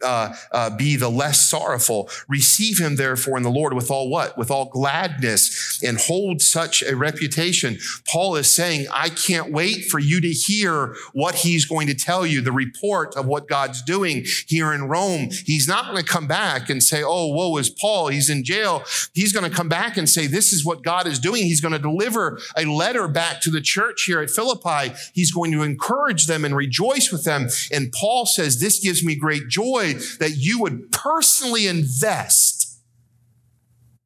uh, 0.03 0.33
uh, 0.51 0.69
be 0.75 0.95
the 0.95 1.09
less 1.09 1.49
sorrowful 1.49 2.09
receive 2.27 2.79
him 2.79 2.95
therefore 2.95 3.37
in 3.37 3.43
the 3.43 3.49
lord 3.49 3.73
with 3.73 3.89
all 3.89 4.09
what 4.09 4.37
with 4.37 4.51
all 4.51 4.65
gladness 4.65 5.52
and 5.83 5.97
hold 5.99 6.41
such 6.41 6.81
a 6.83 6.95
reputation 6.95 7.77
paul 8.11 8.35
is 8.35 8.53
saying 8.53 8.85
i 8.91 9.09
can't 9.09 9.51
wait 9.51 9.85
for 9.85 9.99
you 9.99 10.19
to 10.19 10.29
hear 10.29 10.95
what 11.13 11.35
he's 11.35 11.65
going 11.65 11.87
to 11.87 11.95
tell 11.95 12.25
you 12.25 12.41
the 12.41 12.51
report 12.51 13.15
of 13.15 13.25
what 13.25 13.47
god's 13.47 13.81
doing 13.83 14.25
here 14.47 14.73
in 14.73 14.87
rome 14.87 15.29
he's 15.45 15.67
not 15.67 15.85
going 15.85 15.97
to 15.97 16.03
come 16.03 16.27
back 16.27 16.69
and 16.69 16.81
say 16.81 17.03
oh 17.03 17.27
woe 17.27 17.57
is 17.57 17.69
paul 17.69 18.07
he's 18.07 18.29
in 18.29 18.43
jail 18.43 18.83
he's 19.13 19.33
going 19.33 19.49
to 19.49 19.55
come 19.55 19.69
back 19.69 19.97
and 19.97 20.09
say 20.09 20.27
this 20.27 20.51
is 20.51 20.65
what 20.65 20.83
god 20.83 21.07
is 21.07 21.19
doing 21.19 21.43
he's 21.43 21.61
going 21.61 21.71
to 21.71 21.79
deliver 21.79 22.39
a 22.57 22.65
letter 22.65 23.07
back 23.07 23.41
to 23.41 23.49
the 23.49 23.61
church 23.61 24.03
here 24.03 24.21
at 24.21 24.29
Philippi. 24.29 24.93
He's 25.13 25.31
going 25.31 25.51
to 25.51 25.63
encourage 25.63 26.25
them 26.25 26.43
and 26.45 26.55
rejoice 26.55 27.11
with 27.11 27.23
them. 27.23 27.47
And 27.71 27.91
Paul 27.91 28.25
says, 28.25 28.59
This 28.59 28.79
gives 28.79 29.03
me 29.03 29.15
great 29.15 29.47
joy 29.47 29.93
that 30.19 30.35
you 30.37 30.59
would 30.59 30.91
personally 30.91 31.67
invest 31.67 32.81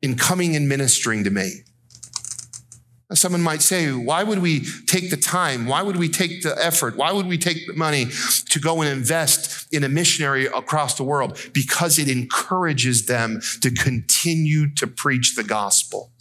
in 0.01 0.15
coming 0.15 0.55
and 0.55 0.69
ministering 0.69 1.23
to 1.23 1.29
me. 1.29 1.63
Someone 3.13 3.41
might 3.41 3.61
say, 3.61 3.89
why 3.93 4.21
would 4.21 4.39
we 4.39 4.65
take 4.85 5.09
the 5.09 5.17
time? 5.17 5.65
Why 5.65 5.81
would 5.81 5.95
we 5.95 6.09
take 6.09 6.41
the 6.41 6.53
effort? 6.61 6.97
Why 6.97 7.13
would 7.13 7.25
we 7.25 7.37
take 7.37 7.65
the 7.65 7.73
money 7.73 8.07
to 8.49 8.59
go 8.59 8.81
and 8.81 8.91
invest 8.91 9.73
in 9.73 9.85
a 9.85 9.89
missionary 9.89 10.47
across 10.47 10.95
the 10.95 11.05
world? 11.05 11.39
Because 11.53 11.97
it 11.97 12.09
encourages 12.09 13.05
them 13.05 13.39
to 13.61 13.71
continue 13.71 14.73
to 14.75 14.87
preach 14.87 15.35
the 15.35 15.43
gospel. 15.43 16.11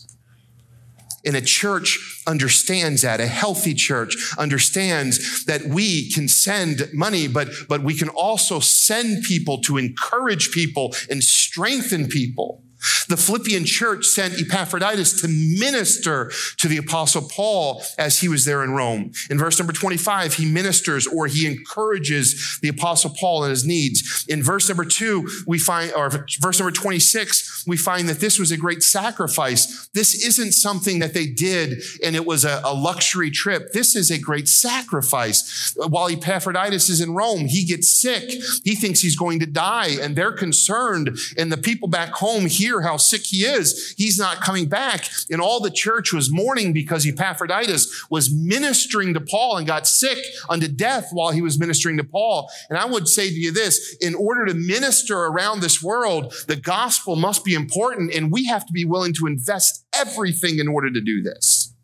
And 1.24 1.34
a 1.34 1.40
church 1.40 2.22
understands 2.24 3.02
that. 3.02 3.20
A 3.20 3.26
healthy 3.26 3.74
church 3.74 4.16
understands 4.38 5.44
that 5.46 5.64
we 5.64 6.08
can 6.12 6.28
send 6.28 6.88
money, 6.94 7.26
but, 7.26 7.48
but 7.68 7.82
we 7.82 7.94
can 7.94 8.10
also 8.10 8.60
send 8.60 9.24
people 9.24 9.58
to 9.62 9.76
encourage 9.76 10.52
people 10.52 10.94
and 11.10 11.24
strengthen 11.24 12.06
people. 12.06 12.62
The 13.08 13.16
Philippian 13.16 13.64
church 13.64 14.04
sent 14.06 14.40
Epaphroditus 14.40 15.20
to 15.20 15.28
minister 15.28 16.30
to 16.58 16.68
the 16.68 16.76
apostle 16.76 17.28
Paul 17.28 17.82
as 17.98 18.20
he 18.20 18.28
was 18.28 18.44
there 18.44 18.62
in 18.62 18.72
Rome. 18.72 19.12
In 19.30 19.38
verse 19.38 19.58
number 19.58 19.72
25, 19.72 20.34
he 20.34 20.50
ministers 20.50 21.06
or 21.06 21.26
he 21.26 21.46
encourages 21.46 22.58
the 22.62 22.68
apostle 22.68 23.14
Paul 23.18 23.44
in 23.44 23.50
his 23.50 23.64
needs. 23.64 24.24
In 24.28 24.42
verse 24.42 24.68
number 24.68 24.84
two, 24.84 25.28
we 25.46 25.58
find, 25.58 25.92
or 25.94 26.10
verse 26.40 26.58
number 26.58 26.72
26, 26.72 27.64
we 27.66 27.76
find 27.76 28.08
that 28.08 28.20
this 28.20 28.38
was 28.38 28.50
a 28.50 28.56
great 28.56 28.82
sacrifice. 28.82 29.88
This 29.94 30.26
isn't 30.26 30.52
something 30.52 30.98
that 31.00 31.14
they 31.14 31.26
did 31.26 31.82
and 32.02 32.14
it 32.16 32.26
was 32.26 32.44
a, 32.44 32.60
a 32.64 32.74
luxury 32.74 33.30
trip. 33.30 33.72
This 33.72 33.96
is 33.96 34.10
a 34.10 34.18
great 34.18 34.48
sacrifice. 34.48 35.74
While 35.76 36.08
Epaphroditus 36.08 36.88
is 36.88 37.00
in 37.00 37.14
Rome, 37.14 37.46
he 37.46 37.64
gets 37.64 38.00
sick. 38.00 38.30
He 38.64 38.74
thinks 38.74 39.00
he's 39.00 39.16
going 39.16 39.40
to 39.40 39.46
die 39.46 39.96
and 40.00 40.16
they're 40.16 40.32
concerned. 40.32 41.18
And 41.36 41.50
the 41.50 41.56
people 41.56 41.88
back 41.88 42.10
home 42.10 42.46
hear 42.46 42.75
how 42.82 42.96
sick 42.96 43.22
he 43.24 43.38
is. 43.44 43.94
He's 43.96 44.18
not 44.18 44.40
coming 44.40 44.68
back. 44.68 45.08
And 45.30 45.40
all 45.40 45.60
the 45.60 45.70
church 45.70 46.12
was 46.12 46.32
mourning 46.32 46.72
because 46.72 47.06
Epaphroditus 47.06 48.06
was 48.10 48.32
ministering 48.32 49.14
to 49.14 49.20
Paul 49.20 49.56
and 49.56 49.66
got 49.66 49.86
sick 49.86 50.18
unto 50.48 50.68
death 50.68 51.08
while 51.12 51.30
he 51.30 51.42
was 51.42 51.58
ministering 51.58 51.96
to 51.96 52.04
Paul. 52.04 52.50
And 52.68 52.78
I 52.78 52.84
would 52.84 53.08
say 53.08 53.28
to 53.28 53.34
you 53.34 53.52
this, 53.52 53.96
in 54.00 54.14
order 54.14 54.46
to 54.46 54.54
minister 54.54 55.24
around 55.24 55.60
this 55.60 55.82
world, 55.82 56.34
the 56.46 56.56
gospel 56.56 57.16
must 57.16 57.44
be 57.44 57.54
important 57.54 58.14
and 58.14 58.32
we 58.32 58.46
have 58.46 58.66
to 58.66 58.72
be 58.72 58.84
willing 58.84 59.12
to 59.14 59.26
invest 59.26 59.84
everything 59.94 60.58
in 60.58 60.68
order 60.68 60.90
to 60.90 61.00
do 61.00 61.22
this. 61.22 61.74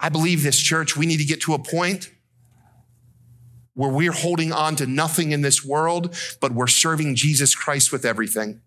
I 0.00 0.08
believe 0.08 0.42
this 0.42 0.58
church, 0.58 0.96
we 0.96 1.06
need 1.06 1.18
to 1.18 1.24
get 1.24 1.40
to 1.42 1.54
a 1.54 1.58
point 1.58 2.10
where 3.74 3.90
we're 3.90 4.12
holding 4.12 4.52
on 4.52 4.76
to 4.76 4.86
nothing 4.86 5.32
in 5.32 5.40
this 5.40 5.64
world, 5.64 6.14
but 6.40 6.52
we're 6.52 6.66
serving 6.66 7.14
Jesus 7.14 7.54
Christ 7.54 7.92
with 7.92 8.04
everything. 8.04 8.60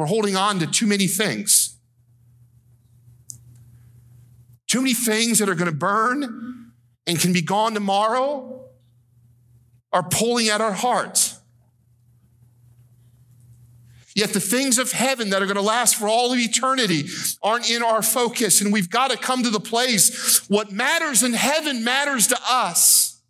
We're 0.00 0.06
holding 0.06 0.34
on 0.34 0.60
to 0.60 0.66
too 0.66 0.86
many 0.86 1.06
things. 1.06 1.76
Too 4.66 4.80
many 4.80 4.94
things 4.94 5.40
that 5.40 5.48
are 5.50 5.54
going 5.54 5.70
to 5.70 5.76
burn 5.76 6.72
and 7.06 7.20
can 7.20 7.34
be 7.34 7.42
gone 7.42 7.74
tomorrow 7.74 8.64
are 9.92 10.02
pulling 10.02 10.48
at 10.48 10.62
our 10.62 10.72
hearts. 10.72 11.38
Yet 14.14 14.32
the 14.32 14.40
things 14.40 14.78
of 14.78 14.90
heaven 14.90 15.28
that 15.30 15.42
are 15.42 15.46
going 15.46 15.56
to 15.56 15.60
last 15.60 15.96
for 15.96 16.08
all 16.08 16.32
of 16.32 16.38
eternity 16.38 17.04
aren't 17.42 17.70
in 17.70 17.82
our 17.82 18.00
focus. 18.00 18.62
And 18.62 18.72
we've 18.72 18.88
got 18.88 19.10
to 19.10 19.18
come 19.18 19.42
to 19.42 19.50
the 19.50 19.60
place 19.60 20.48
what 20.48 20.72
matters 20.72 21.22
in 21.22 21.34
heaven 21.34 21.84
matters 21.84 22.28
to 22.28 22.38
us. 22.48 23.20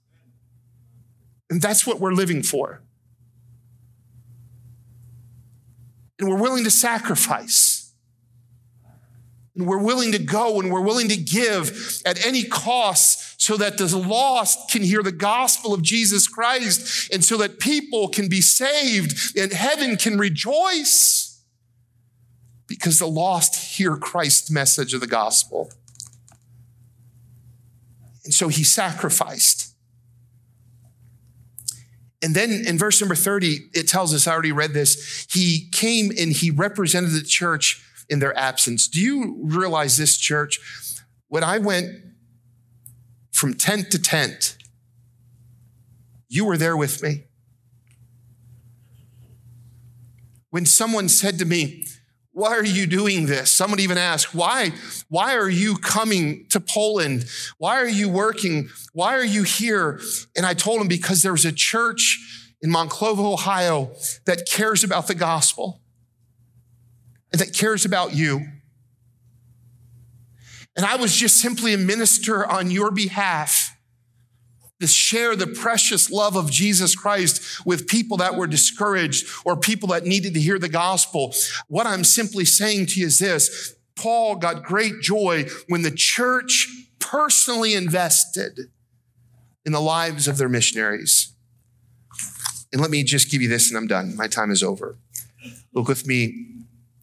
And 1.50 1.60
that's 1.60 1.84
what 1.84 1.98
we're 1.98 2.12
living 2.12 2.44
for. 2.44 2.80
And 6.20 6.28
we're 6.28 6.40
willing 6.40 6.64
to 6.64 6.70
sacrifice. 6.70 7.92
And 9.56 9.66
we're 9.66 9.82
willing 9.82 10.12
to 10.12 10.18
go 10.18 10.60
and 10.60 10.70
we're 10.70 10.80
willing 10.80 11.08
to 11.08 11.16
give 11.16 12.02
at 12.06 12.24
any 12.24 12.44
cost 12.44 13.40
so 13.40 13.56
that 13.56 13.78
the 13.78 13.96
lost 13.96 14.70
can 14.70 14.82
hear 14.82 15.02
the 15.02 15.12
gospel 15.12 15.74
of 15.74 15.82
Jesus 15.82 16.28
Christ 16.28 17.12
and 17.12 17.24
so 17.24 17.36
that 17.38 17.58
people 17.58 18.08
can 18.08 18.28
be 18.28 18.40
saved 18.40 19.36
and 19.36 19.52
heaven 19.52 19.96
can 19.96 20.18
rejoice 20.18 21.42
because 22.66 22.98
the 22.98 23.06
lost 23.06 23.76
hear 23.76 23.96
Christ's 23.96 24.50
message 24.50 24.94
of 24.94 25.00
the 25.00 25.06
gospel. 25.06 25.72
And 28.24 28.32
so 28.32 28.48
he 28.48 28.62
sacrificed. 28.62 29.69
And 32.22 32.34
then 32.34 32.64
in 32.66 32.76
verse 32.76 33.00
number 33.00 33.14
30, 33.14 33.70
it 33.72 33.88
tells 33.88 34.12
us, 34.14 34.26
I 34.26 34.32
already 34.32 34.52
read 34.52 34.74
this, 34.74 35.26
he 35.32 35.68
came 35.72 36.10
and 36.18 36.32
he 36.32 36.50
represented 36.50 37.12
the 37.12 37.22
church 37.22 37.82
in 38.08 38.18
their 38.18 38.36
absence. 38.36 38.88
Do 38.88 39.00
you 39.00 39.38
realize 39.42 39.96
this, 39.96 40.18
church? 40.18 40.60
When 41.28 41.44
I 41.44 41.58
went 41.58 41.88
from 43.32 43.54
tent 43.54 43.90
to 43.92 43.98
tent, 43.98 44.58
you 46.28 46.44
were 46.44 46.56
there 46.56 46.76
with 46.76 47.02
me. 47.02 47.24
When 50.50 50.66
someone 50.66 51.08
said 51.08 51.38
to 51.38 51.44
me, 51.44 51.86
why 52.40 52.56
are 52.56 52.64
you 52.64 52.86
doing 52.86 53.26
this? 53.26 53.52
Someone 53.52 53.80
even 53.80 53.98
asked, 53.98 54.34
why, 54.34 54.72
why 55.08 55.36
are 55.36 55.48
you 55.50 55.76
coming 55.76 56.46
to 56.48 56.58
Poland? 56.58 57.26
Why 57.58 57.80
are 57.80 57.88
you 57.88 58.08
working? 58.08 58.70
Why 58.94 59.14
are 59.16 59.24
you 59.24 59.42
here? 59.42 60.00
And 60.34 60.46
I 60.46 60.54
told 60.54 60.80
him 60.80 60.88
because 60.88 61.22
there's 61.22 61.44
a 61.44 61.52
church 61.52 62.18
in 62.62 62.70
Monclova, 62.70 63.18
Ohio 63.18 63.92
that 64.24 64.48
cares 64.48 64.82
about 64.82 65.06
the 65.06 65.14
gospel 65.14 65.82
and 67.30 67.40
that 67.42 67.52
cares 67.52 67.84
about 67.84 68.14
you. 68.14 68.46
And 70.74 70.86
I 70.86 70.96
was 70.96 71.14
just 71.14 71.40
simply 71.40 71.74
a 71.74 71.78
minister 71.78 72.46
on 72.46 72.70
your 72.70 72.90
behalf 72.90 73.59
to 74.80 74.86
share 74.86 75.36
the 75.36 75.46
precious 75.46 76.10
love 76.10 76.36
of 76.36 76.50
Jesus 76.50 76.94
Christ 76.94 77.64
with 77.66 77.86
people 77.86 78.16
that 78.16 78.34
were 78.34 78.46
discouraged 78.46 79.26
or 79.44 79.56
people 79.56 79.88
that 79.90 80.04
needed 80.04 80.34
to 80.34 80.40
hear 80.40 80.58
the 80.58 80.68
gospel. 80.68 81.34
What 81.68 81.86
I'm 81.86 82.04
simply 82.04 82.44
saying 82.44 82.86
to 82.86 83.00
you 83.00 83.06
is 83.06 83.18
this. 83.18 83.74
Paul 83.96 84.36
got 84.36 84.62
great 84.62 85.00
joy 85.02 85.44
when 85.68 85.82
the 85.82 85.90
church 85.90 86.68
personally 86.98 87.74
invested 87.74 88.70
in 89.66 89.72
the 89.72 89.80
lives 89.80 90.26
of 90.26 90.38
their 90.38 90.48
missionaries. 90.48 91.34
And 92.72 92.80
let 92.80 92.90
me 92.90 93.02
just 93.02 93.30
give 93.30 93.42
you 93.42 93.48
this 93.48 93.68
and 93.68 93.76
I'm 93.76 93.86
done. 93.86 94.16
My 94.16 94.26
time 94.26 94.50
is 94.50 94.62
over. 94.62 94.96
Look 95.74 95.88
with 95.88 96.06
me, 96.06 96.46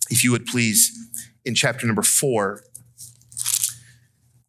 if 0.09 0.23
you 0.23 0.31
would 0.31 0.45
please, 0.45 0.91
in 1.45 1.53
chapter 1.53 1.85
number 1.85 2.01
four 2.01 2.63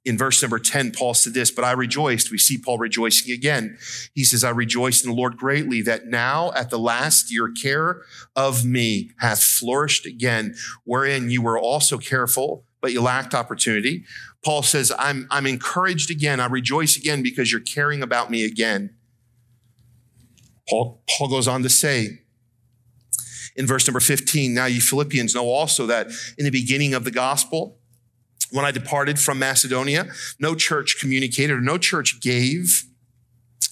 in 0.08 0.16
verse 0.16 0.40
number 0.40 0.58
10, 0.58 0.92
Paul 0.92 1.12
said 1.12 1.34
this, 1.34 1.50
but 1.50 1.64
I 1.64 1.72
rejoiced. 1.72 2.30
We 2.30 2.38
see 2.38 2.56
Paul 2.56 2.78
rejoicing 2.78 3.30
again. 3.30 3.76
He 4.14 4.24
says, 4.24 4.42
I 4.42 4.48
rejoice 4.48 5.04
in 5.04 5.10
the 5.10 5.14
Lord 5.16 5.36
greatly 5.36 5.82
that 5.82 6.06
now 6.06 6.50
at 6.56 6.70
the 6.70 6.78
last 6.78 7.30
your 7.30 7.52
care 7.52 8.00
of 8.34 8.64
me 8.64 9.10
hath 9.18 9.42
flourished 9.42 10.06
again, 10.06 10.54
wherein 10.84 11.28
you 11.28 11.42
were 11.42 11.58
also 11.58 11.98
careful, 11.98 12.64
but 12.80 12.90
you 12.90 13.02
lacked 13.02 13.34
opportunity. 13.34 14.04
Paul 14.42 14.62
says, 14.62 14.90
I'm, 14.98 15.28
I'm 15.30 15.46
encouraged 15.46 16.10
again. 16.10 16.40
I 16.40 16.46
rejoice 16.46 16.96
again 16.96 17.22
because 17.22 17.52
you're 17.52 17.60
caring 17.60 18.02
about 18.02 18.30
me 18.30 18.46
again. 18.46 18.94
Paul, 20.70 21.02
Paul 21.06 21.28
goes 21.28 21.46
on 21.46 21.62
to 21.64 21.68
say, 21.68 22.20
in 23.56 23.66
verse 23.66 23.86
number 23.86 24.00
15, 24.00 24.54
now 24.54 24.64
you 24.64 24.80
Philippians 24.80 25.34
know 25.34 25.50
also 25.50 25.84
that 25.84 26.06
in 26.38 26.46
the 26.46 26.50
beginning 26.50 26.94
of 26.94 27.04
the 27.04 27.10
gospel, 27.10 27.78
when 28.50 28.64
I 28.64 28.70
departed 28.70 29.18
from 29.18 29.38
Macedonia, 29.38 30.06
no 30.38 30.54
church 30.54 30.96
communicated 31.00 31.52
or 31.52 31.60
no 31.60 31.78
church 31.78 32.20
gave 32.20 32.84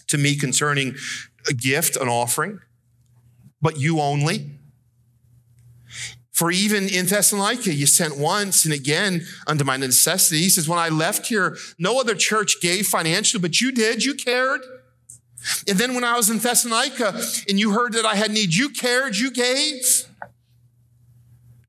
to 0.08 0.18
me 0.18 0.36
concerning 0.36 0.94
a 1.48 1.52
gift, 1.52 1.96
an 1.96 2.08
offering, 2.08 2.60
but 3.60 3.78
you 3.78 4.00
only. 4.00 4.50
For 6.32 6.50
even 6.50 6.88
in 6.88 7.06
Thessalonica, 7.06 7.72
you 7.72 7.86
sent 7.86 8.18
once 8.18 8.66
and 8.66 8.74
again 8.74 9.24
unto 9.46 9.64
my 9.64 9.78
necessity. 9.78 10.42
He 10.42 10.50
says, 10.50 10.68
when 10.68 10.78
I 10.78 10.90
left 10.90 11.28
here, 11.28 11.56
no 11.78 11.98
other 11.98 12.14
church 12.14 12.60
gave 12.60 12.86
financially, 12.86 13.40
but 13.40 13.60
you 13.60 13.72
did, 13.72 14.04
you 14.04 14.14
cared. 14.14 14.60
And 15.66 15.78
then 15.78 15.94
when 15.94 16.04
I 16.04 16.16
was 16.16 16.28
in 16.28 16.38
Thessalonica 16.38 17.18
and 17.48 17.58
you 17.58 17.70
heard 17.72 17.94
that 17.94 18.04
I 18.04 18.16
had 18.16 18.30
need, 18.30 18.54
you 18.54 18.68
cared, 18.68 19.16
you 19.16 19.30
gave. 19.30 20.04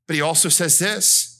But 0.06 0.16
he 0.16 0.22
also 0.22 0.48
says 0.48 0.78
this, 0.78 1.37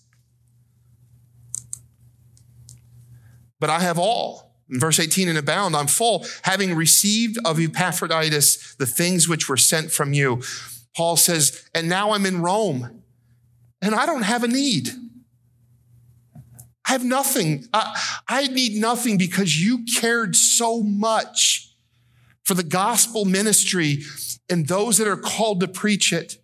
but 3.61 3.71
I 3.71 3.81
have 3.81 3.99
all. 3.99 4.49
In 4.71 4.79
verse 4.79 5.01
18, 5.01 5.29
and 5.29 5.39
abound, 5.39 5.75
I'm 5.75 5.87
full, 5.87 6.27
having 6.43 6.75
received 6.75 7.39
of 7.45 7.59
Epaphroditus 7.59 8.75
the 8.75 8.85
things 8.87 9.27
which 9.27 9.49
were 9.49 9.57
sent 9.57 9.91
from 9.91 10.13
you. 10.13 10.43
Paul 10.95 11.17
says, 11.17 11.69
and 11.75 11.89
now 11.89 12.13
I'm 12.13 12.27
in 12.27 12.43
Rome, 12.43 13.03
and 13.81 13.95
I 13.95 14.05
don't 14.05 14.23
have 14.23 14.45
a 14.45 14.49
need. 14.49 14.91
I 16.87 16.93
have 16.93 17.05
nothing. 17.05 17.67
I, 17.73 17.99
I 18.27 18.47
need 18.49 18.81
nothing 18.81 19.19
because 19.19 19.63
you 19.63 19.85
cared 20.01 20.37
so 20.37 20.83
much 20.83 21.75
for 22.45 22.55
the 22.55 22.63
gospel 22.63 23.25
ministry 23.27 24.03
and 24.49 24.67
those 24.67 24.97
that 24.97 25.07
are 25.07 25.19
called 25.19 25.61
to 25.61 25.69
preach 25.69 26.13
it 26.13 26.39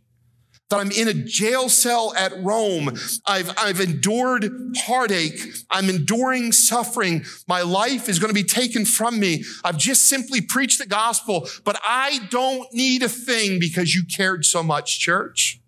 that 0.75 0.81
I'm 0.81 0.91
in 0.91 1.07
a 1.07 1.14
jail 1.14 1.68
cell 1.68 2.12
at 2.16 2.33
Rome. 2.43 2.99
I've, 3.27 3.53
I've 3.57 3.81
endured 3.81 4.51
heartache. 4.77 5.39
I'm 5.70 5.89
enduring 5.89 6.51
suffering. 6.51 7.25
My 7.47 7.62
life 7.62 8.09
is 8.09 8.18
going 8.18 8.31
to 8.31 8.35
be 8.35 8.43
taken 8.43 8.85
from 8.85 9.20
me. 9.20 9.45
I've 9.62 9.79
just 9.79 10.03
simply 10.03 10.41
preached 10.41 10.81
the 10.81 10.87
gospel, 10.87 11.49
but 11.62 11.81
I 11.87 12.27
don't 12.31 12.66
need 12.72 13.05
a 13.05 13.09
thing 13.09 13.61
because 13.61 13.95
you 13.95 14.03
cared 14.16 14.45
so 14.45 14.64
much, 14.64 14.99
church. 14.99 15.61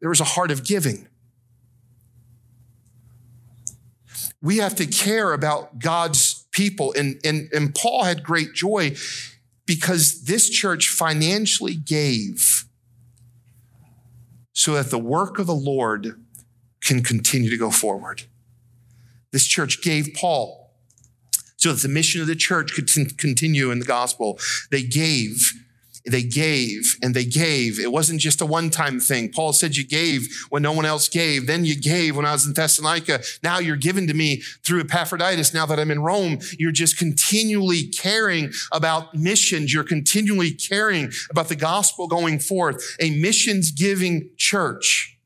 There 0.00 0.10
was 0.10 0.20
a 0.20 0.24
heart 0.24 0.50
of 0.50 0.64
giving. 0.64 1.06
We 4.42 4.56
have 4.56 4.74
to 4.76 4.86
care 4.86 5.32
about 5.32 5.78
God's 5.78 6.46
people. 6.50 6.92
And, 6.98 7.20
and, 7.24 7.48
and 7.52 7.72
Paul 7.72 8.02
had 8.02 8.24
great 8.24 8.52
joy 8.52 8.96
because 9.70 10.24
this 10.24 10.50
church 10.50 10.88
financially 10.88 11.76
gave 11.76 12.64
so 14.52 14.74
that 14.74 14.90
the 14.90 14.98
work 14.98 15.38
of 15.38 15.46
the 15.46 15.54
Lord 15.54 16.20
can 16.82 17.04
continue 17.04 17.48
to 17.50 17.56
go 17.56 17.70
forward. 17.70 18.24
This 19.30 19.46
church 19.46 19.80
gave 19.80 20.08
Paul 20.12 20.74
so 21.56 21.72
that 21.72 21.82
the 21.82 21.88
mission 21.88 22.20
of 22.20 22.26
the 22.26 22.34
church 22.34 22.72
could 22.72 22.88
continue 23.16 23.70
in 23.70 23.78
the 23.78 23.84
gospel. 23.84 24.40
They 24.72 24.82
gave 24.82 25.52
they 26.06 26.22
gave 26.22 26.96
and 27.02 27.14
they 27.14 27.24
gave. 27.24 27.78
It 27.78 27.92
wasn't 27.92 28.20
just 28.20 28.40
a 28.40 28.46
one 28.46 28.70
time 28.70 29.00
thing. 29.00 29.30
Paul 29.30 29.52
said, 29.52 29.76
You 29.76 29.86
gave 29.86 30.28
when 30.48 30.62
no 30.62 30.72
one 30.72 30.86
else 30.86 31.08
gave. 31.08 31.46
Then 31.46 31.64
you 31.64 31.78
gave 31.78 32.16
when 32.16 32.26
I 32.26 32.32
was 32.32 32.46
in 32.46 32.54
Thessalonica. 32.54 33.20
Now 33.42 33.58
you're 33.58 33.76
given 33.76 34.06
to 34.06 34.14
me 34.14 34.42
through 34.64 34.80
Epaphroditus. 34.80 35.52
Now 35.52 35.66
that 35.66 35.78
I'm 35.78 35.90
in 35.90 36.02
Rome, 36.02 36.38
you're 36.58 36.72
just 36.72 36.98
continually 36.98 37.88
caring 37.88 38.52
about 38.72 39.14
missions. 39.14 39.72
You're 39.72 39.84
continually 39.84 40.52
caring 40.52 41.12
about 41.30 41.48
the 41.48 41.56
gospel 41.56 42.08
going 42.08 42.38
forth. 42.38 42.82
A 43.00 43.10
missions 43.10 43.70
giving 43.70 44.30
church. 44.36 45.18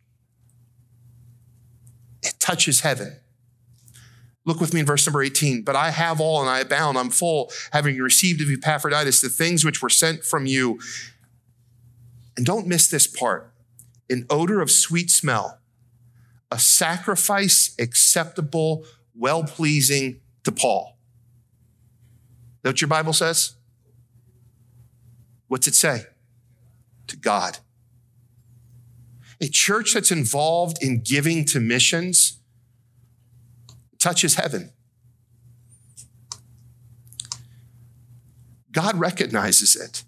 It 2.22 2.34
touches 2.40 2.80
heaven. 2.80 3.20
Look 4.46 4.60
with 4.60 4.74
me 4.74 4.80
in 4.80 4.86
verse 4.86 5.06
number 5.06 5.22
18. 5.22 5.62
But 5.62 5.76
I 5.76 5.90
have 5.90 6.20
all 6.20 6.40
and 6.40 6.50
I 6.50 6.60
abound. 6.60 6.98
I'm 6.98 7.10
full, 7.10 7.50
having 7.72 7.96
received 7.96 8.40
of 8.42 8.50
Epaphroditus 8.50 9.20
the 9.20 9.28
things 9.28 9.64
which 9.64 9.82
were 9.82 9.88
sent 9.88 10.24
from 10.24 10.46
you. 10.46 10.78
And 12.36 12.44
don't 12.44 12.66
miss 12.66 12.88
this 12.88 13.06
part 13.06 13.50
an 14.10 14.26
odor 14.28 14.60
of 14.60 14.70
sweet 14.70 15.10
smell, 15.10 15.60
a 16.50 16.58
sacrifice 16.58 17.74
acceptable, 17.78 18.84
well 19.14 19.44
pleasing 19.44 20.20
to 20.42 20.52
Paul. 20.52 20.98
That 22.62 22.70
what 22.70 22.80
your 22.80 22.88
Bible 22.88 23.14
says? 23.14 23.54
What's 25.48 25.66
it 25.66 25.74
say? 25.74 26.04
To 27.06 27.16
God. 27.16 27.58
A 29.40 29.48
church 29.48 29.94
that's 29.94 30.10
involved 30.10 30.82
in 30.82 31.00
giving 31.00 31.44
to 31.46 31.60
missions 31.60 32.40
touches 34.04 34.34
heaven. 34.34 34.70
God 38.70 39.00
recognizes 39.00 39.74
it. 39.76 40.04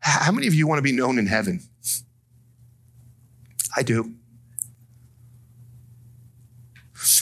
How 0.00 0.32
many 0.32 0.48
of 0.48 0.54
you 0.54 0.66
want 0.66 0.78
to 0.78 0.82
be 0.82 0.90
known 0.90 1.20
in 1.20 1.26
heaven? 1.26 1.60
I 3.76 3.84
do. 3.84 4.14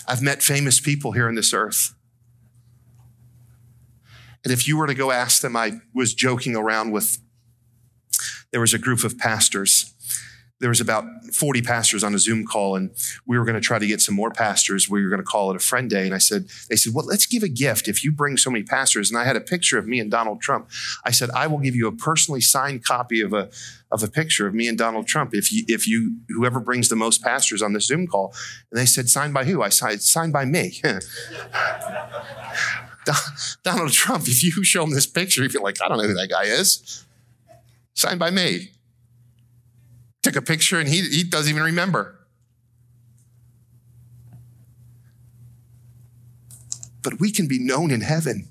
I've 0.09 0.23
met 0.23 0.43
famous 0.43 0.81
people 0.81 1.13
here 1.13 1.29
on 1.29 1.35
this 1.35 1.53
earth. 1.53 1.95
And 4.43 4.55
if 4.55 4.67
you 4.67 4.79
were 4.79 4.87
to 4.87 4.95
go 4.95 5.11
ask 5.11 5.43
them, 5.43 5.55
I 5.55 5.81
was 5.93 6.15
joking 6.15 6.57
around 6.57 6.93
with, 6.93 7.19
there 8.53 8.61
was 8.63 8.73
a 8.73 8.79
group 8.79 9.05
of 9.05 9.19
pastors 9.19 9.93
there 10.59 10.71
was 10.71 10.81
about 10.81 11.05
40 11.33 11.61
pastors 11.63 12.03
on 12.03 12.15
a 12.15 12.19
Zoom 12.19 12.47
call, 12.47 12.77
and 12.77 12.91
we 13.27 13.39
were 13.39 13.45
going 13.45 13.57
to 13.57 13.61
try 13.61 13.79
to 13.79 13.87
get 13.87 14.01
some 14.01 14.15
more 14.15 14.31
pastors. 14.31 14.89
We 14.89 15.03
were 15.03 15.11
going 15.11 15.21
to 15.21 15.27
call 15.27 15.51
it 15.51 15.57
a 15.57 15.61
friend 15.61 15.91
day. 15.91 16.07
And 16.07 16.15
I 16.15 16.19
said, 16.19 16.49
they 16.71 16.77
said, 16.77 16.95
well, 16.95 17.05
let's 17.05 17.27
give 17.27 17.43
a 17.43 17.49
gift 17.49 17.89
if 17.89 18.03
you 18.03 18.11
bring 18.11 18.39
so 18.39 18.51
many 18.51 18.65
pastors. 18.65 19.11
And 19.11 19.19
I 19.19 19.25
had 19.25 19.37
a 19.37 19.41
picture 19.41 19.79
of 19.79 19.87
me 19.87 20.01
and 20.01 20.11
Donald 20.11 20.41
Trump. 20.41 20.71
I 21.05 21.11
said, 21.11 21.29
I 21.35 21.47
will 21.47 21.59
give 21.59 21.77
you 21.77 21.87
a 21.89 21.93
personally 21.93 22.41
signed 22.41 22.85
copy 22.85 23.21
of 23.21 23.35
a 23.35 23.51
of 23.93 24.03
a 24.03 24.09
picture 24.09 24.49
of 24.49 24.55
me 24.55 24.67
and 24.67 24.77
Donald 24.77 25.07
Trump 25.07 25.33
if 25.33 25.53
you 25.53 25.65
if 25.69 25.87
you 25.87 26.17
whoever 26.29 26.59
brings 26.59 26.89
the 26.89 26.97
most 26.97 27.23
pastors 27.23 27.63
on 27.63 27.73
the 27.73 27.81
Zoom 27.81 28.07
call. 28.07 28.35
And 28.71 28.81
they 28.81 28.87
said, 28.87 29.09
signed 29.09 29.35
by 29.35 29.45
who? 29.45 29.63
I 29.63 29.69
said, 29.69 30.01
signed 30.01 30.33
by 30.33 30.45
me. 30.45 30.81
Donald 33.63 33.93
Trump, 33.93 34.27
if 34.27 34.43
you 34.43 34.65
show 34.65 34.83
him 34.83 34.91
this 34.91 35.07
picture, 35.07 35.43
you 35.43 35.49
feel 35.49 35.63
like, 35.63 35.81
I 35.81 35.89
don't 35.89 35.99
know 35.99 36.09
who 36.09 36.15
that 36.15 36.29
guy 36.29 36.45
is. 36.45 37.05
Signed 37.95 38.19
by 38.19 38.31
me 38.31 38.71
took 40.27 40.35
a 40.35 40.43
picture 40.43 40.81
and 40.81 40.89
he, 40.89 41.03
he 41.03 41.23
doesn't 41.23 41.51
even 41.51 41.63
remember. 41.63 42.19
But 47.01 47.21
we 47.21 47.31
can 47.31 47.47
be 47.47 47.61
known 47.61 47.93
in 47.93 48.01
heaven. 48.01 48.49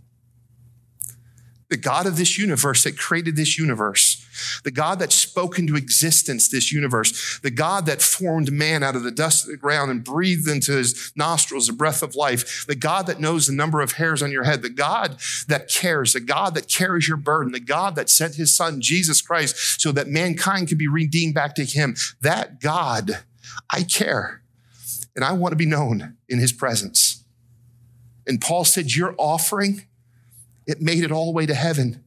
The 1.69 1.75
God 1.75 2.05
of 2.05 2.15
this 2.15 2.37
universe 2.37 2.85
that 2.85 2.97
created 2.97 3.35
this 3.35 3.57
universe 3.57 4.14
the 4.63 4.71
God 4.71 4.99
that 4.99 5.11
spoke 5.11 5.59
into 5.59 5.75
existence 5.75 6.49
this 6.49 6.71
universe, 6.71 7.39
the 7.39 7.51
God 7.51 7.85
that 7.85 8.01
formed 8.01 8.51
man 8.51 8.83
out 8.83 8.95
of 8.95 9.03
the 9.03 9.11
dust 9.11 9.45
of 9.45 9.51
the 9.51 9.57
ground 9.57 9.91
and 9.91 10.03
breathed 10.03 10.47
into 10.47 10.73
his 10.73 11.11
nostrils 11.15 11.67
the 11.67 11.73
breath 11.73 12.01
of 12.01 12.15
life, 12.15 12.65
the 12.67 12.75
God 12.75 13.07
that 13.07 13.19
knows 13.19 13.47
the 13.47 13.53
number 13.53 13.81
of 13.81 13.93
hairs 13.93 14.21
on 14.21 14.31
your 14.31 14.43
head, 14.43 14.61
the 14.61 14.69
God 14.69 15.17
that 15.47 15.69
cares, 15.69 16.13
the 16.13 16.19
God 16.19 16.55
that 16.55 16.67
carries 16.67 17.07
your 17.07 17.17
burden, 17.17 17.51
the 17.51 17.59
God 17.59 17.95
that 17.95 18.09
sent 18.09 18.35
his 18.35 18.55
son, 18.55 18.81
Jesus 18.81 19.21
Christ, 19.21 19.81
so 19.81 19.91
that 19.91 20.07
mankind 20.07 20.67
can 20.67 20.77
be 20.77 20.87
redeemed 20.87 21.35
back 21.35 21.55
to 21.55 21.65
him. 21.65 21.95
That 22.21 22.59
God, 22.59 23.23
I 23.69 23.83
care. 23.83 24.41
And 25.15 25.23
I 25.23 25.31
want 25.31 25.53
to 25.53 25.57
be 25.57 25.65
known 25.65 26.17
in 26.27 26.39
his 26.39 26.51
presence. 26.51 27.23
And 28.27 28.41
Paul 28.41 28.65
said, 28.65 28.93
Your 28.93 29.15
offering, 29.17 29.85
it 30.67 30.81
made 30.81 31.03
it 31.03 31.11
all 31.11 31.25
the 31.25 31.31
way 31.31 31.45
to 31.45 31.53
heaven. 31.53 32.03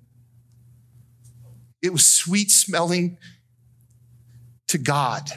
It 1.83 1.93
was 1.93 2.07
sweet 2.07 2.51
smelling 2.51 3.19
to 4.69 4.79
God. 4.79 5.31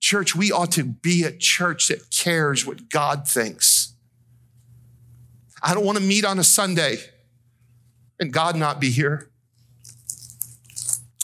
Church, 0.00 0.34
we 0.34 0.50
ought 0.50 0.72
to 0.72 0.84
be 0.84 1.24
a 1.24 1.30
church 1.30 1.88
that 1.88 2.10
cares 2.10 2.66
what 2.66 2.90
God 2.90 3.28
thinks. 3.28 3.94
I 5.62 5.74
don't 5.74 5.84
want 5.84 5.98
to 5.98 6.04
meet 6.04 6.24
on 6.24 6.38
a 6.38 6.44
Sunday 6.44 6.98
and 8.18 8.32
God 8.32 8.56
not 8.56 8.80
be 8.80 8.90
here. 8.90 9.30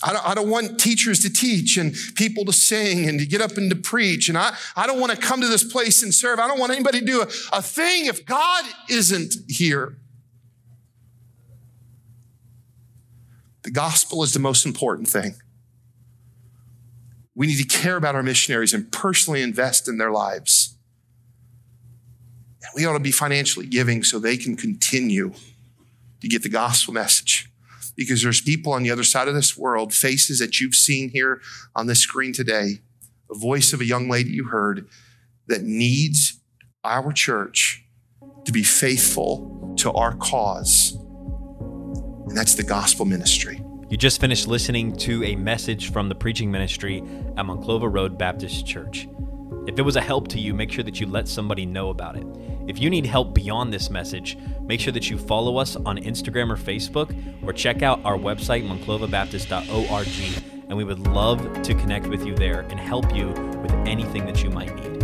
I 0.02 0.12
don't, 0.12 0.28
I 0.28 0.34
don't, 0.34 0.48
want 0.48 0.78
teachers 0.78 1.18
to 1.20 1.32
teach 1.32 1.76
and 1.76 1.92
people 2.14 2.44
to 2.44 2.52
sing 2.52 3.08
and 3.08 3.18
to 3.18 3.26
get 3.26 3.40
up 3.40 3.56
and 3.56 3.68
to 3.70 3.76
preach. 3.76 4.28
And 4.28 4.38
I, 4.38 4.56
I 4.76 4.86
don't 4.86 5.00
want 5.00 5.10
to 5.10 5.18
come 5.18 5.40
to 5.40 5.48
this 5.48 5.64
place 5.64 6.04
and 6.04 6.14
serve. 6.14 6.38
I 6.38 6.46
don't 6.46 6.60
want 6.60 6.70
anybody 6.70 7.00
to 7.00 7.04
do 7.04 7.20
a, 7.20 7.26
a 7.52 7.60
thing 7.60 8.06
if 8.06 8.24
God 8.24 8.64
isn't 8.88 9.34
here. 9.48 9.98
The 13.68 13.74
gospel 13.74 14.22
is 14.22 14.32
the 14.32 14.38
most 14.38 14.64
important 14.64 15.08
thing. 15.08 15.34
We 17.34 17.46
need 17.46 17.58
to 17.58 17.66
care 17.66 17.98
about 17.98 18.14
our 18.14 18.22
missionaries 18.22 18.72
and 18.72 18.90
personally 18.90 19.42
invest 19.42 19.88
in 19.88 19.98
their 19.98 20.10
lives. 20.10 20.78
And 22.62 22.70
we 22.74 22.86
ought 22.86 22.94
to 22.94 22.98
be 22.98 23.12
financially 23.12 23.66
giving 23.66 24.02
so 24.02 24.18
they 24.18 24.38
can 24.38 24.56
continue 24.56 25.34
to 26.22 26.28
get 26.28 26.42
the 26.42 26.48
gospel 26.48 26.94
message. 26.94 27.52
Because 27.94 28.22
there's 28.22 28.40
people 28.40 28.72
on 28.72 28.84
the 28.84 28.90
other 28.90 29.04
side 29.04 29.28
of 29.28 29.34
this 29.34 29.54
world, 29.54 29.92
faces 29.92 30.38
that 30.38 30.60
you've 30.60 30.74
seen 30.74 31.10
here 31.10 31.42
on 31.76 31.88
the 31.88 31.94
screen 31.94 32.32
today, 32.32 32.78
a 33.30 33.34
voice 33.36 33.74
of 33.74 33.82
a 33.82 33.84
young 33.84 34.08
lady 34.08 34.30
you 34.30 34.44
heard 34.44 34.88
that 35.46 35.62
needs 35.62 36.40
our 36.84 37.12
church 37.12 37.84
to 38.46 38.50
be 38.50 38.62
faithful 38.62 39.74
to 39.76 39.92
our 39.92 40.16
cause 40.16 40.96
and 42.28 42.36
that's 42.36 42.54
the 42.54 42.62
gospel 42.62 43.04
ministry. 43.04 43.62
You 43.88 43.96
just 43.96 44.20
finished 44.20 44.46
listening 44.46 44.94
to 44.98 45.24
a 45.24 45.34
message 45.34 45.92
from 45.92 46.08
the 46.08 46.14
preaching 46.14 46.50
ministry 46.50 46.98
at 46.98 47.46
Monclova 47.46 47.90
Road 47.92 48.18
Baptist 48.18 48.66
Church. 48.66 49.08
If 49.66 49.78
it 49.78 49.82
was 49.82 49.96
a 49.96 50.00
help 50.00 50.28
to 50.28 50.38
you, 50.38 50.52
make 50.54 50.70
sure 50.70 50.84
that 50.84 51.00
you 51.00 51.06
let 51.06 51.26
somebody 51.26 51.64
know 51.64 51.90
about 51.90 52.16
it. 52.16 52.26
If 52.66 52.78
you 52.78 52.90
need 52.90 53.06
help 53.06 53.34
beyond 53.34 53.72
this 53.72 53.88
message, 53.88 54.36
make 54.60 54.78
sure 54.78 54.92
that 54.92 55.08
you 55.08 55.16
follow 55.16 55.56
us 55.56 55.76
on 55.76 55.96
Instagram 55.98 56.50
or 56.50 56.56
Facebook 56.56 57.14
or 57.42 57.52
check 57.54 57.82
out 57.82 58.04
our 58.04 58.18
website, 58.18 58.68
monclovabaptist.org, 58.68 60.42
and 60.68 60.76
we 60.76 60.84
would 60.84 61.06
love 61.08 61.62
to 61.62 61.74
connect 61.74 62.06
with 62.08 62.26
you 62.26 62.34
there 62.34 62.60
and 62.60 62.78
help 62.78 63.14
you 63.14 63.28
with 63.28 63.72
anything 63.86 64.26
that 64.26 64.42
you 64.42 64.50
might 64.50 64.74
need. 64.76 65.02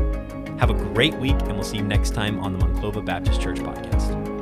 Have 0.60 0.70
a 0.70 0.74
great 0.74 1.14
week, 1.14 1.36
and 1.40 1.54
we'll 1.54 1.64
see 1.64 1.78
you 1.78 1.84
next 1.84 2.10
time 2.10 2.38
on 2.40 2.52
the 2.52 2.64
Monclova 2.64 3.04
Baptist 3.04 3.40
Church 3.40 3.58
podcast. 3.58 4.33